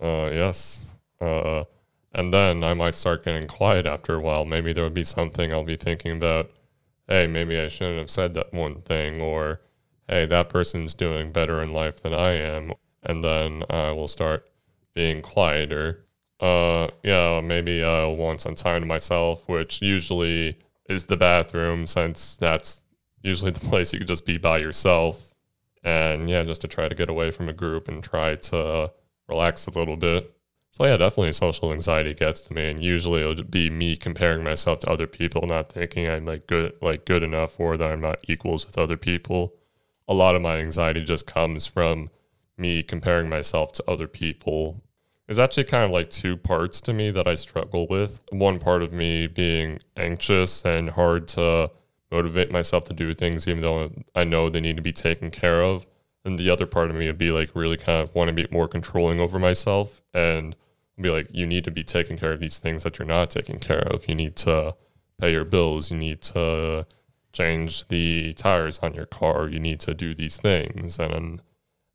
Uh, 0.00 0.30
yes. 0.32 0.90
Uh, 1.20 1.64
and 2.12 2.32
then 2.32 2.64
I 2.64 2.72
might 2.74 2.96
start 2.96 3.24
getting 3.24 3.46
quiet 3.46 3.84
after 3.86 4.14
a 4.14 4.20
while. 4.20 4.44
Maybe 4.46 4.72
there 4.72 4.84
would 4.84 4.94
be 4.94 5.04
something 5.04 5.52
I'll 5.52 5.62
be 5.64 5.76
thinking 5.76 6.12
about. 6.16 6.50
Hey, 7.06 7.26
maybe 7.26 7.58
I 7.58 7.68
shouldn't 7.68 7.98
have 7.98 8.10
said 8.10 8.32
that 8.34 8.54
one 8.54 8.80
thing, 8.82 9.20
or 9.20 9.60
hey, 10.08 10.24
that 10.26 10.48
person's 10.48 10.94
doing 10.94 11.30
better 11.32 11.60
in 11.62 11.72
life 11.72 12.00
than 12.02 12.14
I 12.14 12.32
am. 12.32 12.72
And 13.02 13.22
then 13.22 13.64
I 13.68 13.90
will 13.92 14.08
start 14.08 14.48
being 14.94 15.20
quieter. 15.20 16.04
Uh, 16.40 16.88
yeah, 17.02 17.40
maybe 17.42 17.84
I'll 17.84 18.16
want 18.16 18.40
some 18.40 18.54
time 18.54 18.80
to 18.82 18.86
myself, 18.86 19.46
which 19.48 19.82
usually 19.82 20.58
is 20.88 21.04
the 21.06 21.16
bathroom, 21.16 21.86
since 21.86 22.36
that's 22.36 22.80
usually 23.22 23.50
the 23.50 23.60
place 23.68 23.92
you 23.92 23.98
could 23.98 24.08
just 24.08 24.26
be 24.26 24.38
by 24.38 24.58
yourself. 24.58 25.34
And 25.84 26.28
yeah, 26.28 26.42
just 26.42 26.62
to 26.62 26.68
try 26.68 26.88
to 26.88 26.94
get 26.94 27.08
away 27.08 27.30
from 27.30 27.48
a 27.48 27.52
group 27.52 27.88
and 27.88 28.02
try 28.02 28.36
to 28.36 28.90
relax 29.28 29.66
a 29.66 29.70
little 29.70 29.96
bit. 29.96 30.34
So 30.72 30.86
yeah, 30.86 30.96
definitely 30.96 31.32
social 31.32 31.72
anxiety 31.72 32.14
gets 32.14 32.42
to 32.42 32.54
me, 32.54 32.70
and 32.70 32.82
usually 32.82 33.22
it'll 33.22 33.44
be 33.44 33.70
me 33.70 33.96
comparing 33.96 34.44
myself 34.44 34.78
to 34.80 34.90
other 34.90 35.06
people, 35.06 35.46
not 35.46 35.72
thinking 35.72 36.08
I'm 36.08 36.26
like 36.26 36.46
good, 36.46 36.74
like 36.80 37.04
good 37.04 37.22
enough, 37.22 37.58
or 37.58 37.76
that 37.76 37.90
I'm 37.90 38.00
not 38.00 38.18
equals 38.28 38.66
with 38.66 38.78
other 38.78 38.96
people. 38.96 39.54
A 40.06 40.14
lot 40.14 40.36
of 40.36 40.42
my 40.42 40.58
anxiety 40.58 41.04
just 41.04 41.26
comes 41.26 41.66
from 41.66 42.10
me 42.56 42.82
comparing 42.82 43.28
myself 43.28 43.72
to 43.72 43.84
other 43.88 44.06
people. 44.06 44.82
There's 45.30 45.38
actually 45.38 45.62
kind 45.62 45.84
of 45.84 45.92
like 45.92 46.10
two 46.10 46.36
parts 46.36 46.80
to 46.80 46.92
me 46.92 47.12
that 47.12 47.28
I 47.28 47.36
struggle 47.36 47.86
with. 47.86 48.20
One 48.32 48.58
part 48.58 48.82
of 48.82 48.92
me 48.92 49.28
being 49.28 49.78
anxious 49.96 50.64
and 50.64 50.90
hard 50.90 51.28
to 51.28 51.70
motivate 52.10 52.50
myself 52.50 52.82
to 52.86 52.92
do 52.92 53.14
things, 53.14 53.46
even 53.46 53.62
though 53.62 53.92
I 54.16 54.24
know 54.24 54.50
they 54.50 54.60
need 54.60 54.76
to 54.78 54.82
be 54.82 54.92
taken 54.92 55.30
care 55.30 55.62
of. 55.62 55.86
And 56.24 56.36
the 56.36 56.50
other 56.50 56.66
part 56.66 56.90
of 56.90 56.96
me 56.96 57.06
would 57.06 57.16
be 57.16 57.30
like 57.30 57.54
really 57.54 57.76
kind 57.76 58.02
of 58.02 58.12
want 58.12 58.26
to 58.26 58.34
be 58.34 58.48
more 58.50 58.66
controlling 58.66 59.20
over 59.20 59.38
myself 59.38 60.02
and 60.12 60.56
be 61.00 61.10
like 61.10 61.28
you 61.30 61.46
need 61.46 61.62
to 61.62 61.70
be 61.70 61.84
taking 61.84 62.18
care 62.18 62.32
of 62.32 62.40
these 62.40 62.58
things 62.58 62.82
that 62.82 62.98
you're 62.98 63.06
not 63.06 63.30
taking 63.30 63.60
care 63.60 63.86
of. 63.86 64.08
You 64.08 64.16
need 64.16 64.34
to 64.38 64.74
pay 65.20 65.30
your 65.30 65.44
bills. 65.44 65.92
You 65.92 65.98
need 65.98 66.22
to 66.22 66.88
change 67.32 67.86
the 67.86 68.32
tires 68.32 68.80
on 68.80 68.94
your 68.94 69.06
car. 69.06 69.48
You 69.48 69.60
need 69.60 69.78
to 69.78 69.94
do 69.94 70.12
these 70.12 70.38
things. 70.38 70.98
And 70.98 71.40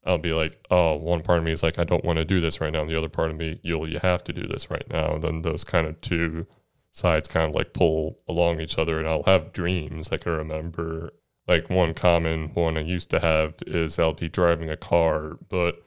i'll 0.05 0.17
be 0.17 0.33
like 0.33 0.63
oh 0.71 0.95
one 0.95 1.21
part 1.21 1.39
of 1.39 1.43
me 1.43 1.51
is 1.51 1.63
like 1.63 1.79
i 1.79 1.83
don't 1.83 2.05
want 2.05 2.17
to 2.17 2.25
do 2.25 2.39
this 2.39 2.61
right 2.61 2.73
now 2.73 2.81
and 2.81 2.89
the 2.89 2.97
other 2.97 3.09
part 3.09 3.31
of 3.31 3.37
me 3.37 3.59
you'll 3.63 3.89
you 3.89 3.99
have 3.99 4.23
to 4.23 4.33
do 4.33 4.47
this 4.47 4.69
right 4.69 4.89
now 4.89 5.15
and 5.15 5.23
then 5.23 5.41
those 5.41 5.63
kind 5.63 5.87
of 5.87 5.99
two 6.01 6.45
sides 6.91 7.27
kind 7.27 7.49
of 7.49 7.55
like 7.55 7.73
pull 7.73 8.19
along 8.27 8.59
each 8.59 8.77
other 8.77 8.99
and 8.99 9.07
i'll 9.07 9.23
have 9.23 9.51
dreams 9.51 10.09
i 10.11 10.17
can 10.17 10.31
remember 10.31 11.11
like 11.47 11.69
one 11.69 11.93
common 11.93 12.49
one 12.53 12.77
I 12.77 12.81
used 12.81 13.09
to 13.11 13.19
have 13.19 13.55
is 13.67 13.99
I'll 13.99 14.13
be 14.13 14.29
driving 14.29 14.69
a 14.69 14.77
car, 14.77 15.37
but 15.49 15.83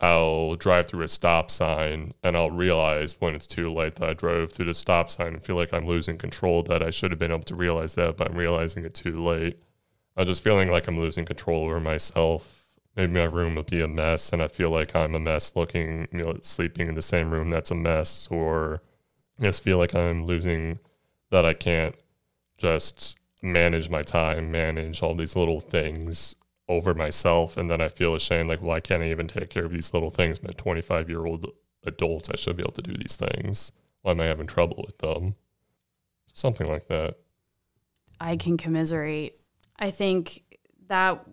I'll 0.00 0.56
drive 0.56 0.86
through 0.86 1.04
a 1.04 1.08
stop 1.08 1.50
sign 1.50 2.14
and 2.22 2.36
I'll 2.36 2.50
realize 2.50 3.20
when 3.20 3.34
it's 3.34 3.46
too 3.46 3.72
late 3.72 3.96
that 3.96 4.08
I 4.08 4.14
drove 4.14 4.52
through 4.52 4.66
the 4.66 4.74
stop 4.74 5.10
sign 5.10 5.34
and 5.34 5.42
feel 5.42 5.56
like 5.56 5.72
I'm 5.72 5.86
losing 5.86 6.18
control 6.18 6.62
that 6.64 6.82
I 6.82 6.90
should 6.90 7.10
have 7.10 7.18
been 7.18 7.32
able 7.32 7.44
to 7.44 7.54
realize 7.54 7.94
that, 7.94 8.16
but 8.16 8.30
I'm 8.30 8.36
realizing 8.36 8.84
it 8.84 8.94
too 8.94 9.22
late. 9.22 9.58
I'm 10.16 10.26
just 10.26 10.42
feeling 10.42 10.70
like 10.70 10.88
I'm 10.88 10.98
losing 10.98 11.24
control 11.24 11.64
over 11.64 11.80
myself. 11.80 12.63
Maybe 12.96 13.12
my 13.12 13.24
room 13.24 13.62
be 13.68 13.80
a 13.80 13.88
mess 13.88 14.32
and 14.32 14.40
I 14.42 14.48
feel 14.48 14.70
like 14.70 14.94
I'm 14.94 15.14
a 15.14 15.20
mess 15.20 15.56
looking, 15.56 16.06
you 16.12 16.22
know, 16.22 16.38
sleeping 16.42 16.88
in 16.88 16.94
the 16.94 17.02
same 17.02 17.30
room 17.30 17.50
that's 17.50 17.70
a 17.70 17.74
mess, 17.74 18.28
or 18.30 18.82
I 19.38 19.42
just 19.42 19.62
feel 19.62 19.78
like 19.78 19.94
I'm 19.94 20.24
losing 20.24 20.78
that 21.30 21.44
I 21.44 21.54
can't 21.54 21.96
just 22.56 23.18
manage 23.42 23.90
my 23.90 24.02
time, 24.02 24.52
manage 24.52 25.02
all 25.02 25.14
these 25.14 25.34
little 25.34 25.60
things 25.60 26.36
over 26.68 26.94
myself. 26.94 27.56
And 27.56 27.70
then 27.70 27.80
I 27.80 27.88
feel 27.88 28.14
ashamed, 28.14 28.48
like, 28.48 28.62
why 28.62 28.80
can't 28.80 29.02
I 29.02 29.10
even 29.10 29.26
take 29.26 29.50
care 29.50 29.64
of 29.64 29.72
these 29.72 29.92
little 29.92 30.10
things? 30.10 30.38
I'm 30.38 30.50
a 30.50 30.54
25 30.54 31.08
year 31.08 31.26
old 31.26 31.46
adult. 31.84 32.30
I 32.32 32.36
should 32.36 32.56
be 32.56 32.62
able 32.62 32.72
to 32.72 32.82
do 32.82 32.96
these 32.96 33.16
things. 33.16 33.72
Why 34.02 34.12
am 34.12 34.20
I 34.20 34.26
having 34.26 34.46
trouble 34.46 34.82
with 34.86 34.98
them? 34.98 35.34
Something 36.32 36.68
like 36.68 36.88
that. 36.88 37.16
I 38.20 38.36
can 38.36 38.56
commiserate. 38.56 39.40
I 39.78 39.90
think 39.90 40.58
that 40.86 41.24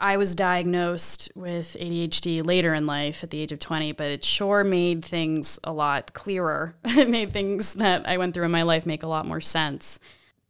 I 0.00 0.16
was 0.16 0.34
diagnosed 0.36 1.32
with 1.34 1.76
ADHD 1.80 2.46
later 2.46 2.72
in 2.72 2.86
life 2.86 3.24
at 3.24 3.30
the 3.30 3.40
age 3.40 3.50
of 3.50 3.58
20, 3.58 3.92
but 3.92 4.06
it 4.06 4.24
sure 4.24 4.62
made 4.62 5.04
things 5.04 5.58
a 5.64 5.72
lot 5.72 6.12
clearer. 6.12 6.76
it 6.84 7.10
made 7.10 7.32
things 7.32 7.74
that 7.74 8.08
I 8.08 8.16
went 8.16 8.34
through 8.34 8.44
in 8.44 8.52
my 8.52 8.62
life 8.62 8.86
make 8.86 9.02
a 9.02 9.08
lot 9.08 9.26
more 9.26 9.40
sense. 9.40 9.98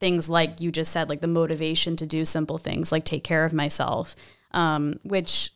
Things 0.01 0.29
like 0.29 0.61
you 0.61 0.71
just 0.71 0.93
said, 0.93 1.09
like 1.09 1.23
the 1.23 1.27
motivation 1.27 1.97
to 1.97 2.07
do 2.07 2.25
simple 2.25 2.59
things, 2.59 2.93
like 2.93 3.05
take 3.05 3.25
care 3.25 3.45
of 3.47 3.55
myself, 3.55 4.15
um, 4.53 5.01
which 5.03 5.51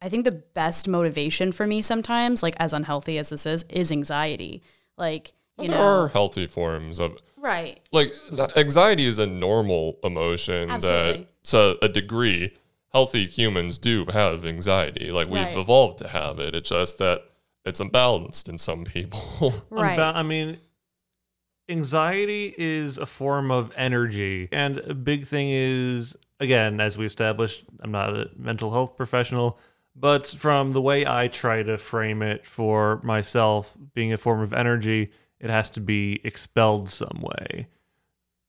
I 0.00 0.08
think 0.08 0.24
the 0.24 0.32
best 0.32 0.88
motivation 0.88 1.52
for 1.52 1.66
me 1.66 1.82
sometimes, 1.82 2.42
like 2.42 2.56
as 2.58 2.72
unhealthy 2.72 3.18
as 3.18 3.28
this 3.28 3.44
is, 3.44 3.64
is 3.68 3.92
anxiety. 3.92 4.62
Like, 4.96 5.32
you 5.58 5.68
there 5.68 5.76
know, 5.76 6.04
are 6.04 6.08
healthy 6.08 6.46
forms 6.46 6.98
of 6.98 7.18
right. 7.36 7.80
like 7.92 8.14
anxiety 8.56 9.04
is 9.04 9.18
a 9.18 9.26
normal 9.26 9.98
emotion 10.02 10.70
Absolutely. 10.70 11.12
that 11.22 11.44
to 11.44 11.78
a 11.84 11.88
degree, 11.88 12.56
healthy 12.92 13.26
humans 13.26 13.78
do 13.78 14.04
have 14.12 14.44
anxiety. 14.44 15.10
Like 15.10 15.28
we've 15.28 15.42
Right. 15.44 15.56
evolved 15.56 15.98
to 16.00 16.08
have 16.08 16.38
it. 16.38 16.54
It's 16.54 16.68
just 16.70 16.98
that 16.98 17.22
it's 17.64 17.80
imbalanced 17.80 18.48
in 18.48 18.58
some 18.58 18.84
people. 18.84 19.54
Right. 19.70 19.98
Unba- 19.98 20.14
I 20.16 20.22
mean, 20.22 20.58
anxiety 21.68 22.54
is 22.58 22.98
a 22.98 23.06
form 23.06 23.50
of 23.50 23.72
energy. 23.76 24.48
And 24.52 24.78
a 24.78 24.94
big 24.94 25.26
thing 25.26 25.48
is, 25.50 26.16
again, 26.40 26.80
as 26.80 26.96
we 26.98 27.06
established, 27.06 27.64
I'm 27.80 27.92
not 27.92 28.14
a 28.16 28.30
mental 28.36 28.72
health 28.72 28.96
professional, 28.96 29.58
but 29.94 30.26
from 30.26 30.72
the 30.72 30.80
way 30.80 31.06
I 31.06 31.28
try 31.28 31.62
to 31.62 31.78
frame 31.78 32.22
it 32.22 32.44
for 32.46 33.00
myself, 33.04 33.74
being 33.94 34.12
a 34.12 34.16
form 34.16 34.40
of 34.40 34.52
energy, 34.52 35.12
it 35.38 35.50
has 35.50 35.70
to 35.70 35.80
be 35.80 36.20
expelled 36.24 36.88
some 36.88 37.22
way. 37.22 37.68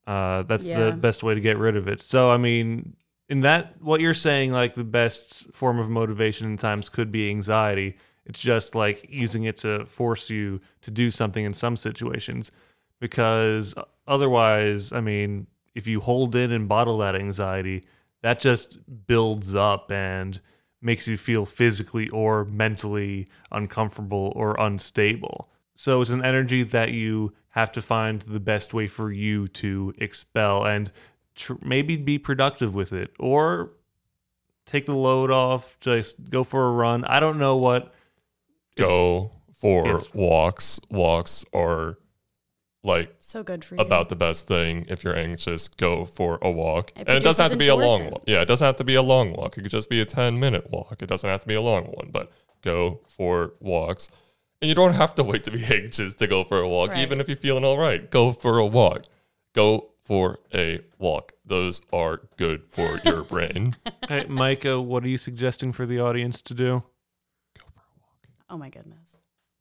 Uh, 0.07 0.41
that's 0.43 0.67
Yeah. 0.67 0.89
the 0.89 0.95
best 0.95 1.21
way 1.23 1.35
to 1.35 1.41
get 1.41 1.57
rid 1.57 1.75
of 1.75 1.87
it. 1.87 2.01
So, 2.01 2.31
I 2.31 2.37
mean, 2.37 2.95
in 3.31 3.39
that, 3.41 3.81
what 3.81 4.01
you're 4.01 4.13
saying, 4.13 4.51
like 4.51 4.73
the 4.73 4.83
best 4.83 5.45
form 5.53 5.79
of 5.79 5.89
motivation 5.89 6.47
in 6.47 6.57
times 6.57 6.89
could 6.89 7.13
be 7.13 7.29
anxiety. 7.29 7.95
It's 8.25 8.41
just 8.41 8.75
like 8.75 9.05
using 9.09 9.45
it 9.45 9.55
to 9.59 9.85
force 9.85 10.29
you 10.29 10.59
to 10.81 10.91
do 10.91 11.09
something 11.09 11.45
in 11.45 11.53
some 11.53 11.77
situations. 11.77 12.51
Because 12.99 13.73
uh, 13.77 13.85
otherwise, 14.05 14.91
I 14.91 14.99
mean, 14.99 15.47
if 15.73 15.87
you 15.87 16.01
hold 16.01 16.35
in 16.35 16.51
and 16.51 16.67
bottle 16.67 16.97
that 16.97 17.15
anxiety, 17.15 17.85
that 18.21 18.41
just 18.41 18.79
builds 19.07 19.55
up 19.55 19.89
and 19.89 20.41
makes 20.81 21.07
you 21.07 21.15
feel 21.15 21.45
physically 21.45 22.09
or 22.09 22.43
mentally 22.43 23.29
uncomfortable 23.49 24.33
or 24.35 24.59
unstable. 24.59 25.49
So 25.73 26.01
it's 26.01 26.09
an 26.09 26.25
energy 26.25 26.63
that 26.63 26.91
you 26.91 27.31
have 27.51 27.71
to 27.71 27.81
find 27.81 28.23
the 28.23 28.41
best 28.41 28.73
way 28.73 28.89
for 28.89 29.09
you 29.09 29.47
to 29.47 29.93
expel 29.97 30.65
and 30.65 30.91
tr- 31.35 31.53
maybe 31.61 31.95
be 31.97 32.17
productive 32.19 32.73
with 32.75 32.93
it 32.93 33.11
or 33.19 33.71
take 34.65 34.85
the 34.85 34.95
load 34.95 35.31
off, 35.31 35.77
just 35.79 36.29
go 36.29 36.43
for 36.43 36.67
a 36.67 36.71
run. 36.71 37.03
I 37.05 37.19
don't 37.19 37.37
know 37.37 37.57
what. 37.57 37.93
Go 38.77 39.31
for 39.59 39.85
it's- 39.87 40.13
walks. 40.13 40.79
Walks 40.89 41.43
are 41.53 41.97
like 42.83 43.13
So 43.19 43.43
good 43.43 43.63
for 43.63 43.75
you. 43.75 43.81
about 43.81 44.09
the 44.09 44.15
best 44.15 44.47
thing 44.47 44.85
if 44.89 45.03
you're 45.03 45.15
anxious 45.15 45.67
go 45.67 46.03
for 46.03 46.39
a 46.41 46.49
walk 46.49 46.91
It 46.95 47.07
and 47.07 47.17
it 47.17 47.23
doesn't 47.23 47.43
have 47.43 47.51
to 47.51 47.57
be 47.57 47.67
a 47.67 47.75
long 47.75 48.05
walk 48.09 48.23
yeah 48.25 48.41
it 48.41 48.47
doesn't 48.47 48.65
have 48.65 48.77
to 48.77 48.83
be 48.83 48.95
a 48.95 49.03
long 49.03 49.33
walk 49.33 49.55
it 49.55 49.61
could 49.61 49.69
just 49.69 49.87
be 49.87 50.01
a 50.01 50.05
10 50.05 50.39
minute 50.39 50.67
walk 50.71 51.03
it 51.03 51.05
doesn't 51.05 51.29
have 51.29 51.41
to 51.41 51.47
be 51.47 51.53
a 51.53 51.61
long 51.61 51.83
one 51.85 52.09
but 52.11 52.31
go 52.63 52.99
for 53.07 53.53
walks 53.59 54.09
and 54.63 54.69
you 54.69 54.73
don't 54.73 54.93
have 54.93 55.13
to 55.13 55.23
wait 55.23 55.43
to 55.43 55.51
be 55.51 55.63
anxious 55.69 56.15
to 56.15 56.25
go 56.25 56.43
for 56.43 56.57
a 56.59 56.67
walk 56.67 56.89
Right. 56.93 57.01
even 57.01 57.21
if 57.21 57.27
you're 57.27 57.37
feeling 57.37 57.63
all 57.63 57.77
right 57.77 58.09
go 58.09 58.31
for 58.31 58.57
a 58.57 58.65
walk 58.65 59.03
go 59.53 59.90
for 60.11 60.39
a 60.53 60.81
walk 60.99 61.31
those 61.45 61.81
are 61.93 62.19
good 62.35 62.65
for 62.69 62.99
your 63.05 63.23
brain 63.33 63.73
Hey, 64.09 64.25
Micah, 64.27 64.81
what 64.81 65.05
are 65.05 65.07
you 65.07 65.17
suggesting 65.17 65.71
for 65.71 65.85
the 65.85 66.01
audience 66.01 66.41
to 66.41 66.53
do? 66.53 66.83
Go 67.57 67.65
for 67.73 67.79
a 67.79 67.95
walk. 68.01 68.27
Oh 68.49 68.57
my 68.57 68.67
goodness. 68.67 68.97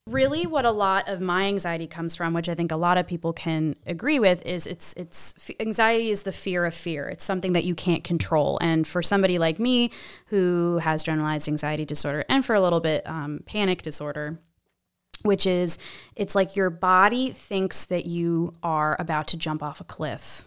Really, 0.09 0.45
what 0.45 0.65
a 0.65 0.73
lot 0.73 1.09
of 1.09 1.21
my 1.21 1.45
anxiety 1.45 1.87
comes 1.87 2.17
from, 2.17 2.35
which 2.35 2.49
I 2.49 2.57
think 2.57 2.73
a 2.73 2.77
lot 2.77 2.99
of 2.99 3.07
people 3.07 3.33
can 3.33 3.77
agree 3.87 4.19
with, 4.19 4.45
is 4.45 4.67
it's 4.67 4.93
it's 4.95 5.53
anxiety 5.61 6.11
is 6.11 6.23
the 6.25 6.33
fear 6.33 6.65
of 6.65 6.75
fear. 6.75 7.09
It's 7.09 7.25
something 7.25 7.53
that 7.53 7.63
you 7.63 7.77
can't 7.77 8.03
control. 8.03 8.59
And 8.61 8.89
for 8.89 9.03
somebody 9.03 9.39
like 9.39 9.61
me 9.61 9.93
who 10.27 10.79
has 10.79 11.05
generalized 11.05 11.47
anxiety 11.47 11.85
disorder, 11.85 12.25
and 12.29 12.45
for 12.45 12.57
a 12.57 12.61
little 12.61 12.81
bit 12.81 13.07
um, 13.07 13.45
panic 13.47 13.83
disorder, 13.83 14.41
which 15.23 15.47
is 15.47 15.79
it's 16.17 16.35
like 16.35 16.57
your 16.57 16.71
body 16.71 17.31
thinks 17.31 17.85
that 17.85 18.07
you 18.07 18.53
are 18.63 18.97
about 18.99 19.27
to 19.29 19.37
jump 19.37 19.63
off 19.63 19.81
a 19.81 19.85
cliff 19.85 20.45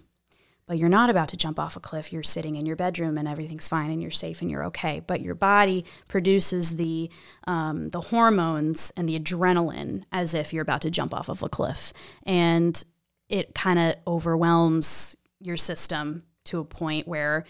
but 0.65 0.77
you're 0.77 0.89
not 0.89 1.09
about 1.09 1.27
to 1.29 1.37
jump 1.37 1.59
off 1.59 1.75
a 1.75 1.79
cliff. 1.79 2.13
You're 2.13 2.23
sitting 2.23 2.55
in 2.55 2.65
your 2.65 2.75
bedroom 2.75 3.17
and 3.17 3.27
everything's 3.27 3.67
fine 3.67 3.91
and 3.91 4.01
you're 4.01 4.11
safe 4.11 4.41
and 4.41 4.49
you're 4.49 4.65
okay. 4.65 5.01
But 5.05 5.21
your 5.21 5.35
body 5.35 5.83
produces 6.07 6.77
the 6.77 7.09
um, 7.45 7.89
the 7.89 8.01
hormones 8.01 8.91
and 8.95 9.07
the 9.07 9.19
adrenaline 9.19 10.03
as 10.11 10.33
if 10.33 10.53
you're 10.53 10.61
about 10.61 10.81
to 10.81 10.91
jump 10.91 11.13
off 11.13 11.29
of 11.29 11.43
a 11.43 11.49
cliff, 11.49 11.91
and 12.23 12.81
it 13.29 13.53
kind 13.53 13.79
of 13.79 13.95
overwhelms 14.07 15.17
your 15.39 15.57
system 15.57 16.23
to 16.45 16.59
a 16.59 16.65
point 16.65 17.07
where 17.07 17.43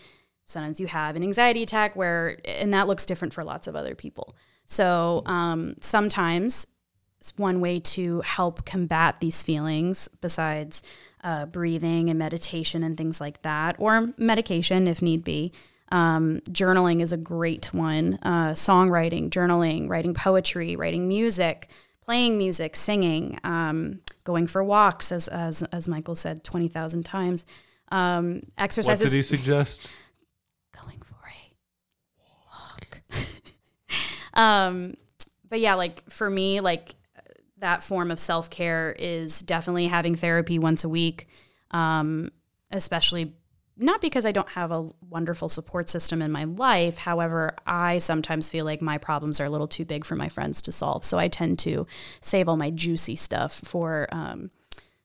sometimes 0.45 0.79
you 0.79 0.87
have 0.87 1.15
an 1.15 1.23
anxiety 1.23 1.63
attack 1.63 1.95
where 1.95 2.37
and 2.45 2.73
that 2.73 2.87
looks 2.87 3.05
different 3.05 3.33
for 3.33 3.43
lots 3.43 3.67
of 3.67 3.75
other 3.75 3.95
people. 3.95 4.35
So 4.65 5.21
um, 5.25 5.75
sometimes 5.81 6.65
one 7.31 7.61
way 7.61 7.79
to 7.79 8.21
help 8.21 8.65
combat 8.65 9.17
these 9.19 9.43
feelings 9.43 10.07
besides 10.21 10.83
uh, 11.23 11.45
breathing 11.45 12.09
and 12.09 12.19
meditation 12.19 12.83
and 12.83 12.97
things 12.97 13.21
like 13.21 13.41
that, 13.43 13.75
or 13.79 14.13
medication 14.17 14.87
if 14.87 15.01
need 15.01 15.23
be. 15.23 15.51
Um, 15.89 16.41
journaling 16.49 17.01
is 17.01 17.13
a 17.13 17.17
great 17.17 17.73
one. 17.73 18.19
Uh, 18.23 18.51
songwriting, 18.51 19.29
journaling, 19.29 19.87
writing 19.87 20.13
poetry, 20.13 20.75
writing 20.75 21.07
music, 21.07 21.69
playing 22.03 22.37
music, 22.37 22.75
singing, 22.75 23.39
um, 23.43 24.01
going 24.23 24.47
for 24.47 24.63
walks, 24.63 25.11
as, 25.11 25.27
as, 25.27 25.63
as 25.71 25.87
Michael 25.87 26.15
said 26.15 26.43
20,000 26.43 27.03
times. 27.03 27.45
Um, 27.89 28.41
What 29.03 29.11
did 29.11 29.17
he 29.17 29.23
suggest? 29.23 29.93
going 30.75 30.99
for 31.01 31.15
a 31.27 31.53
walk. 32.51 33.01
um, 34.33 34.95
but 35.47 35.59
yeah, 35.59 35.75
like 35.75 36.09
for 36.09 36.29
me, 36.29 36.59
like 36.59 36.95
that 37.63 37.81
form 37.81 38.11
of 38.11 38.19
self 38.19 38.49
care 38.49 38.93
is 38.99 39.39
definitely 39.39 39.87
having 39.87 40.15
therapy 40.15 40.59
once 40.59 40.83
a 40.83 40.89
week, 40.89 41.27
um, 41.71 42.29
especially 42.71 43.33
not 43.77 44.01
because 44.01 44.25
I 44.25 44.33
don't 44.33 44.49
have 44.49 44.69
a 44.69 44.85
wonderful 45.09 45.47
support 45.47 45.87
system 45.87 46.21
in 46.21 46.29
my 46.29 46.43
life. 46.43 46.97
However, 46.97 47.55
I 47.65 47.99
sometimes 47.99 48.49
feel 48.49 48.65
like 48.65 48.81
my 48.81 48.97
problems 48.97 49.39
are 49.39 49.45
a 49.45 49.49
little 49.49 49.69
too 49.69 49.85
big 49.85 50.03
for 50.03 50.15
my 50.15 50.27
friends 50.27 50.61
to 50.63 50.73
solve. 50.73 51.05
So 51.05 51.17
I 51.17 51.29
tend 51.29 51.57
to 51.59 51.87
save 52.19 52.49
all 52.49 52.57
my 52.57 52.69
juicy 52.69 53.15
stuff 53.15 53.61
for 53.63 54.07
um, 54.11 54.51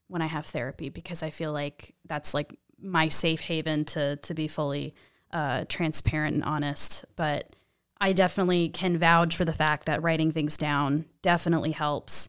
when 0.08 0.20
I 0.20 0.26
have 0.26 0.44
therapy 0.44 0.88
because 0.88 1.22
I 1.22 1.30
feel 1.30 1.52
like 1.52 1.94
that's 2.06 2.34
like 2.34 2.58
my 2.80 3.06
safe 3.06 3.40
haven 3.40 3.84
to 3.84 4.16
to 4.16 4.34
be 4.34 4.48
fully 4.48 4.96
uh, 5.32 5.64
transparent 5.68 6.34
and 6.34 6.44
honest. 6.44 7.04
But 7.14 7.54
I 8.00 8.12
definitely 8.12 8.68
can 8.68 8.98
vouch 8.98 9.36
for 9.36 9.44
the 9.44 9.52
fact 9.52 9.86
that 9.86 10.02
writing 10.02 10.32
things 10.32 10.56
down 10.56 11.04
definitely 11.22 11.70
helps. 11.70 12.28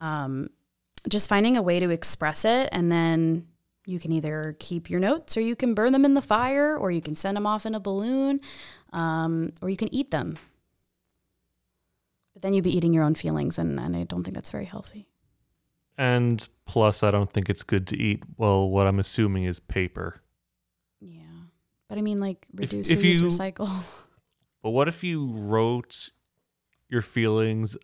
Um, 0.00 0.48
just 1.08 1.28
finding 1.28 1.56
a 1.56 1.62
way 1.62 1.80
to 1.80 1.90
express 1.90 2.44
it, 2.44 2.68
and 2.72 2.90
then 2.92 3.46
you 3.86 3.98
can 3.98 4.12
either 4.12 4.54
keep 4.58 4.90
your 4.90 5.00
notes, 5.00 5.36
or 5.36 5.40
you 5.40 5.56
can 5.56 5.74
burn 5.74 5.92
them 5.92 6.04
in 6.04 6.14
the 6.14 6.22
fire, 6.22 6.76
or 6.76 6.90
you 6.90 7.00
can 7.00 7.14
send 7.16 7.36
them 7.36 7.46
off 7.46 7.64
in 7.66 7.74
a 7.74 7.80
balloon, 7.80 8.40
um, 8.92 9.52
or 9.62 9.70
you 9.70 9.76
can 9.76 9.92
eat 9.94 10.10
them. 10.10 10.36
But 12.34 12.42
then 12.42 12.54
you'd 12.54 12.64
be 12.64 12.76
eating 12.76 12.92
your 12.92 13.04
own 13.04 13.14
feelings, 13.14 13.58
and, 13.58 13.78
and 13.80 13.96
I 13.96 14.04
don't 14.04 14.22
think 14.24 14.34
that's 14.34 14.50
very 14.50 14.64
healthy. 14.66 15.06
And 15.98 16.46
plus, 16.66 17.02
I 17.02 17.10
don't 17.10 17.30
think 17.30 17.50
it's 17.50 17.62
good 17.62 17.86
to 17.88 17.96
eat. 17.98 18.22
Well, 18.36 18.68
what 18.70 18.86
I'm 18.86 18.98
assuming 18.98 19.44
is 19.44 19.58
paper. 19.60 20.20
Yeah. 21.00 21.22
But 21.88 21.98
I 21.98 22.02
mean, 22.02 22.20
like, 22.20 22.46
If- 22.54 22.72
reduce, 22.72 22.90
if 22.90 23.00
reuse, 23.02 23.20
you- 23.20 23.28
recycle. 23.28 23.68
But 24.62 24.70
what 24.72 24.88
if 24.88 25.02
you 25.02 25.26
wrote 25.32 26.10
your 26.90 27.00
feelings 27.00 27.78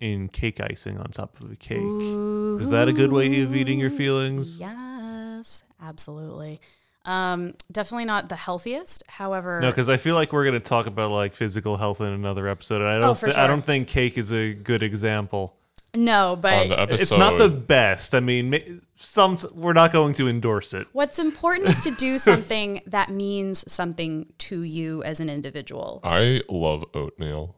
in 0.00 0.28
cake 0.28 0.60
icing 0.60 0.98
on 0.98 1.10
top 1.10 1.40
of 1.42 1.50
a 1.50 1.56
cake? 1.56 1.78
Is 1.78 2.70
that 2.70 2.86
a 2.88 2.92
good 2.92 3.12
way 3.12 3.42
of 3.42 3.54
eating 3.54 3.78
your 3.80 3.90
feelings? 3.90 4.60
Yes, 4.60 5.64
absolutely. 5.82 6.60
Um, 7.04 7.54
definitely 7.70 8.04
not 8.04 8.28
the 8.28 8.36
healthiest. 8.36 9.04
However, 9.06 9.60
No, 9.60 9.70
because 9.70 9.88
I 9.88 9.96
feel 9.96 10.16
like 10.16 10.32
we're 10.32 10.44
going 10.44 10.54
to 10.54 10.60
talk 10.68 10.86
about 10.86 11.10
like 11.12 11.36
physical 11.36 11.76
health 11.76 12.00
in 12.00 12.08
another 12.12 12.48
episode, 12.48 12.80
and 12.80 12.88
I 12.90 12.98
don't. 12.98 13.10
Oh, 13.10 13.14
for 13.14 13.30
thi- 13.30 13.40
I 13.40 13.46
don't 13.46 13.64
think 13.64 13.86
cake 13.88 14.18
is 14.18 14.32
a 14.32 14.52
good 14.54 14.82
example. 14.82 15.56
no, 15.94 16.36
but 16.40 16.70
episode 16.72 17.00
It's 17.00 17.10
not 17.12 17.38
the 17.38 17.48
best. 17.48 18.12
I 18.14 18.20
mean, 18.20 18.82
some 18.96 19.38
we're 19.54 19.72
not 19.72 19.92
going 19.92 20.14
to 20.14 20.28
endorse 20.28 20.74
it. 20.74 20.88
what's 20.92 21.18
important 21.20 21.68
is 21.68 21.82
to 21.82 21.90
do 21.92 22.18
something 22.28 22.80
that 22.86 23.08
means 23.10 23.70
something 23.70 24.26
to 24.38 24.62
you 24.62 25.02
as 25.04 25.20
an 25.20 25.28
individual. 25.30 26.00
i 26.02 26.40
love 26.48 26.82
oatmeal 26.94 27.54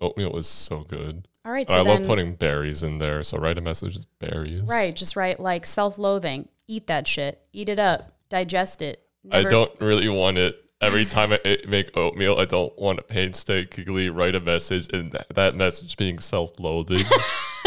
oatmeal 0.00 0.36
is 0.36 0.46
so 0.46 0.80
good 0.84 1.26
All 1.44 1.52
right, 1.52 1.68
so 1.70 1.80
i 1.80 1.82
then, 1.84 2.00
love 2.00 2.06
putting 2.06 2.34
berries 2.34 2.82
in 2.82 2.98
there 2.98 3.22
so 3.22 3.38
write 3.38 3.56
a 3.56 3.62
message 3.62 3.94
with 3.94 4.06
berries 4.18 4.62
right, 4.68 4.94
just 4.94 5.16
write 5.16 5.40
like 5.40 5.64
self-loathing. 5.66 6.48
Eat 6.68 6.86
that 6.86 7.08
shit. 7.08 7.40
Eat 7.52 7.68
it 7.68 7.78
up. 7.80 8.16
Digest 8.28 8.80
it. 8.82 9.02
I 9.32 9.42
don't 9.42 9.72
really 9.80 10.08
want 10.08 10.38
it. 10.38 10.56
Every 10.80 11.04
time 11.04 11.32
I 11.32 11.58
make 11.66 11.94
oatmeal, 11.96 12.38
I 12.38 12.44
don't 12.44 12.78
want 12.78 12.98
to 12.98 13.04
painstakingly 13.04 14.08
write 14.08 14.34
a 14.34 14.40
message 14.40 14.88
and 14.92 15.12
that, 15.12 15.26
that 15.34 15.54
message 15.56 15.96
being 15.96 16.18
self-loathing. 16.18 17.02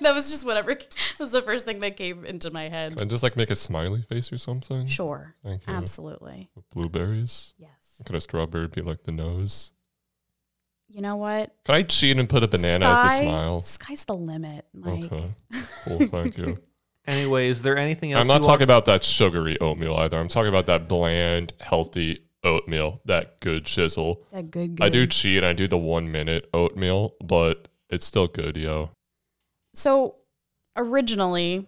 that 0.00 0.12
was 0.14 0.30
just 0.30 0.44
whatever 0.46 0.74
That 0.74 1.20
was 1.20 1.30
the 1.30 1.42
first 1.42 1.64
thing 1.64 1.80
that 1.80 1.96
came 1.96 2.24
into 2.24 2.50
my 2.50 2.68
head. 2.68 3.00
and 3.00 3.08
just 3.10 3.22
like 3.22 3.36
make 3.36 3.50
a 3.50 3.56
smiley 3.56 4.02
face 4.02 4.32
or 4.32 4.38
something. 4.38 4.86
Sure, 4.86 5.34
Thank 5.44 5.66
you. 5.66 5.72
absolutely, 5.74 6.50
With 6.56 6.68
blueberries. 6.70 7.54
yes. 7.58 7.70
Could 8.04 8.16
a 8.16 8.20
strawberry 8.20 8.68
be 8.68 8.82
like 8.82 9.04
the 9.04 9.12
nose? 9.12 9.72
You 10.88 11.00
know 11.02 11.16
what? 11.16 11.54
Can 11.64 11.74
I 11.74 11.82
cheat 11.82 12.16
and 12.18 12.28
put 12.28 12.42
a 12.44 12.48
banana 12.48 12.86
as 12.86 12.98
the 12.98 13.08
Sky- 13.08 13.22
smile? 13.22 13.60
Sky's 13.60 14.04
the 14.04 14.14
limit, 14.14 14.64
Mike. 14.74 15.12
Okay. 15.12 15.30
Cool. 15.84 16.06
Thank 16.08 16.36
you. 16.38 16.56
Anyway, 17.06 17.48
is 17.48 17.62
there 17.62 17.76
anything 17.76 18.12
else? 18.12 18.20
I'm 18.20 18.26
not 18.26 18.42
you 18.42 18.48
talking 18.48 18.50
want- 18.50 18.62
about 18.62 18.84
that 18.86 19.04
sugary 19.04 19.58
oatmeal 19.60 19.94
either. 19.96 20.18
I'm 20.18 20.26
talking 20.28 20.48
about 20.48 20.66
that 20.66 20.88
bland, 20.88 21.52
healthy 21.60 22.24
oatmeal, 22.42 23.00
that 23.04 23.38
good 23.40 23.64
chisel. 23.64 24.24
That 24.32 24.50
good, 24.50 24.78
I 24.80 24.88
do 24.88 25.06
cheat. 25.06 25.44
I 25.44 25.52
do 25.52 25.68
the 25.68 25.78
one 25.78 26.10
minute 26.10 26.48
oatmeal, 26.52 27.14
but 27.22 27.68
it's 27.90 28.04
still 28.06 28.26
good, 28.26 28.56
yo. 28.56 28.90
So, 29.74 30.16
originally, 30.76 31.66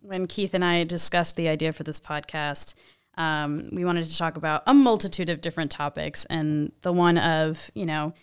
when 0.00 0.26
Keith 0.26 0.54
and 0.54 0.64
I 0.64 0.84
discussed 0.84 1.36
the 1.36 1.48
idea 1.48 1.72
for 1.72 1.82
this 1.84 2.00
podcast, 2.00 2.74
um, 3.16 3.68
we 3.72 3.84
wanted 3.84 4.06
to 4.06 4.16
talk 4.16 4.36
about 4.36 4.62
a 4.66 4.74
multitude 4.74 5.28
of 5.30 5.40
different 5.40 5.70
topics, 5.70 6.24
and 6.26 6.72
the 6.82 6.92
one 6.92 7.18
of, 7.18 7.70
you 7.74 7.86
know, 7.86 8.14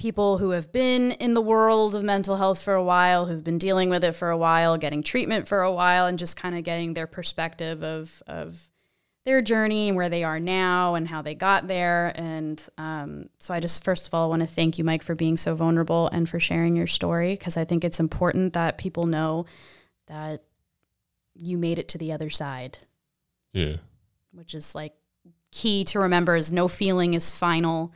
people 0.00 0.38
who 0.38 0.50
have 0.50 0.72
been 0.72 1.12
in 1.12 1.34
the 1.34 1.42
world 1.42 1.94
of 1.94 2.02
mental 2.02 2.36
health 2.36 2.62
for 2.62 2.72
a 2.72 2.82
while, 2.82 3.26
who've 3.26 3.44
been 3.44 3.58
dealing 3.58 3.90
with 3.90 4.02
it 4.02 4.12
for 4.12 4.30
a 4.30 4.36
while, 4.36 4.78
getting 4.78 5.02
treatment 5.02 5.46
for 5.46 5.60
a 5.60 5.70
while, 5.70 6.06
and 6.06 6.18
just 6.18 6.38
kind 6.38 6.56
of 6.56 6.64
getting 6.64 6.94
their 6.94 7.06
perspective 7.06 7.84
of, 7.84 8.22
of 8.26 8.70
their 9.26 9.42
journey 9.42 9.88
and 9.88 9.96
where 9.98 10.08
they 10.08 10.24
are 10.24 10.40
now 10.40 10.94
and 10.94 11.06
how 11.06 11.20
they 11.20 11.34
got 11.34 11.66
there. 11.66 12.12
And 12.14 12.66
um, 12.78 13.28
so 13.38 13.52
I 13.52 13.60
just, 13.60 13.84
first 13.84 14.06
of 14.06 14.14
all, 14.14 14.30
want 14.30 14.40
to 14.40 14.46
thank 14.46 14.78
you, 14.78 14.84
Mike, 14.84 15.02
for 15.02 15.14
being 15.14 15.36
so 15.36 15.54
vulnerable 15.54 16.08
and 16.08 16.26
for 16.26 16.40
sharing 16.40 16.74
your 16.74 16.86
story 16.86 17.34
because 17.34 17.58
I 17.58 17.66
think 17.66 17.84
it's 17.84 18.00
important 18.00 18.54
that 18.54 18.78
people 18.78 19.04
know 19.04 19.44
that 20.06 20.42
you 21.34 21.58
made 21.58 21.78
it 21.78 21.88
to 21.88 21.98
the 21.98 22.10
other 22.10 22.30
side, 22.30 22.78
Yeah. 23.52 23.76
which 24.32 24.54
is 24.54 24.74
like 24.74 24.94
key 25.52 25.84
to 25.84 25.98
remember 26.00 26.36
is 26.36 26.50
no 26.50 26.68
feeling 26.68 27.12
is 27.12 27.36
final. 27.36 27.92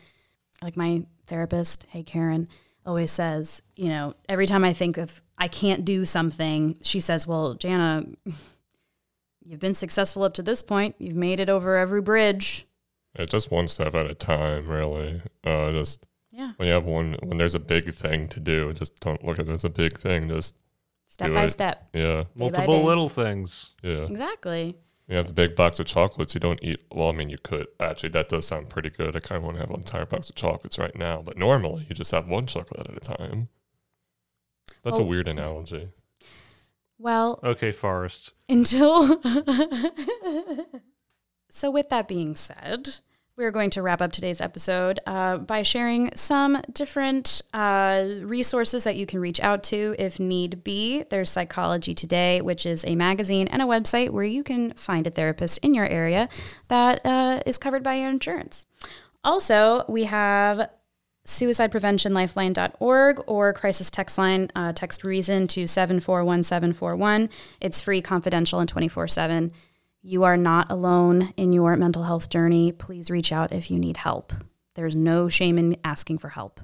Like 0.63 0.77
my 0.77 1.07
therapist, 1.27 1.87
hey 1.91 2.03
Karen, 2.03 2.49
always 2.87 3.11
says, 3.11 3.63
you 3.77 3.89
know, 3.89 4.15
every 4.29 4.47
time 4.47 4.65
I 4.65 4.73
think 4.73 4.99
of 4.99 5.21
I 5.39 5.49
can't 5.49 5.85
do 5.85 6.05
something, 6.05 6.77
she 6.83 7.01
says, 7.01 7.27
"Well, 7.27 7.55
Jana, 7.55 8.05
you've 9.45 9.61
been 9.61 9.75
successful 9.75 10.23
up 10.23 10.35
to 10.35 10.43
this 10.43 10.63
point. 10.63 10.95
You've 10.99 11.17
made 11.17 11.41
it 11.41 11.49
over 11.49 11.77
every 11.77 12.01
bridge." 12.01 12.67
Yeah, 13.19 13.27
just 13.27 13.51
one 13.51 13.69
step 13.69 13.95
at 13.95 14.11
a 14.11 14.15
time, 14.15 14.67
really. 14.69 15.23
Uh, 15.45 15.71
just 15.73 16.07
Yeah. 16.31 16.53
when 16.57 16.67
you 16.69 16.75
have 16.75 16.85
one, 16.85 17.17
when 17.23 17.39
there's 17.39 17.55
a 17.55 17.61
big 17.61 17.95
thing 17.95 18.29
to 18.29 18.41
do, 18.41 18.73
just 18.73 18.99
don't 19.01 19.25
look 19.25 19.39
at 19.39 19.49
it 19.49 19.53
as 19.53 19.65
a 19.65 19.69
big 19.71 19.99
thing. 19.99 20.29
Just 20.29 20.57
Step 21.07 21.33
by 21.33 21.45
it. 21.45 21.51
step. 21.51 21.89
yeah, 21.93 22.23
by 22.23 22.29
Multiple 22.45 22.83
little 22.85 23.09
things. 23.09 23.73
yeah. 23.83 24.05
Exactly. 24.07 24.77
You 25.09 25.17
have 25.17 25.29
a 25.29 25.33
big 25.35 25.55
box 25.55 25.79
of 25.79 25.87
chocolates. 25.87 26.33
You 26.35 26.41
don't 26.41 26.63
eat. 26.63 26.81
Well, 26.91 27.09
I 27.09 27.13
mean, 27.13 27.29
you 27.29 27.37
could 27.43 27.67
actually. 27.79 28.09
That 28.11 28.29
does 28.31 28.47
sound 28.47 28.71
pretty 28.71 28.89
good. 28.91 29.15
I 29.15 29.21
kind 29.21 29.37
of 29.37 29.43
want 29.45 29.57
to 29.57 29.61
have 29.61 29.71
an 29.71 29.77
entire 29.77 30.07
box 30.07 30.31
of 30.31 30.35
chocolates 30.37 30.79
right 30.79 30.97
now, 30.97 31.21
but 31.23 31.37
normally 31.37 31.85
you 31.89 31.95
just 31.95 32.11
have 32.13 32.27
one 32.27 32.47
chocolate 32.47 32.89
at 32.89 32.97
a 32.97 33.01
time. 33.01 33.49
That's 34.83 34.99
a 34.99 35.03
Oh. 35.03 35.05
weird 35.05 35.29
analogy. 35.29 35.91
Well, 36.99 37.39
Okay, 37.43 37.71
Forrest. 37.73 38.33
until. 38.49 39.21
so, 41.51 41.71
with 41.71 41.89
that 41.91 42.09
being 42.09 42.35
said, 42.37 42.97
we're 43.37 43.51
going 43.51 43.71
to 43.71 43.83
wrap 43.83 44.01
up 44.01 44.13
today's 44.13 44.41
episode 44.41 45.01
uh, 45.07 45.39
by 45.39 45.63
sharing 45.63 46.15
some 46.15 46.63
different 46.73 47.43
uh, 47.53 48.07
resources 48.21 48.85
that 48.85 48.95
you 48.97 49.07
can 49.07 49.19
reach 49.19 49.41
out 49.41 49.65
to 49.65 49.97
if 49.99 50.21
need 50.21 50.63
be. 50.63 51.03
There's 51.11 51.31
Psychology 51.31 51.95
Today, 51.95 52.41
which 52.41 52.65
is 52.65 52.85
a 52.85 52.95
magazine 52.95 53.49
and 53.49 53.61
a 53.61 53.65
website 53.67 54.11
where 54.11 54.25
you 54.25 54.45
can 54.45 54.73
find 54.75 55.07
a 55.07 55.11
therapist 55.11 55.59
in 55.59 55.75
your 55.75 55.87
area 55.87 56.29
that 56.69 57.05
uh, 57.05 57.41
is 57.45 57.59
covered 57.59 57.83
by 57.83 57.97
your 57.97 58.11
insurance. 58.11 58.67
Also, 59.25 59.85
we 59.89 60.05
have 60.05 60.71
suicidepreventionlifeline.org 61.27 63.25
or 63.27 63.53
crisis 63.53 63.91
text 63.91 64.17
line, 64.17 64.51
uh, 64.55 64.73
text 64.75 65.03
reason 65.03 65.49
to 65.49 65.67
741741. 65.67 67.31
It's 67.61 67.81
free, 67.81 68.01
confidential, 68.01 68.61
and 68.61 68.69
24 68.69 69.09
7. 69.09 69.51
You 70.07 70.25
are 70.25 70.37
not 70.37 70.71
alone 70.71 71.33
in 71.39 71.55
your 71.55 71.75
mental 71.77 72.03
health 72.03 72.29
journey. 72.29 72.73
Please 72.73 73.11
reach 73.11 73.33
out 73.33 73.55
if 73.55 73.71
you 73.71 73.79
need 73.79 73.97
help. 73.97 74.35
There's 74.75 74.95
no 74.95 75.31
shame 75.31 75.57
in 75.57 75.79
asking 75.83 76.19
for 76.19 76.29
help. 76.29 76.61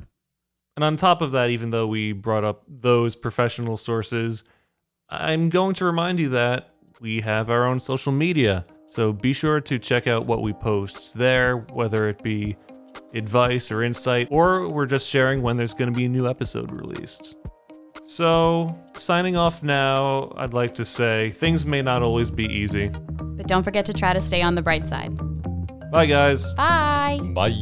And 0.77 0.85
on 0.85 0.97
top 0.97 1.23
of 1.23 1.33
that, 1.33 1.49
even 1.49 1.71
though 1.71 1.87
we 1.87 2.13
brought 2.13 2.45
up 2.45 2.65
those 2.69 3.17
professional 3.17 3.79
sources, 3.79 4.45
I'm 5.09 5.49
going 5.49 5.73
to 5.77 5.87
remind 5.87 6.21
you 6.21 6.29
that 6.29 6.75
we 7.01 7.23
have 7.23 7.49
our 7.49 7.65
own 7.65 7.81
social 7.81 8.13
media. 8.13 8.67
So 8.89 9.11
be 9.11 9.33
sure 9.33 9.59
to 9.63 9.79
check 9.79 10.07
out 10.07 10.27
what 10.27 10.43
we 10.43 10.53
post 10.53 11.15
there, 11.15 11.57
whether 11.57 12.11
it 12.11 12.23
be 12.23 12.59
advice 13.15 13.73
or 13.73 13.83
insight, 13.83 14.29
or 14.31 14.69
we're 14.69 14.85
just 14.85 15.09
sharing 15.09 15.41
when 15.41 15.57
there's 15.57 15.73
going 15.73 15.91
to 15.91 15.97
be 15.97 16.05
a 16.05 16.11
new 16.11 16.29
episode 16.29 16.71
released. 16.71 17.37
So, 18.11 18.77
signing 18.97 19.37
off 19.37 19.63
now, 19.63 20.33
I'd 20.37 20.53
like 20.53 20.75
to 20.75 20.85
say 20.85 21.31
things 21.31 21.65
may 21.65 21.81
not 21.81 22.03
always 22.03 22.29
be 22.29 22.45
easy. 22.45 22.89
But 22.89 23.47
don't 23.47 23.63
forget 23.63 23.85
to 23.85 23.93
try 23.93 24.13
to 24.13 24.21
stay 24.21 24.43
on 24.43 24.57
the 24.57 24.63
bright 24.63 24.89
side. 24.89 25.17
Bye, 25.93 26.07
guys. 26.07 26.53
Bye. 26.55 27.21
Bye. 27.23 27.55